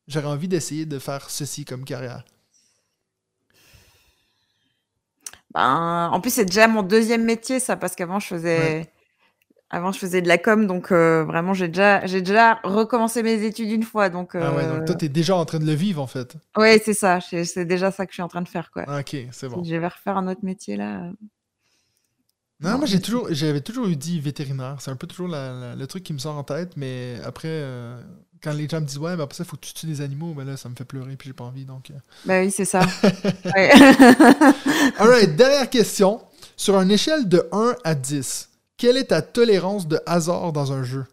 j'aurais 0.09 0.27
envie 0.29 0.49
d'essayer 0.49 0.87
de 0.87 0.99
faire 0.99 1.31
ceci 1.31 1.65
comme 1.65 1.85
carrière? 1.85 2.25
Ben, 5.55 6.11
en 6.13 6.21
plus, 6.21 6.31
c'est 6.35 6.45
déjà 6.45 6.69
mon 6.69 6.83
deuxième 6.83 7.25
métier, 7.25 7.61
ça, 7.61 7.77
parce 7.77 7.95
qu'avant, 7.97 8.19
je 8.21 8.27
faisais, 8.27 8.91
avant, 9.71 9.93
je 9.93 9.99
faisais 10.01 10.23
de 10.23 10.29
la 10.29 10.39
com, 10.39 10.67
donc 10.67 10.93
euh, 10.93 11.25
vraiment, 11.25 11.55
j'ai 11.55 11.69
déjà, 11.69 12.07
j'ai 12.07 12.23
déjà 12.23 12.61
recommencé 12.65 13.23
mes 13.23 13.45
études 13.45 13.71
une 13.71 13.83
fois, 13.85 14.11
donc. 14.11 14.35
Ah 14.35 14.55
ouais, 14.55 14.65
euh, 14.65 14.77
donc 14.79 14.87
toi, 14.87 14.95
t'es 14.95 15.09
déjà 15.09 15.37
en 15.37 15.45
train 15.45 15.59
de 15.59 15.67
le 15.67 15.73
vivre, 15.75 16.01
en 16.03 16.07
fait. 16.07 16.37
ouais, 16.57 16.81
c'est 16.85 16.95
ça. 16.95 17.21
C'est 17.21 17.65
déjà 17.65 17.91
ça 17.91 18.07
que 18.07 18.13
je 18.13 18.17
suis 18.17 18.23
en 18.23 18.29
train 18.29 18.43
de 18.43 18.49
faire, 18.49 18.71
quoi. 18.71 18.85
Ah, 18.89 19.01
ok, 19.01 19.17
c'est 19.33 19.49
bon. 19.49 19.63
Si 19.65 19.71
je 19.71 19.77
vais 19.77 19.89
refaire 19.89 20.17
un 20.17 20.29
autre 20.29 20.45
métier 20.45 20.77
là. 20.77 21.05
euh, 21.05 21.13
Non, 22.61 22.71
Non, 22.71 22.79
moi 22.79 22.87
j'ai 22.87 23.01
toujours, 23.01 23.27
j'avais 23.31 23.61
toujours 23.61 23.87
eu 23.87 23.97
dit 23.97 24.19
vétérinaire. 24.21 24.77
C'est 24.81 24.91
un 24.91 24.97
peu 24.97 25.07
toujours 25.07 25.29
la- 25.29 25.53
la- 25.53 25.77
le 25.77 25.87
truc 25.87 26.03
qui 26.05 26.13
me 26.15 26.19
sort 26.19 26.37
en 26.37 26.45
tête, 26.45 26.77
mais 26.77 27.21
après, 27.25 27.49
euh, 27.51 28.03
quand 28.43 28.53
les 28.53 28.69
gens 28.69 28.81
me 28.81 28.87
disent 28.87 28.99
ouais, 28.99 29.17
mais 29.17 29.23
après 29.23 29.37
ça, 29.37 29.45
faut 29.45 29.57
que 29.57 29.65
tu 29.67 29.75
tues 29.75 29.87
des 29.87 30.01
animaux, 30.01 30.35
ben 30.35 30.45
là, 30.47 30.57
ça 30.57 30.69
me 30.69 30.75
fait 30.75 30.85
pleurer, 30.85 31.17
puis 31.17 31.29
j'ai 31.29 31.33
pas 31.33 31.45
envie, 31.45 31.65
donc. 31.65 31.91
euh. 31.91 31.95
Bah 32.25 32.41
oui, 32.41 32.51
c'est 32.51 32.65
ça. 32.65 32.81
Alright, 34.99 35.37
dernière 35.37 35.69
question. 35.71 36.21
Sur 36.57 36.81
une 36.81 36.91
échelle 36.91 37.29
de 37.29 37.47
1 37.53 37.77
à 37.85 37.95
10, 37.95 38.49
quelle 38.77 38.97
est 38.97 39.05
ta 39.07 39.23
tolérance 39.23 39.87
de 39.87 40.01
hasard 40.07 40.53
dans 40.53 40.73
un 40.73 40.83
jeu? 40.83 41.05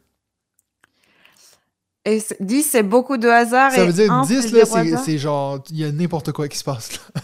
Et 2.05 2.19
c'est- 2.19 2.41
10, 2.41 2.63
c'est 2.63 2.83
beaucoup 2.83 3.17
de 3.17 3.27
hasard. 3.29 3.71
Ça 3.71 3.83
et 3.83 3.88
veut 3.88 3.93
dire 3.93 4.12
1, 4.12 4.25
10, 4.25 4.41
c'est 4.41 4.51
là, 4.51 4.97
c'est 5.03 5.17
genre, 5.17 5.59
il 5.69 5.77
y 5.77 5.86
a 5.86 5.91
n'importe 5.91 6.31
quoi 6.31 6.47
qui 6.47 6.57
se 6.57 6.63
passe 6.63 6.93
là. 6.93 7.21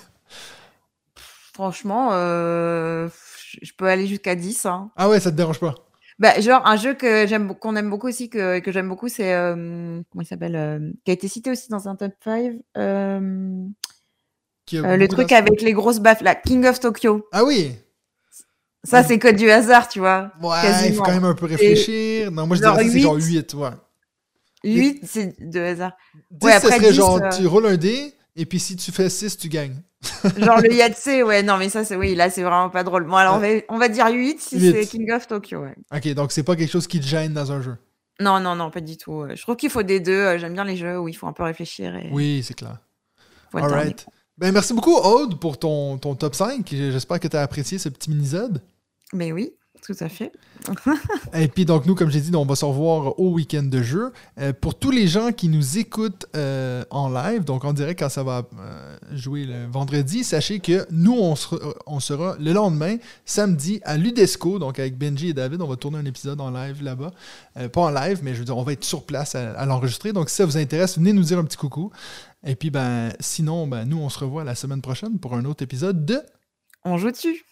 Franchement, 1.53 2.09
euh, 2.13 3.09
je 3.51 3.57
je 3.61 3.73
peux 3.73 3.87
aller 3.87 4.07
jusqu'à 4.07 4.35
10. 4.35 4.65
Hein. 4.65 4.89
Ah 4.95 5.09
ouais, 5.09 5.19
ça 5.19 5.31
te 5.31 5.35
dérange 5.35 5.59
pas? 5.59 5.75
Bah, 6.19 6.39
genre, 6.41 6.61
un 6.67 6.75
jeu 6.75 6.93
que 6.95 7.25
j'aime, 7.27 7.55
qu'on 7.55 7.75
aime 7.77 7.89
beaucoup 7.89 8.07
aussi, 8.09 8.29
que, 8.29 8.59
que 8.59 8.71
j'aime 8.71 8.89
beaucoup, 8.89 9.07
c'est. 9.07 9.33
euh, 9.33 10.01
comment 10.11 10.21
il 10.21 10.25
s'appelle 10.25 10.55
euh, 10.55 10.91
Qui 11.05 11.11
a 11.11 11.13
été 11.13 11.27
cité 11.29 11.49
aussi 11.49 11.69
dans 11.69 11.87
un 11.87 11.95
top 11.95 12.11
5. 12.23 12.55
euh, 12.77 13.63
a 14.73 14.75
euh, 14.75 14.97
le 14.97 15.07
beaucoup 15.07 15.15
truc 15.21 15.31
avec 15.31 15.61
les 15.61 15.73
grosses 15.73 15.99
baffes, 15.99 16.21
là. 16.21 16.35
King 16.35 16.65
of 16.65 16.79
Tokyo. 16.79 17.25
Ah 17.31 17.43
oui 17.45 17.71
Ça, 18.83 18.99
Ouais. 18.99 19.05
c'est 19.07 19.17
que 19.19 19.29
du 19.31 19.49
hasard, 19.49 19.87
tu 19.87 19.99
vois. 19.99 20.31
Ouais, 20.41 20.49
il 20.59 20.61
faut 20.61 20.67
Quasiment. 20.67 21.03
quand 21.03 21.11
même 21.13 21.23
un 21.23 21.35
peu 21.35 21.45
réfléchir. 21.45 22.31
Non, 22.31 22.45
moi 22.47 22.55
je 22.57 22.63
genre 22.63 22.73
dirais 22.73 22.85
que 22.85 22.91
c'est 22.91 22.99
genre 22.99 23.15
8. 23.15 23.23
8, 23.23 23.53
ouais. 23.55 23.69
8, 24.65 25.01
c'est 25.05 25.35
de 25.49 25.59
hasard. 25.61 25.93
10, 26.31 26.45
Ouais, 26.45 26.51
ça 26.51 26.57
après 26.57 26.77
serait 26.77 26.89
10, 26.89 26.95
genre, 26.95 27.19
euh, 27.23 27.29
tu 27.29 27.47
roules 27.47 27.65
un 27.67 27.77
dé, 27.77 28.13
et 28.35 28.45
puis 28.45 28.59
si 28.59 28.75
tu 28.75 28.91
fais 28.91 29.09
6, 29.09 29.37
tu 29.37 29.47
gagnes. 29.49 29.81
Genre 30.37 30.61
le 30.61 30.73
Yatsé, 30.73 31.23
ouais, 31.23 31.43
non, 31.43 31.57
mais 31.57 31.69
ça, 31.69 31.83
c'est 31.83 31.95
oui, 31.95 32.15
là, 32.15 32.29
c'est 32.29 32.41
vraiment 32.43 32.69
pas 32.69 32.83
drôle. 32.83 33.03
Bon, 33.05 33.15
alors, 33.15 33.35
on 33.35 33.39
va, 33.39 33.47
on 33.69 33.77
va 33.77 33.89
dire 33.89 34.07
8 34.07 34.39
si 34.39 34.71
c'est 34.71 34.85
King 34.85 35.11
of 35.11 35.27
Tokyo, 35.27 35.59
ouais. 35.63 35.75
Ok, 35.93 36.07
donc 36.13 36.31
c'est 36.31 36.43
pas 36.43 36.55
quelque 36.55 36.71
chose 36.71 36.87
qui 36.87 36.99
te 36.99 37.05
gêne 37.05 37.33
dans 37.33 37.51
un 37.51 37.61
jeu? 37.61 37.75
Non, 38.21 38.39
non, 38.39 38.55
non, 38.55 38.69
pas 38.71 38.81
du 38.81 38.97
tout. 38.97 39.25
Je 39.33 39.41
trouve 39.41 39.55
qu'il 39.55 39.69
faut 39.69 39.83
des 39.83 39.99
deux. 39.99 40.11
euh, 40.11 40.37
J'aime 40.37 40.53
bien 40.53 40.63
les 40.65 40.75
jeux 40.77 40.99
où 40.99 41.07
il 41.07 41.13
faut 41.13 41.27
un 41.27 41.33
peu 41.33 41.43
réfléchir 41.43 41.95
et 41.95 42.09
Oui, 42.11 42.43
c'est 42.45 42.53
clair. 42.53 42.77
alterner. 43.53 43.75
Alright. 43.81 44.05
Ben, 44.37 44.53
merci 44.53 44.73
beaucoup, 44.73 44.95
Aude, 44.95 45.39
pour 45.39 45.57
ton, 45.57 45.97
ton 45.97 46.15
top 46.15 46.35
5. 46.35 46.65
J'espère 46.69 47.19
que 47.19 47.27
tu 47.27 47.35
as 47.37 47.41
apprécié 47.41 47.77
ce 47.77 47.89
petit 47.89 48.09
mini-zode. 48.09 48.61
Mais 49.13 49.31
oui, 49.31 49.53
tout 49.85 49.95
à 49.99 50.09
fait. 50.09 50.31
Et 51.33 51.47
puis, 51.47 51.65
donc, 51.65 51.85
nous, 51.85 51.95
comme 51.95 52.09
j'ai 52.09 52.21
dit, 52.21 52.35
on 52.35 52.45
va 52.45 52.55
se 52.55 52.65
revoir 52.65 53.19
au 53.19 53.31
week-end 53.31 53.63
de 53.63 53.81
jeu. 53.81 54.11
Euh, 54.39 54.53
pour 54.53 54.75
tous 54.77 54.91
les 54.91 55.07
gens 55.07 55.31
qui 55.31 55.49
nous 55.49 55.77
écoutent 55.77 56.25
euh, 56.35 56.83
en 56.89 57.09
live, 57.09 57.43
donc 57.43 57.63
on 57.63 57.73
dirait 57.73 57.95
quand 57.95 58.09
ça 58.09 58.23
va 58.23 58.47
euh, 58.59 58.97
jouer 59.11 59.45
le 59.45 59.65
vendredi, 59.65 60.23
sachez 60.23 60.59
que 60.59 60.85
nous, 60.91 61.13
on 61.13 61.35
sera, 61.35 61.57
on 61.87 61.99
sera 61.99 62.35
le 62.39 62.53
lendemain, 62.53 62.97
samedi, 63.25 63.81
à 63.83 63.97
l'UDESCO, 63.97 64.59
donc 64.59 64.79
avec 64.79 64.97
Benji 64.97 65.29
et 65.29 65.33
David. 65.33 65.61
On 65.61 65.67
va 65.67 65.75
tourner 65.75 65.97
un 65.97 66.05
épisode 66.05 66.39
en 66.41 66.51
live 66.51 66.83
là-bas. 66.83 67.11
Pas 67.71 67.81
en 67.81 67.89
live, 67.89 68.19
mais 68.23 68.33
je 68.33 68.39
veux 68.39 68.45
dire, 68.45 68.57
on 68.57 68.63
va 68.63 68.73
être 68.73 68.83
sur 68.83 69.05
place 69.05 69.35
à, 69.35 69.51
à 69.51 69.65
l'enregistrer. 69.65 70.13
Donc, 70.13 70.29
si 70.29 70.35
ça 70.35 70.45
vous 70.45 70.57
intéresse, 70.57 70.97
venez 70.97 71.13
nous 71.13 71.23
dire 71.23 71.39
un 71.39 71.43
petit 71.43 71.57
coucou. 71.57 71.91
Et 72.45 72.55
puis, 72.55 72.69
ben, 72.69 73.11
sinon, 73.19 73.67
ben, 73.67 73.85
nous, 73.85 73.97
on 73.97 74.09
se 74.09 74.19
revoit 74.19 74.43
la 74.43 74.55
semaine 74.55 74.81
prochaine 74.81 75.19
pour 75.19 75.35
un 75.35 75.45
autre 75.45 75.63
épisode 75.63 76.05
de 76.05 76.21
On 76.85 76.97
joue 76.97 77.11
dessus. 77.11 77.43